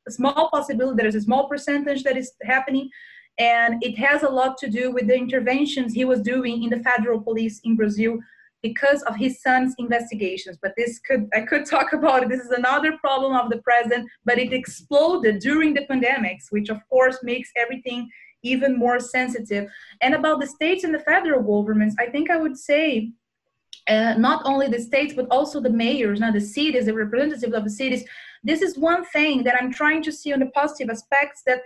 a 0.08 0.12
small 0.12 0.50
possibility 0.50 0.96
there 0.98 1.08
is 1.14 1.16
a 1.16 1.28
small 1.30 1.48
percentage 1.48 2.04
that 2.04 2.18
is 2.18 2.32
happening 2.44 2.90
and 3.40 3.84
it 3.84 3.98
has 3.98 4.24
a 4.24 4.30
lot 4.30 4.58
to 4.60 4.70
do 4.70 4.92
with 4.92 5.08
the 5.08 5.16
interventions 5.16 5.94
he 5.94 6.06
was 6.06 6.22
doing 6.22 6.64
in 6.64 6.70
the 6.70 6.84
federal 6.90 7.20
police 7.20 7.60
in 7.64 7.76
brazil 7.76 8.20
because 8.62 9.02
of 9.04 9.16
his 9.16 9.42
son's 9.42 9.74
investigations 9.78 10.58
but 10.62 10.74
this 10.78 11.00
could 11.00 11.28
i 11.34 11.42
could 11.42 11.66
talk 11.66 11.94
about 12.00 12.24
it 12.24 12.30
this 12.30 12.42
is 12.42 12.52
another 12.52 12.98
problem 12.98 13.36
of 13.36 13.50
the 13.50 13.58
present 13.58 14.08
but 14.26 14.38
it 14.38 14.54
exploded 14.54 15.40
during 15.40 15.74
the 15.74 15.86
pandemics 15.90 16.52
which 16.52 16.70
of 16.70 16.78
course 16.90 17.18
makes 17.24 17.50
everything 17.58 18.10
even 18.44 18.78
more 18.78 19.00
sensitive. 19.00 19.70
And 20.02 20.14
about 20.14 20.40
the 20.40 20.48
states 20.48 20.84
and 20.84 20.94
the 20.94 21.00
federal 21.00 21.42
governments, 21.42 21.96
I 22.00 22.08
think 22.08 22.30
I 22.30 22.38
would 22.38 22.58
say 22.58 23.12
uh, 23.88 24.16
not 24.18 24.42
only 24.46 24.68
the 24.68 24.80
states 24.80 25.14
but 25.14 25.28
also 25.32 25.60
the 25.60 25.70
mayors, 25.70 26.20
now 26.20 26.32
the 26.32 26.42
cities, 26.42 26.86
the 26.86 26.94
representatives 26.94 27.54
of 27.54 27.64
the 27.64 27.70
cities. 27.70 28.04
This 28.44 28.62
is 28.62 28.78
one 28.78 29.06
thing 29.06 29.44
that 29.44 29.56
I'm 29.60 29.72
trying 29.72 30.02
to 30.04 30.12
see 30.12 30.34
on 30.34 30.40
the 30.40 30.48
positive 30.48 30.90
aspects 30.90 31.44
that 31.46 31.62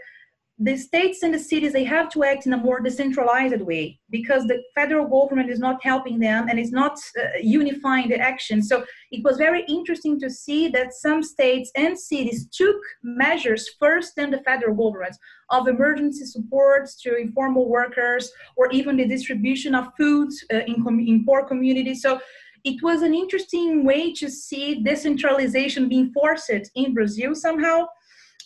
the 0.57 0.77
states 0.77 1.21
and 1.21 1.33
the 1.33 1.39
cities 1.39 1.73
they 1.73 1.83
have 1.83 2.07
to 2.09 2.23
act 2.23 2.45
in 2.45 2.53
a 2.53 2.57
more 2.57 2.79
decentralized 2.79 3.61
way 3.61 3.99
because 4.09 4.45
the 4.45 4.63
federal 4.73 5.05
government 5.05 5.49
is 5.49 5.59
not 5.59 5.83
helping 5.83 6.17
them 6.17 6.47
and 6.47 6.57
is 6.57 6.71
not 6.71 6.97
uh, 7.19 7.37
unifying 7.41 8.07
the 8.07 8.17
action. 8.17 8.63
So 8.63 8.85
it 9.11 9.21
was 9.21 9.35
very 9.35 9.65
interesting 9.67 10.17
to 10.21 10.29
see 10.29 10.69
that 10.69 10.93
some 10.93 11.21
states 11.23 11.71
and 11.75 11.99
cities 11.99 12.47
took 12.53 12.77
measures 13.03 13.69
first 13.77 14.15
than 14.15 14.31
the 14.31 14.43
federal 14.43 14.75
government 14.75 15.17
of 15.49 15.67
emergency 15.67 16.23
supports 16.23 17.01
to 17.01 17.17
informal 17.17 17.67
workers 17.67 18.31
or 18.55 18.71
even 18.71 18.95
the 18.95 19.07
distribution 19.07 19.75
of 19.75 19.91
food 19.97 20.29
uh, 20.53 20.59
in, 20.67 20.81
com- 20.81 21.01
in 21.01 21.25
poor 21.25 21.45
communities. 21.45 22.01
So 22.01 22.21
it 22.63 22.81
was 22.81 23.01
an 23.01 23.13
interesting 23.13 23.83
way 23.83 24.13
to 24.13 24.29
see 24.29 24.81
decentralization 24.81 25.87
being 25.87 26.11
forced 26.11 26.49
in 26.73 26.95
brazil 26.95 27.35
somehow 27.35 27.85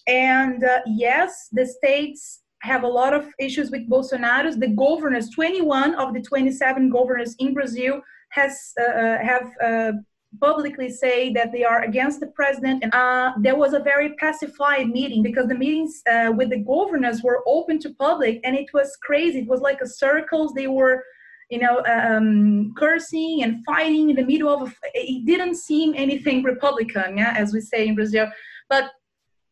and 0.10 0.64
uh, 0.64 0.80
yes, 0.88 1.50
the 1.52 1.66
states 1.66 2.42
have 2.62 2.84
a 2.84 2.88
lot 2.88 3.14
of 3.14 3.28
issues 3.40 3.72
with 3.72 3.90
Bolsonaro. 3.90 4.60
The 4.60 4.70
governors, 4.70 5.30
21 5.30 5.96
of 5.96 6.14
the 6.14 6.22
27 6.22 6.90
governors 6.90 7.36
in 7.40 7.54
Brazil, 7.54 8.02
has 8.32 8.74
uh, 8.80 8.84
uh, 8.84 9.18
have 9.24 9.52
uh, 9.64 9.92
publicly 10.42 10.90
say 10.90 11.32
that 11.34 11.52
they 11.52 11.64
are 11.64 11.84
against 11.84 12.20
the 12.20 12.28
president. 12.28 12.84
And 12.84 12.94
uh, 12.94 13.34
there 13.40 13.56
was 13.56 13.74
a 13.74 13.80
very 13.80 14.16
pacified 14.16 14.90
meeting 14.90 15.24
because 15.24 15.48
the 15.48 15.56
meetings 15.56 16.02
uh, 16.12 16.32
with 16.36 16.50
the 16.50 16.60
governors 16.60 17.22
were 17.24 17.44
open 17.48 17.80
to 17.80 17.94
public, 17.94 18.42
and 18.44 18.56
it 18.56 18.70
was 18.74 18.98
crazy. 19.02 19.40
It 19.40 19.48
was 19.48 19.62
like 19.62 19.80
a 19.82 19.88
circles. 19.88 20.54
They 20.54 20.68
were 20.68 21.04
you 21.50 21.58
know, 21.58 21.84
um, 21.86 22.74
cursing 22.78 23.42
and 23.42 23.66
fighting 23.66 24.12
in 24.12 24.16
the 24.16 24.24
middle 24.24 24.50
of. 24.50 24.74
It 24.94 25.26
didn't 25.26 25.56
seem 25.56 25.94
anything 25.96 26.44
Republican, 26.44 27.18
yeah, 27.18 27.34
as 27.36 27.54
we 27.54 27.62
say 27.62 27.88
in 27.88 27.96
Brazil. 27.96 28.28
But 28.70 28.92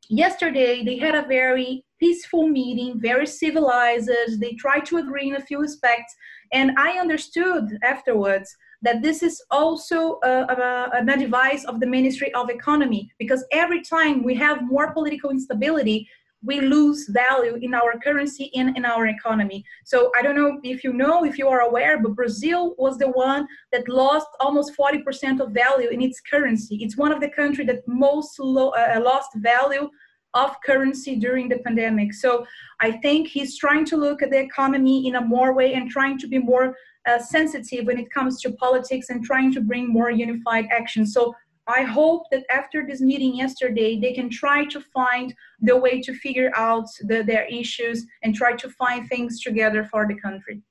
yesterday 0.09 0.83
they 0.83 0.97
had 0.97 1.15
a 1.15 1.27
very 1.27 1.83
peaceful 1.99 2.47
meeting, 2.47 2.99
very 2.99 3.27
civilized. 3.27 4.09
They 4.39 4.53
tried 4.53 4.85
to 4.87 4.97
agree 4.97 5.29
in 5.29 5.35
a 5.35 5.41
few 5.41 5.63
aspects. 5.63 6.15
And 6.51 6.71
I 6.77 6.99
understood 6.99 7.77
afterwards 7.83 8.55
that 8.83 9.01
this 9.01 9.23
is 9.23 9.41
also 9.49 10.19
a, 10.23 10.29
a, 10.29 10.91
a 11.01 11.17
device 11.17 11.65
of 11.65 11.79
the 11.79 11.87
Ministry 11.87 12.33
of 12.35 12.49
Economy 12.49 13.11
because 13.17 13.43
every 13.51 13.81
time 13.81 14.23
we 14.23 14.35
have 14.35 14.63
more 14.63 14.93
political 14.93 15.31
instability, 15.31 16.07
we 16.43 16.61
lose 16.61 17.07
value 17.09 17.55
in 17.61 17.73
our 17.73 17.99
currency 18.03 18.51
and 18.55 18.77
in 18.77 18.85
our 18.85 19.07
economy. 19.07 19.65
So 19.85 20.11
I 20.17 20.21
don't 20.21 20.35
know 20.35 20.59
if 20.63 20.83
you 20.83 20.93
know, 20.93 21.25
if 21.25 21.37
you 21.37 21.47
are 21.47 21.61
aware, 21.61 22.01
but 22.01 22.15
Brazil 22.15 22.75
was 22.77 22.97
the 22.97 23.09
one 23.09 23.47
that 23.71 23.89
lost 23.89 24.27
almost 24.39 24.73
40% 24.77 25.39
of 25.39 25.51
value 25.51 25.89
in 25.89 26.01
its 26.01 26.21
currency. 26.21 26.77
It's 26.81 26.97
one 26.97 27.11
of 27.11 27.19
the 27.19 27.29
countries 27.29 27.67
that 27.67 27.87
most 27.87 28.39
lo- 28.39 28.69
uh, 28.69 29.01
lost 29.03 29.31
value 29.35 29.89
of 30.33 30.55
currency 30.63 31.15
during 31.15 31.49
the 31.49 31.57
pandemic. 31.59 32.13
So 32.13 32.45
I 32.79 32.91
think 32.91 33.27
he's 33.27 33.57
trying 33.57 33.85
to 33.85 33.97
look 33.97 34.21
at 34.21 34.29
the 34.29 34.39
economy 34.39 35.07
in 35.07 35.15
a 35.15 35.21
more 35.21 35.53
way 35.53 35.73
and 35.73 35.89
trying 35.89 36.19
to 36.19 36.27
be 36.27 36.37
more 36.37 36.75
uh, 37.07 37.19
sensitive 37.19 37.85
when 37.85 37.97
it 37.97 38.11
comes 38.11 38.41
to 38.41 38.51
politics 38.51 39.09
and 39.09 39.23
trying 39.23 39.53
to 39.53 39.61
bring 39.61 39.87
more 39.87 40.11
unified 40.11 40.67
action. 40.71 41.05
So 41.07 41.33
I 41.67 41.83
hope 41.83 42.29
that 42.31 42.45
after 42.49 42.85
this 42.87 43.01
meeting 43.01 43.35
yesterday, 43.35 43.99
they 43.99 44.13
can 44.13 44.29
try 44.29 44.65
to 44.65 44.79
find 44.79 45.33
the 45.59 45.75
way 45.75 46.01
to 46.01 46.13
figure 46.13 46.51
out 46.55 46.85
the, 47.01 47.23
their 47.23 47.45
issues 47.45 48.05
and 48.23 48.33
try 48.33 48.53
to 48.55 48.69
find 48.69 49.07
things 49.09 49.41
together 49.41 49.83
for 49.83 50.07
the 50.07 50.15
country. 50.15 50.61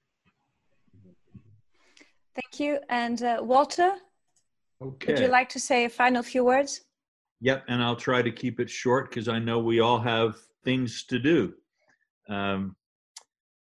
Thank 2.34 2.60
you. 2.60 2.78
And 2.88 3.22
uh, 3.22 3.38
Walter, 3.42 3.92
okay. 4.82 5.12
would 5.12 5.20
you 5.20 5.28
like 5.28 5.50
to 5.50 5.60
say 5.60 5.84
a 5.84 5.90
final 5.90 6.22
few 6.22 6.44
words? 6.44 6.82
Yep, 7.40 7.64
and 7.68 7.82
I'll 7.82 7.96
try 7.96 8.22
to 8.22 8.30
keep 8.30 8.60
it 8.60 8.70
short 8.70 9.10
because 9.10 9.28
I 9.28 9.38
know 9.38 9.58
we 9.58 9.80
all 9.80 9.98
have 9.98 10.36
things 10.64 11.04
to 11.04 11.18
do. 11.18 11.54
Um, 12.28 12.74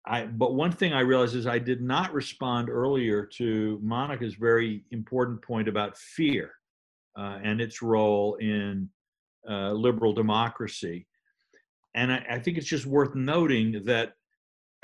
I, 0.06 0.26
but 0.26 0.54
one 0.54 0.70
thing 0.70 0.92
I 0.92 1.00
realized 1.00 1.34
is 1.34 1.46
I 1.46 1.58
did 1.58 1.80
not 1.80 2.12
respond 2.12 2.68
earlier 2.68 3.24
to 3.38 3.80
Monica's 3.82 4.34
very 4.34 4.84
important 4.90 5.40
point 5.40 5.66
about 5.66 5.96
fear 5.96 6.52
uh, 7.16 7.38
and 7.42 7.60
its 7.60 7.82
role 7.82 8.34
in 8.36 8.88
uh, 9.48 9.72
liberal 9.72 10.12
democracy. 10.12 11.06
and 11.94 12.12
I, 12.12 12.24
I 12.30 12.38
think 12.38 12.58
it's 12.58 12.66
just 12.66 12.86
worth 12.86 13.14
noting 13.14 13.82
that 13.84 14.14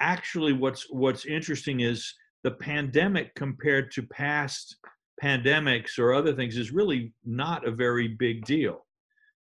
actually 0.01 0.52
what's 0.52 0.86
what's 0.90 1.27
interesting 1.27 1.81
is 1.81 2.15
the 2.43 2.51
pandemic 2.51 3.35
compared 3.35 3.90
to 3.93 4.02
past 4.02 4.77
pandemics 5.23 5.98
or 5.98 6.15
other 6.15 6.32
things 6.32 6.57
is 6.57 6.73
really 6.73 7.12
not 7.24 7.66
a 7.66 7.70
very 7.70 8.09
big 8.09 8.44
deal. 8.47 8.86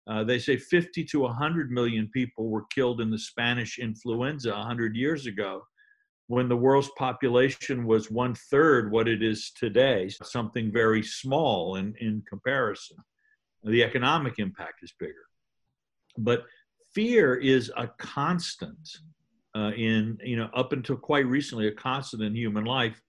Uh, 0.09 0.23
they 0.23 0.39
say 0.39 0.57
50 0.57 1.03
to 1.05 1.19
100 1.19 1.69
million 1.69 2.09
people 2.11 2.49
were 2.49 2.65
killed 2.73 2.99
in 2.99 3.11
the 3.11 3.19
Spanish 3.19 3.77
influenza 3.77 4.51
100 4.51 4.95
years 4.95 5.27
ago 5.27 5.61
when 6.29 6.47
the 6.47 6.55
world's 6.55 6.91
population 6.95 7.87
was 7.87 8.11
one 8.11 8.35
third 8.35 8.91
what 8.91 9.07
it 9.07 9.23
is 9.23 9.49
today, 9.49 10.07
something 10.21 10.71
very 10.71 11.01
small 11.01 11.77
in, 11.77 11.95
in 11.99 12.21
comparison. 12.29 12.97
The 13.63 13.83
economic 13.83 14.37
impact 14.37 14.83
is 14.83 14.93
bigger. 14.99 15.25
But 16.19 16.43
fear 16.93 17.33
is 17.33 17.71
a 17.75 17.87
constant 17.97 18.77
uh, 19.55 19.71
in, 19.75 20.19
you 20.23 20.35
know, 20.35 20.51
up 20.53 20.71
until 20.71 20.97
quite 20.97 21.25
recently, 21.25 21.67
a 21.67 21.71
constant 21.71 22.21
in 22.21 22.35
human 22.35 22.63
life. 22.63 23.01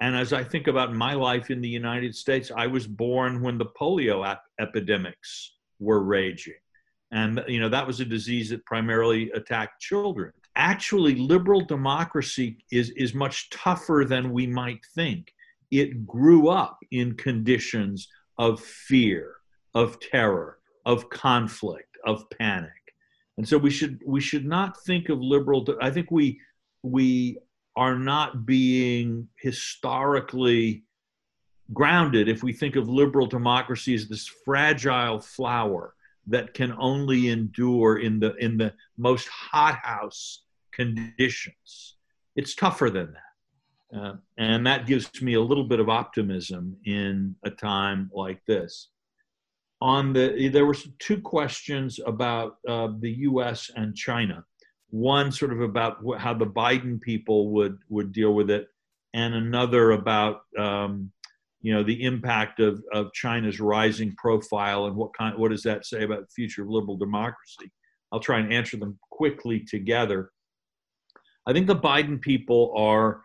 And 0.00 0.14
as 0.14 0.32
I 0.32 0.44
think 0.44 0.68
about 0.68 0.94
my 0.94 1.14
life 1.14 1.50
in 1.50 1.60
the 1.60 1.68
United 1.68 2.14
States, 2.14 2.52
I 2.56 2.68
was 2.68 2.86
born 2.86 3.42
when 3.42 3.58
the 3.58 3.66
polio 3.66 4.24
ap- 4.24 4.44
epidemics 4.60 5.56
were 5.80 6.04
raging. 6.04 6.54
And, 7.10 7.42
you 7.48 7.58
know, 7.58 7.68
that 7.70 7.88
was 7.88 7.98
a 7.98 8.04
disease 8.04 8.50
that 8.50 8.64
primarily 8.66 9.32
attacked 9.32 9.82
children. 9.82 10.32
Actually, 10.54 11.14
liberal 11.14 11.62
democracy 11.62 12.58
is, 12.70 12.90
is 12.90 13.14
much 13.14 13.48
tougher 13.50 14.04
than 14.06 14.32
we 14.32 14.46
might 14.46 14.84
think. 14.94 15.32
It 15.70 16.06
grew 16.06 16.48
up 16.48 16.78
in 16.90 17.14
conditions 17.14 18.08
of 18.38 18.60
fear, 18.60 19.36
of 19.74 19.98
terror, 20.00 20.58
of 20.84 21.08
conflict, 21.08 21.96
of 22.04 22.28
panic. 22.38 22.70
And 23.38 23.48
so 23.48 23.56
we 23.56 23.70
should 23.70 24.00
we 24.06 24.20
should 24.20 24.44
not 24.44 24.78
think 24.82 25.08
of 25.08 25.20
liberal. 25.20 25.66
I 25.80 25.90
think 25.90 26.10
we 26.10 26.38
we 26.82 27.38
are 27.76 27.98
not 27.98 28.44
being 28.44 29.28
historically 29.36 30.84
grounded 31.72 32.28
if 32.28 32.42
we 32.42 32.52
think 32.52 32.76
of 32.76 32.88
liberal 32.88 33.26
democracy 33.26 33.94
as 33.94 34.06
this 34.06 34.28
fragile 34.44 35.20
flower 35.20 35.94
that 36.26 36.54
can 36.54 36.74
only 36.78 37.28
endure 37.28 37.98
in 37.98 38.20
the 38.20 38.34
in 38.36 38.56
the 38.56 38.72
most 38.96 39.28
hothouse 39.28 40.42
conditions. 40.72 41.96
It's 42.36 42.54
tougher 42.54 42.90
than 42.90 43.12
that, 43.12 43.98
uh, 43.98 44.14
and 44.38 44.66
that 44.66 44.86
gives 44.86 45.20
me 45.20 45.34
a 45.34 45.40
little 45.40 45.64
bit 45.64 45.80
of 45.80 45.88
optimism 45.88 46.76
in 46.84 47.36
a 47.44 47.50
time 47.50 48.10
like 48.12 48.40
this. 48.46 48.88
On 49.80 50.12
the 50.12 50.48
there 50.48 50.66
were 50.66 50.76
two 50.98 51.20
questions 51.20 51.98
about 52.06 52.58
uh, 52.68 52.88
the 53.00 53.10
U.S. 53.30 53.70
and 53.74 53.96
China. 53.96 54.44
One 54.90 55.32
sort 55.32 55.52
of 55.52 55.60
about 55.60 55.98
how 56.18 56.34
the 56.34 56.46
Biden 56.46 57.00
people 57.00 57.48
would 57.50 57.78
would 57.88 58.12
deal 58.12 58.34
with 58.34 58.50
it, 58.50 58.68
and 59.12 59.34
another 59.34 59.92
about 59.92 60.42
um, 60.56 61.10
you 61.62 61.72
know 61.72 61.82
the 61.82 62.02
impact 62.02 62.60
of, 62.60 62.82
of 62.92 63.12
China's 63.12 63.60
rising 63.60 64.14
profile 64.16 64.86
and 64.86 64.96
what 64.96 65.14
kind 65.16 65.38
what 65.38 65.50
does 65.50 65.62
that 65.62 65.86
say 65.86 66.02
about 66.02 66.20
the 66.20 66.34
future 66.34 66.62
of 66.62 66.68
liberal 66.68 66.96
democracy? 66.96 67.70
I'll 68.10 68.20
try 68.20 68.40
and 68.40 68.52
answer 68.52 68.76
them 68.76 68.98
quickly 69.10 69.60
together. 69.60 70.30
I 71.46 71.52
think 71.52 71.66
the 71.66 71.76
Biden 71.76 72.20
people 72.20 72.74
are 72.76 73.22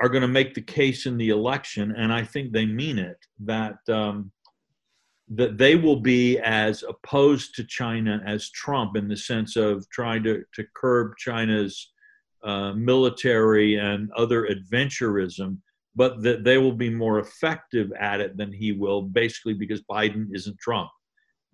are 0.00 0.08
going 0.08 0.22
to 0.22 0.28
make 0.28 0.54
the 0.54 0.62
case 0.62 1.06
in 1.06 1.16
the 1.16 1.30
election, 1.30 1.92
and 1.96 2.12
I 2.12 2.22
think 2.22 2.52
they 2.52 2.66
mean 2.66 2.98
it 2.98 3.16
that 3.40 3.78
um, 3.88 4.30
that 5.30 5.58
they 5.58 5.74
will 5.74 6.00
be 6.00 6.38
as 6.38 6.84
opposed 6.84 7.54
to 7.54 7.64
China 7.64 8.22
as 8.24 8.50
Trump 8.50 8.96
in 8.96 9.08
the 9.08 9.16
sense 9.16 9.56
of 9.56 9.88
trying 9.90 10.22
to 10.24 10.44
to 10.54 10.64
curb 10.76 11.16
China's 11.16 11.90
uh, 12.44 12.72
military 12.74 13.76
and 13.76 14.10
other 14.12 14.46
adventurism 14.46 15.58
but 15.98 16.22
that 16.22 16.44
they 16.44 16.58
will 16.58 16.72
be 16.72 16.88
more 16.88 17.18
effective 17.18 17.90
at 17.98 18.20
it 18.20 18.36
than 18.36 18.52
he 18.52 18.70
will, 18.70 19.02
basically 19.02 19.52
because 19.52 19.82
Biden 19.82 20.28
isn't 20.32 20.56
Trump 20.60 20.90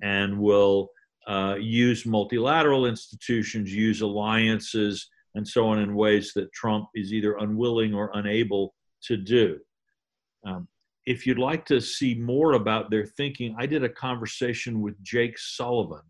and 0.03 0.39
will 0.39 0.91
uh, 1.27 1.57
use 1.59 2.05
multilateral 2.05 2.85
institutions, 2.85 3.75
use 3.75 4.03
alliances, 4.03 5.09
and 5.35 5.49
so 5.49 5.67
on 5.67 5.79
in 5.79 5.95
ways 5.95 6.33
that 6.35 6.53
Trump 6.53 6.89
is 6.95 7.11
either 7.15 7.39
unwilling 7.39 7.95
or 7.95 8.11
unable 8.13 8.75
to 9.05 9.17
do. 9.17 9.59
Um, 10.47 10.69
if 11.07 11.27
you'd 11.27 11.39
like 11.39 11.65
to 11.67 11.81
see 11.81 12.15
more 12.15 12.53
about 12.53 12.91
their 12.91 13.07
thinking, 13.07 13.57
I 13.59 13.65
did 13.65 13.83
a 13.83 13.89
conversation 13.89 14.83
with 14.83 15.03
Jake 15.03 15.39
Sullivan, 15.39 16.05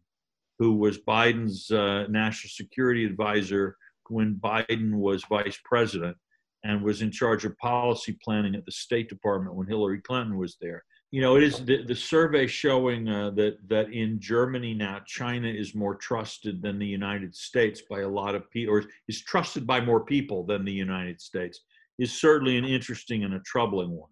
who 0.58 0.74
was 0.74 0.98
Biden's 0.98 1.70
uh, 1.70 2.08
national 2.08 2.50
security 2.50 3.04
advisor 3.04 3.76
when 4.08 4.34
Biden 4.34 4.94
was 4.94 5.22
vice 5.30 5.58
president 5.64 6.16
and 6.64 6.82
was 6.82 7.02
in 7.02 7.10
charge 7.10 7.44
of 7.44 7.56
policy 7.58 8.16
planning 8.24 8.54
at 8.54 8.64
the 8.64 8.72
State 8.72 9.08
Department 9.08 9.54
when 9.54 9.66
Hillary 9.66 10.00
Clinton 10.00 10.36
was 10.38 10.56
there. 10.60 10.82
You 11.10 11.20
know, 11.20 11.36
it 11.36 11.44
is 11.44 11.64
the, 11.64 11.84
the 11.84 11.94
survey 11.94 12.46
showing 12.46 13.08
uh, 13.08 13.30
that 13.36 13.58
that 13.68 13.92
in 13.92 14.18
Germany 14.18 14.74
now, 14.74 15.00
China 15.06 15.46
is 15.46 15.74
more 15.74 15.94
trusted 15.94 16.60
than 16.60 16.78
the 16.78 16.86
United 16.86 17.36
States 17.36 17.82
by 17.88 18.00
a 18.00 18.08
lot 18.08 18.34
of 18.34 18.50
people, 18.50 18.74
or 18.74 18.84
is 19.06 19.22
trusted 19.22 19.64
by 19.64 19.80
more 19.80 20.04
people 20.04 20.44
than 20.44 20.64
the 20.64 20.72
United 20.72 21.20
States. 21.20 21.60
Is 21.98 22.12
certainly 22.12 22.56
an 22.56 22.64
interesting 22.64 23.22
and 23.22 23.34
a 23.34 23.40
troubling 23.40 23.90
one. 23.90 24.10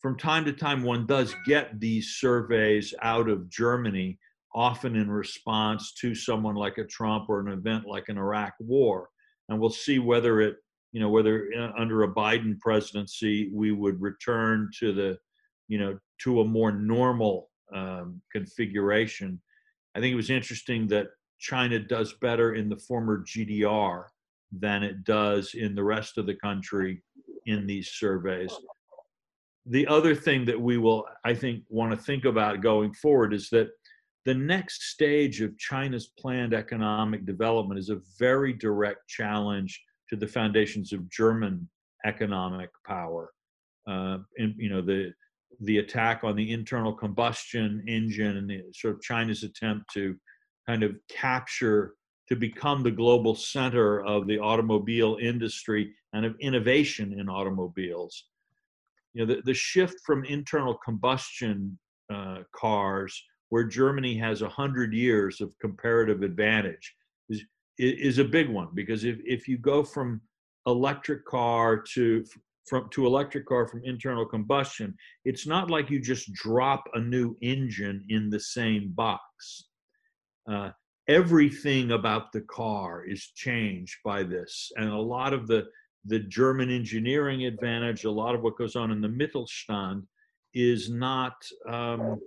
From 0.00 0.16
time 0.16 0.44
to 0.44 0.52
time, 0.52 0.84
one 0.84 1.06
does 1.06 1.34
get 1.44 1.80
these 1.80 2.18
surveys 2.20 2.94
out 3.02 3.28
of 3.28 3.50
Germany, 3.50 4.16
often 4.54 4.94
in 4.94 5.10
response 5.10 5.92
to 5.94 6.14
someone 6.14 6.54
like 6.54 6.78
a 6.78 6.84
Trump 6.84 7.28
or 7.28 7.40
an 7.40 7.48
event 7.48 7.84
like 7.86 8.08
an 8.08 8.18
Iraq 8.18 8.54
war, 8.60 9.08
and 9.48 9.58
we'll 9.58 9.70
see 9.70 9.98
whether 9.98 10.40
it 10.40 10.58
you 10.92 11.00
know 11.00 11.08
whether 11.08 11.50
under 11.76 12.02
a 12.02 12.12
Biden 12.12 12.58
presidency 12.58 13.50
we 13.52 13.72
would 13.72 14.00
return 14.00 14.70
to 14.78 14.92
the 14.92 15.18
you 15.68 15.78
know 15.78 15.98
to 16.22 16.40
a 16.40 16.44
more 16.44 16.72
normal 16.72 17.50
um, 17.74 18.20
configuration. 18.32 19.40
I 19.94 20.00
think 20.00 20.12
it 20.12 20.16
was 20.16 20.30
interesting 20.30 20.88
that 20.88 21.08
China 21.38 21.78
does 21.78 22.14
better 22.14 22.54
in 22.54 22.68
the 22.68 22.76
former 22.76 23.24
GDR 23.24 24.04
than 24.52 24.82
it 24.82 25.04
does 25.04 25.54
in 25.54 25.74
the 25.74 25.84
rest 25.84 26.18
of 26.18 26.26
the 26.26 26.34
country 26.34 27.02
in 27.46 27.66
these 27.66 27.90
surveys. 27.90 28.52
The 29.66 29.86
other 29.86 30.14
thing 30.14 30.46
that 30.46 30.60
we 30.60 30.78
will, 30.78 31.04
I 31.24 31.34
think, 31.34 31.64
want 31.68 31.92
to 31.92 32.02
think 32.02 32.24
about 32.24 32.62
going 32.62 32.94
forward 32.94 33.34
is 33.34 33.50
that 33.50 33.68
the 34.24 34.34
next 34.34 34.90
stage 34.90 35.40
of 35.42 35.56
China's 35.58 36.06
planned 36.18 36.54
economic 36.54 37.26
development 37.26 37.78
is 37.78 37.90
a 37.90 38.00
very 38.18 38.52
direct 38.52 39.08
challenge 39.08 39.82
to 40.10 40.16
the 40.16 40.26
foundations 40.26 40.92
of 40.92 41.10
German 41.10 41.68
economic 42.04 42.70
power. 42.86 43.30
Uh, 43.88 44.18
and, 44.38 44.54
you 44.56 44.68
know, 44.68 44.82
the 44.82 45.12
the 45.62 45.78
attack 45.78 46.22
on 46.24 46.36
the 46.36 46.52
internal 46.52 46.92
combustion 46.92 47.82
engine 47.88 48.36
and 48.36 48.48
the 48.48 48.62
sort 48.74 48.94
of 48.94 49.00
China's 49.00 49.42
attempt 49.42 49.92
to 49.92 50.14
kind 50.66 50.82
of 50.82 50.94
capture 51.10 51.94
to 52.28 52.36
become 52.36 52.82
the 52.82 52.90
global 52.90 53.34
center 53.34 54.02
of 54.04 54.26
the 54.26 54.38
automobile 54.38 55.16
industry 55.20 55.94
and 56.12 56.26
of 56.26 56.36
innovation 56.40 57.18
in 57.18 57.28
automobiles. 57.28 58.26
You 59.14 59.24
know, 59.26 59.34
the, 59.34 59.42
the 59.44 59.54
shift 59.54 59.96
from 60.04 60.24
internal 60.24 60.74
combustion 60.84 61.78
uh, 62.12 62.40
cars, 62.54 63.20
where 63.48 63.64
Germany 63.64 64.16
has 64.18 64.42
100 64.42 64.92
years 64.92 65.40
of 65.40 65.50
comparative 65.60 66.22
advantage, 66.22 66.94
is 67.30 67.42
is 67.78 68.18
a 68.18 68.24
big 68.24 68.48
one 68.48 68.68
because 68.74 69.04
if, 69.04 69.18
if 69.24 69.46
you 69.48 69.56
go 69.56 69.82
from 69.82 70.20
electric 70.66 71.24
car 71.24 71.78
to 71.94 72.24
from 72.68 72.88
to 72.90 73.06
electric 73.06 73.46
car 73.46 73.66
from 73.66 73.82
internal 73.84 74.26
combustion 74.26 74.94
it's 75.24 75.46
not 75.46 75.70
like 75.70 75.88
you 75.88 76.00
just 76.00 76.32
drop 76.34 76.84
a 76.94 77.00
new 77.00 77.36
engine 77.40 78.04
in 78.08 78.28
the 78.28 78.40
same 78.40 78.92
box. 78.94 79.68
Uh, 80.50 80.70
everything 81.08 81.92
about 81.92 82.32
the 82.32 82.40
car 82.42 83.04
is 83.04 83.32
changed 83.34 83.96
by 84.04 84.22
this 84.22 84.70
and 84.76 84.90
a 84.90 84.96
lot 84.96 85.32
of 85.32 85.46
the 85.46 85.64
the 86.04 86.18
german 86.20 86.70
engineering 86.70 87.44
advantage 87.44 88.04
a 88.04 88.10
lot 88.10 88.34
of 88.34 88.42
what 88.42 88.58
goes 88.58 88.76
on 88.76 88.90
in 88.90 89.00
the 89.00 89.08
mittelstand 89.08 90.02
is 90.54 90.90
not 90.90 91.34
um, 91.68 92.18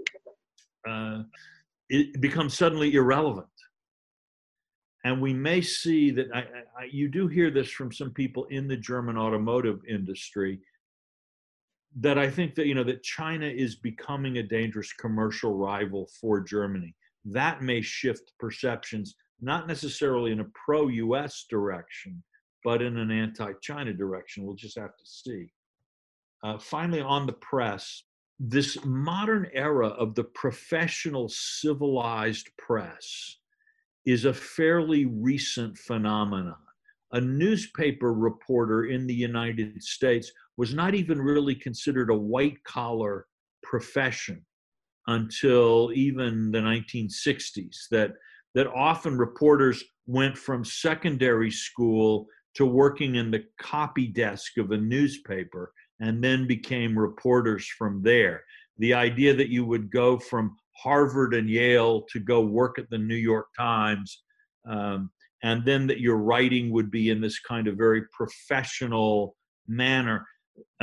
uh, 0.87 1.21
it 1.89 2.21
becomes 2.21 2.57
suddenly 2.57 2.93
irrelevant 2.93 3.47
and 5.03 5.21
we 5.21 5.33
may 5.33 5.61
see 5.61 6.11
that 6.11 6.27
I, 6.33 6.39
I, 6.79 6.83
you 6.91 7.07
do 7.07 7.27
hear 7.27 7.49
this 7.49 7.71
from 7.71 7.91
some 7.91 8.11
people 8.11 8.45
in 8.45 8.67
the 8.67 8.77
German 8.77 9.17
automotive 9.17 9.79
industry 9.87 10.59
that 11.99 12.17
I 12.17 12.29
think 12.29 12.55
that 12.55 12.67
you 12.67 12.75
know 12.75 12.83
that 12.83 13.03
China 13.03 13.47
is 13.47 13.75
becoming 13.75 14.37
a 14.37 14.43
dangerous 14.43 14.93
commercial 14.93 15.55
rival 15.55 16.07
for 16.19 16.39
Germany. 16.39 16.95
That 17.25 17.61
may 17.61 17.81
shift 17.81 18.33
perceptions, 18.39 19.15
not 19.41 19.67
necessarily 19.67 20.31
in 20.31 20.39
a 20.39 20.47
pro-U.S. 20.65 21.45
direction, 21.49 22.23
but 22.63 22.81
in 22.81 22.97
an 22.97 23.11
anti-China 23.11 23.93
direction. 23.93 24.45
We'll 24.45 24.55
just 24.55 24.77
have 24.77 24.95
to 24.95 25.05
see. 25.05 25.51
Uh, 26.43 26.57
finally, 26.57 27.01
on 27.01 27.27
the 27.27 27.33
press, 27.33 28.03
this 28.39 28.77
modern 28.85 29.47
era 29.53 29.87
of 29.87 30.15
the 30.15 30.23
professional 30.23 31.29
civilized 31.29 32.49
press 32.57 33.37
is 34.05 34.25
a 34.25 34.33
fairly 34.33 35.05
recent 35.05 35.77
phenomenon. 35.77 36.55
A 37.13 37.21
newspaper 37.21 38.13
reporter 38.13 38.85
in 38.85 39.05
the 39.05 39.13
United 39.13 39.81
States 39.83 40.31
was 40.57 40.73
not 40.73 40.95
even 40.95 41.21
really 41.21 41.55
considered 41.55 42.09
a 42.09 42.17
white 42.17 42.63
collar 42.63 43.27
profession 43.63 44.45
until 45.07 45.91
even 45.93 46.51
the 46.51 46.59
1960s. 46.59 47.87
That, 47.91 48.13
that 48.55 48.67
often 48.67 49.17
reporters 49.17 49.83
went 50.07 50.37
from 50.37 50.63
secondary 50.63 51.51
school 51.51 52.27
to 52.55 52.65
working 52.65 53.15
in 53.15 53.31
the 53.31 53.43
copy 53.59 54.07
desk 54.07 54.57
of 54.57 54.71
a 54.71 54.77
newspaper 54.77 55.73
and 55.99 56.23
then 56.23 56.47
became 56.47 56.97
reporters 56.97 57.65
from 57.77 58.01
there. 58.01 58.43
The 58.77 58.93
idea 58.93 59.33
that 59.35 59.49
you 59.49 59.65
would 59.65 59.91
go 59.91 60.17
from 60.17 60.57
Harvard 60.81 61.33
and 61.33 61.49
Yale 61.49 62.03
to 62.11 62.19
go 62.19 62.41
work 62.41 62.79
at 62.79 62.89
the 62.89 62.97
New 62.97 63.15
York 63.15 63.47
Times, 63.57 64.23
um, 64.67 65.11
and 65.43 65.65
then 65.65 65.87
that 65.87 65.99
your 65.99 66.17
writing 66.17 66.71
would 66.71 66.91
be 66.91 67.09
in 67.09 67.21
this 67.21 67.39
kind 67.39 67.67
of 67.67 67.77
very 67.77 68.03
professional 68.15 69.35
manner. 69.67 70.25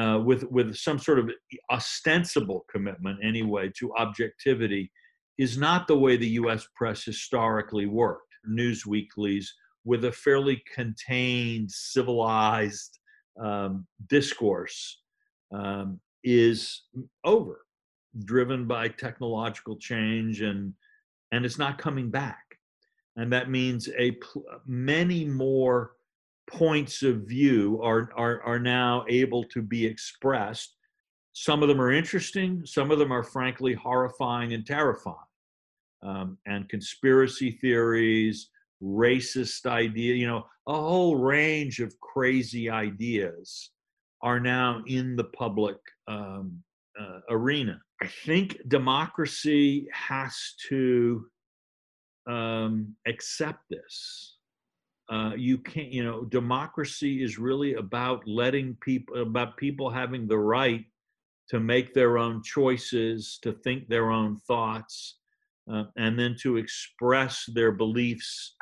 Uh, 0.00 0.18
with 0.24 0.44
with 0.44 0.74
some 0.74 0.98
sort 0.98 1.18
of 1.18 1.30
ostensible 1.70 2.64
commitment 2.72 3.18
anyway 3.22 3.70
to 3.78 3.94
objectivity 3.96 4.90
is 5.36 5.56
not 5.56 5.86
the 5.86 5.96
way 5.96 6.16
the 6.16 6.28
U.S. 6.30 6.66
press 6.74 7.04
historically 7.04 7.86
worked. 7.86 8.34
News 8.44 8.86
weeklies 8.86 9.54
with 9.84 10.04
a 10.04 10.12
fairly 10.12 10.62
contained, 10.74 11.70
civilized 11.70 12.98
um, 13.40 13.86
discourse 14.08 15.00
um, 15.54 16.00
is 16.24 16.82
over, 17.24 17.60
driven 18.24 18.66
by 18.66 18.88
technological 18.88 19.76
change, 19.76 20.42
and 20.42 20.74
and 21.32 21.44
it's 21.44 21.58
not 21.58 21.78
coming 21.78 22.10
back. 22.10 22.44
And 23.16 23.32
that 23.32 23.50
means 23.50 23.88
a 23.98 24.18
many 24.66 25.24
more 25.24 25.92
points 26.48 27.02
of 27.02 27.22
view 27.22 27.80
are, 27.82 28.10
are 28.16 28.42
are 28.42 28.58
now 28.58 29.04
able 29.08 29.44
to 29.44 29.62
be 29.62 29.84
expressed. 29.86 30.76
Some 31.32 31.62
of 31.62 31.68
them 31.68 31.80
are 31.80 31.92
interesting. 31.92 32.64
Some 32.64 32.90
of 32.90 32.98
them 32.98 33.12
are 33.12 33.22
frankly 33.22 33.74
horrifying 33.74 34.54
and 34.54 34.66
terrifying. 34.66 35.16
Um, 36.02 36.38
and 36.46 36.68
conspiracy 36.68 37.58
theories, 37.60 38.50
racist 38.82 39.66
idea, 39.66 40.14
you 40.14 40.26
know, 40.26 40.46
a 40.66 40.74
whole 40.74 41.16
range 41.16 41.80
of 41.80 41.98
crazy 42.00 42.70
ideas 42.70 43.70
are 44.22 44.40
now 44.40 44.82
in 44.86 45.16
the 45.16 45.24
public 45.24 45.76
um, 46.06 46.62
uh, 47.00 47.20
arena. 47.30 47.80
I 48.02 48.06
think 48.06 48.58
democracy 48.68 49.88
has 49.92 50.54
to 50.68 51.26
um, 52.28 52.94
accept 53.06 53.60
this. 53.70 54.36
Uh, 55.10 55.32
you 55.36 55.58
can't, 55.58 55.88
you 55.88 56.04
know, 56.04 56.24
democracy 56.24 57.22
is 57.22 57.38
really 57.38 57.74
about 57.74 58.26
letting 58.26 58.76
people, 58.82 59.22
about 59.22 59.56
people 59.56 59.88
having 59.88 60.28
the 60.28 60.38
right 60.38 60.84
to 61.48 61.58
make 61.58 61.94
their 61.94 62.18
own 62.18 62.42
choices, 62.42 63.38
to 63.42 63.52
think 63.64 63.88
their 63.88 64.10
own 64.10 64.36
thoughts, 64.46 65.18
uh, 65.72 65.84
and 65.96 66.18
then 66.18 66.36
to 66.42 66.58
express 66.58 67.44
their 67.54 67.72
beliefs 67.72 68.54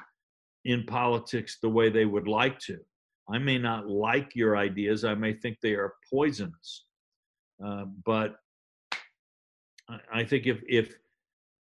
in 0.64 0.84
politics 0.84 1.58
the 1.60 1.68
way 1.68 1.88
they 1.88 2.04
would 2.04 2.28
like 2.28 2.58
to. 2.60 2.78
I 3.28 3.38
may 3.38 3.58
not 3.58 3.88
like 3.88 4.36
your 4.36 4.56
ideas, 4.56 5.04
I 5.04 5.14
may 5.14 5.32
think 5.32 5.58
they 5.60 5.74
are 5.74 5.94
poisonous. 6.12 6.85
Uh, 7.64 7.84
but 8.04 8.36
I, 9.88 9.98
I, 10.12 10.24
think 10.24 10.46
if, 10.46 10.62
if 10.68 10.94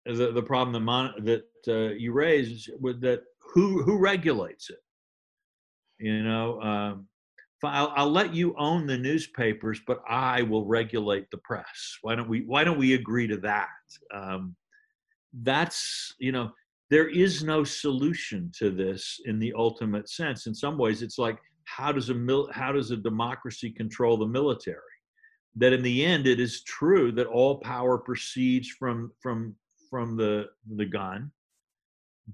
the, 0.07 0.32
the 0.32 0.43
problem 0.43 0.73
that, 0.73 0.81
mon- 0.81 1.24
that 1.24 1.44
uh, 1.69 1.94
you 1.94 2.12
raise 2.12 2.69
with 2.81 3.01
that, 3.02 3.23
who, 3.55 3.82
who 3.82 3.98
regulates 3.98 4.70
it? 4.70 4.78
You 5.98 6.23
know, 6.23 6.61
um, 6.62 7.09
I'll, 7.62 7.93
I'll, 7.94 8.11
let 8.11 8.35
you 8.35 8.55
own 8.57 8.86
the 8.86 8.97
newspapers, 8.97 9.81
but 9.86 10.01
I 10.09 10.43
will 10.43 10.65
regulate 10.65 11.31
the 11.31 11.39
press. 11.39 11.98
Why 12.01 12.15
don't 12.15 12.28
we? 12.28 12.40
Why 12.47 12.65
don't 12.65 12.78
we 12.78 12.94
agree 12.94 13.27
to 13.27 13.36
that? 13.39 13.69
Um, 14.15 14.57
that's 15.43 16.15
you 16.19 16.32
know 16.32 16.52
there 16.89 17.09
is 17.09 17.44
no 17.44 17.62
solution 17.62 18.51
to 18.59 18.70
this 18.70 19.20
in 19.27 19.39
the 19.39 19.52
ultimate 19.57 20.09
sense. 20.09 20.47
In 20.47 20.55
some 20.55 20.78
ways, 20.78 21.02
it's 21.02 21.19
like 21.19 21.39
how 21.65 21.93
does 21.93 22.09
a 22.09 22.15
mil- 22.15 22.51
how 22.52 22.73
does 22.73 22.90
a 22.90 22.97
democracy 22.97 23.70
control 23.70 24.16
the 24.16 24.27
military? 24.27 24.78
That 25.57 25.73
in 25.73 25.83
the 25.83 26.05
end, 26.05 26.27
it 26.27 26.39
is 26.39 26.63
true 26.63 27.13
that 27.13 27.27
all 27.27 27.59
power 27.59 27.99
proceeds 27.99 28.69
from 28.69 29.13
from 29.21 29.57
from 29.89 30.17
the 30.17 30.47
the 30.77 30.87
gun, 30.87 31.33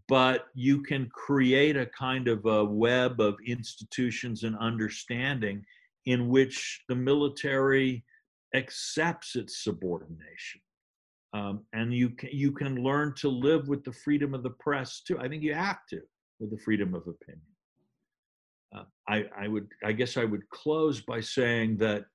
but 0.08 0.46
you 0.54 0.82
can 0.82 1.08
create 1.10 1.76
a 1.76 1.86
kind 1.86 2.28
of 2.28 2.44
a 2.44 2.64
web 2.64 3.20
of 3.20 3.36
institutions 3.46 4.42
and 4.42 4.56
understanding 4.58 5.64
in 6.04 6.28
which 6.28 6.84
the 6.88 6.94
military 6.94 8.04
accepts 8.54 9.34
its 9.34 9.64
subordination 9.64 10.60
um, 11.36 11.64
and 11.72 11.92
you 11.92 12.10
can, 12.10 12.30
you 12.32 12.50
can 12.52 12.82
learn 12.82 13.14
to 13.16 13.28
live 13.28 13.68
with 13.68 13.84
the 13.84 13.92
freedom 13.92 14.32
of 14.32 14.42
the 14.42 14.50
press 14.50 15.02
too. 15.06 15.18
I 15.18 15.28
think 15.28 15.42
you 15.42 15.52
have 15.54 15.86
to 15.90 16.00
with 16.40 16.50
the 16.50 16.58
freedom 16.58 16.94
of 16.94 17.02
opinion. 17.02 17.42
Uh, 18.74 18.84
I, 19.08 19.24
I 19.38 19.48
would 19.48 19.68
I 19.84 19.92
guess 19.92 20.16
I 20.16 20.24
would 20.24 20.48
close 20.48 21.00
by 21.00 21.20
saying 21.20 21.76
that 21.78 22.06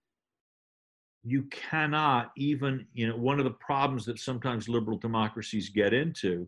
you 1.23 1.43
cannot 1.43 2.31
even 2.35 2.85
you 2.93 3.07
know 3.07 3.15
one 3.15 3.39
of 3.39 3.45
the 3.45 3.51
problems 3.51 4.05
that 4.05 4.19
sometimes 4.19 4.69
liberal 4.69 4.97
democracies 4.97 5.69
get 5.69 5.93
into 5.93 6.47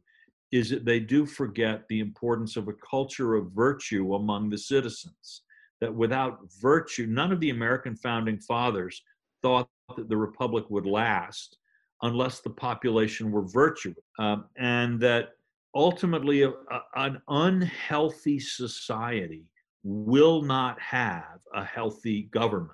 is 0.52 0.70
that 0.70 0.86
they 0.86 1.00
do 1.00 1.26
forget 1.26 1.88
the 1.90 2.00
importance 2.00 2.56
of 2.56 2.68
a 2.68 2.74
culture 2.74 3.36
of 3.36 3.52
virtue 3.52 4.16
among 4.16 4.50
the 4.50 4.58
citizens 4.58 5.42
that 5.80 5.94
without 5.94 6.40
virtue 6.60 7.06
none 7.06 7.32
of 7.32 7.40
the 7.40 7.52
american 7.52 7.96
founding 7.96 8.40
fathers 8.40 9.04
thought 9.42 9.70
that 9.96 10.10
the 10.10 10.18
republic 10.18 10.66
would 10.70 10.86
last 10.86 11.58
unless 12.04 12.42
the 12.42 12.50
population 12.50 13.32
were 13.32 13.42
virtuous, 13.42 13.98
um, 14.20 14.46
and 14.58 15.00
that 15.00 15.30
ultimately 15.74 16.44
a, 16.44 16.50
a, 16.50 16.82
an 16.96 17.22
unhealthy 17.30 18.40
society 18.40 19.46
will 19.84 20.42
not 20.42 20.80
have 20.80 21.40
a 21.56 21.64
healthy 21.64 22.24
government. 22.32 22.72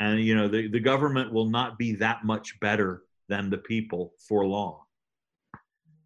And 0.00 0.20
you 0.20 0.36
know 0.36 0.48
the, 0.48 0.68
the 0.68 0.80
government 0.80 1.32
will 1.32 1.48
not 1.48 1.78
be 1.78 1.94
that 1.96 2.24
much 2.24 2.58
better 2.60 3.02
than 3.28 3.50
the 3.50 3.58
people 3.58 4.12
for 4.26 4.46
long. 4.46 4.80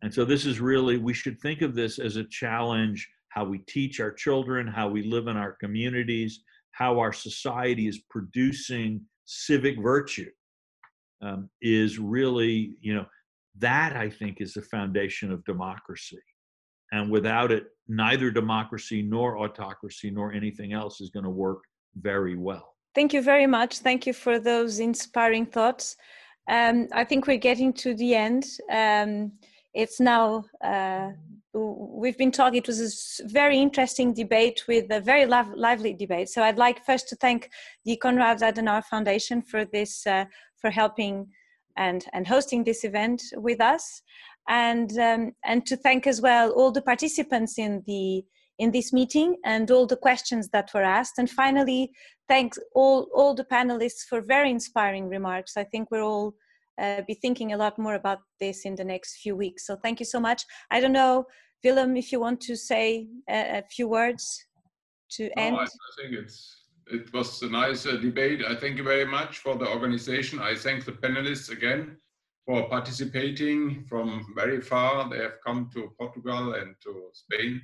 And 0.03 0.13
so 0.13 0.25
this 0.25 0.47
is 0.47 0.61
really 0.61 0.99
we 0.99 1.15
should 1.15 1.41
think 1.41 1.63
of 1.63 1.75
this 1.75 1.99
as 1.99 2.17
a 2.17 2.25
challenge 2.25 3.09
how 3.33 3.45
we 3.45 3.59
teach 3.61 3.99
our 3.99 4.13
children, 4.13 4.67
how 4.67 4.89
we 4.89 5.03
live 5.03 5.27
in 5.27 5.39
our 5.39 5.53
communities, 5.53 6.41
how 6.73 6.99
our 6.99 7.15
society 7.15 7.89
is 7.89 8.01
producing 8.11 9.01
civic 9.25 9.81
virtue 9.81 10.31
um, 11.23 11.49
is 11.63 11.99
really, 11.99 12.77
you 12.83 12.95
know, 12.95 13.07
that 13.59 13.97
I 13.97 14.11
think 14.11 14.41
is 14.41 14.53
the 14.53 14.63
foundation 14.63 15.33
of 15.33 15.45
democracy. 15.45 16.19
And 16.93 17.11
without 17.11 17.51
it, 17.51 17.69
neither 17.89 18.31
democracy 18.31 19.01
nor 19.01 19.39
autocracy 19.39 20.11
nor 20.11 20.33
anything 20.33 20.75
else 20.75 21.01
is 21.01 21.09
going 21.09 21.25
to 21.25 21.31
work 21.31 21.63
very 21.97 22.37
well. 22.37 22.72
Thank 22.95 23.13
you 23.13 23.23
very 23.23 23.47
much. 23.47 23.79
Thank 23.79 24.07
you 24.07 24.13
for 24.13 24.39
those 24.39 24.79
inspiring 24.79 25.47
thoughts. 25.47 25.97
Um, 26.49 26.89
I 26.93 27.05
think 27.05 27.27
we're 27.27 27.39
getting 27.39 27.73
to 27.75 27.95
the 27.95 28.15
end. 28.15 28.45
Um, 28.71 29.33
it's 29.75 30.01
now 30.01 30.45
uh, 30.63 31.11
we've 31.55 32.17
been 32.17 32.33
talking 32.33 32.59
it 32.59 32.67
was 32.67 33.21
a 33.23 33.29
very 33.29 33.59
interesting 33.59 34.15
debate 34.15 34.65
with 34.67 34.91
a 34.91 35.01
very 35.01 35.27
lively 35.27 35.93
debate 35.93 36.29
so 36.29 36.43
i'd 36.43 36.57
like 36.57 36.85
first 36.85 37.09
to 37.09 37.17
thank 37.17 37.51
the 37.85 37.97
konrad 37.97 38.39
adenauer 38.39 38.83
foundation 38.85 39.43
for 39.43 39.65
this 39.67 40.07
uh, 40.07 40.25
for 40.57 40.71
helping 40.71 41.27
and 41.77 42.07
and 42.13 42.27
hosting 42.27 42.65
this 42.65 42.85
event 42.85 43.23
with 43.37 43.61
us 43.61 44.03
and 44.49 44.99
um, 44.99 45.33
and 45.45 45.67
to 45.67 45.77
thank 45.77 46.07
as 46.07 46.21
well 46.21 46.51
all 46.53 46.73
the 46.73 46.83
participants 46.83 47.59
in 47.59 47.83
the 47.87 48.25
in 48.59 48.71
this 48.71 48.93
meeting 48.93 49.37
and 49.45 49.71
all 49.71 49.87
the 49.87 49.97
questions 49.97 50.49
that 50.51 50.71
were 50.75 50.83
asked 50.83 51.19
and 51.19 51.31
finally 51.31 51.91
thanks 52.29 52.59
all 52.75 53.09
all 53.15 53.35
the 53.35 53.45
panelists 53.45 54.05
for 54.09 54.21
very 54.21 54.51
inspiring 54.51 55.09
remarks 55.09 55.57
i 55.57 55.65
think 55.65 55.91
we're 55.91 56.03
all 56.03 56.35
uh, 56.81 57.03
be 57.07 57.15
thinking 57.15 57.53
a 57.53 57.57
lot 57.57 57.79
more 57.79 57.95
about 57.95 58.21
this 58.41 58.65
in 58.65 58.75
the 58.75 58.85
next 58.85 59.19
few 59.19 59.37
weeks. 59.37 59.67
So 59.67 59.77
thank 59.77 60.01
you 60.01 60.07
so 60.07 60.21
much. 60.21 60.45
I 60.71 60.81
don't 60.81 60.93
know, 60.93 61.27
Wilhelm, 61.63 61.97
if 61.97 62.13
you 62.13 62.21
want 62.21 62.41
to 62.43 62.57
say 62.57 63.09
a, 63.29 63.59
a 63.59 63.63
few 63.71 63.89
words 63.89 64.45
to 65.13 65.25
no, 65.37 65.43
end. 65.43 65.57
I, 65.57 65.65
I 65.65 65.67
think 66.01 66.15
it's 66.15 66.59
it 66.91 67.13
was 67.13 67.43
a 67.43 67.49
nice 67.49 67.87
uh, 67.87 67.93
debate. 67.93 68.43
I 68.47 68.57
thank 68.57 68.77
you 68.77 68.85
very 68.85 69.05
much 69.05 69.39
for 69.39 69.57
the 69.57 69.69
organization. 69.69 70.41
I 70.41 70.55
thank 70.55 70.85
the 70.85 70.93
panelists 70.93 71.51
again 71.51 71.97
for 72.45 72.69
participating 72.69 73.85
from 73.89 74.27
very 74.35 74.61
far. 74.61 75.09
They 75.09 75.19
have 75.19 75.41
come 75.47 75.71
to 75.75 75.93
Portugal 75.99 76.55
and 76.55 76.75
to 76.83 77.11
Spain. 77.13 77.63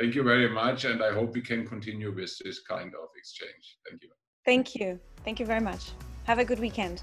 Thank 0.00 0.14
you 0.14 0.22
very 0.22 0.48
much, 0.48 0.86
and 0.86 1.02
I 1.02 1.12
hope 1.12 1.34
we 1.34 1.42
can 1.42 1.66
continue 1.66 2.10
with 2.10 2.32
this 2.42 2.60
kind 2.60 2.90
of 2.94 3.08
exchange. 3.18 3.76
Thank 3.86 4.02
you. 4.02 4.08
Thank 4.46 4.74
you. 4.74 4.98
Thank 5.26 5.38
you 5.38 5.44
very 5.44 5.60
much. 5.60 5.90
Have 6.24 6.38
a 6.38 6.44
good 6.44 6.58
weekend. 6.58 7.02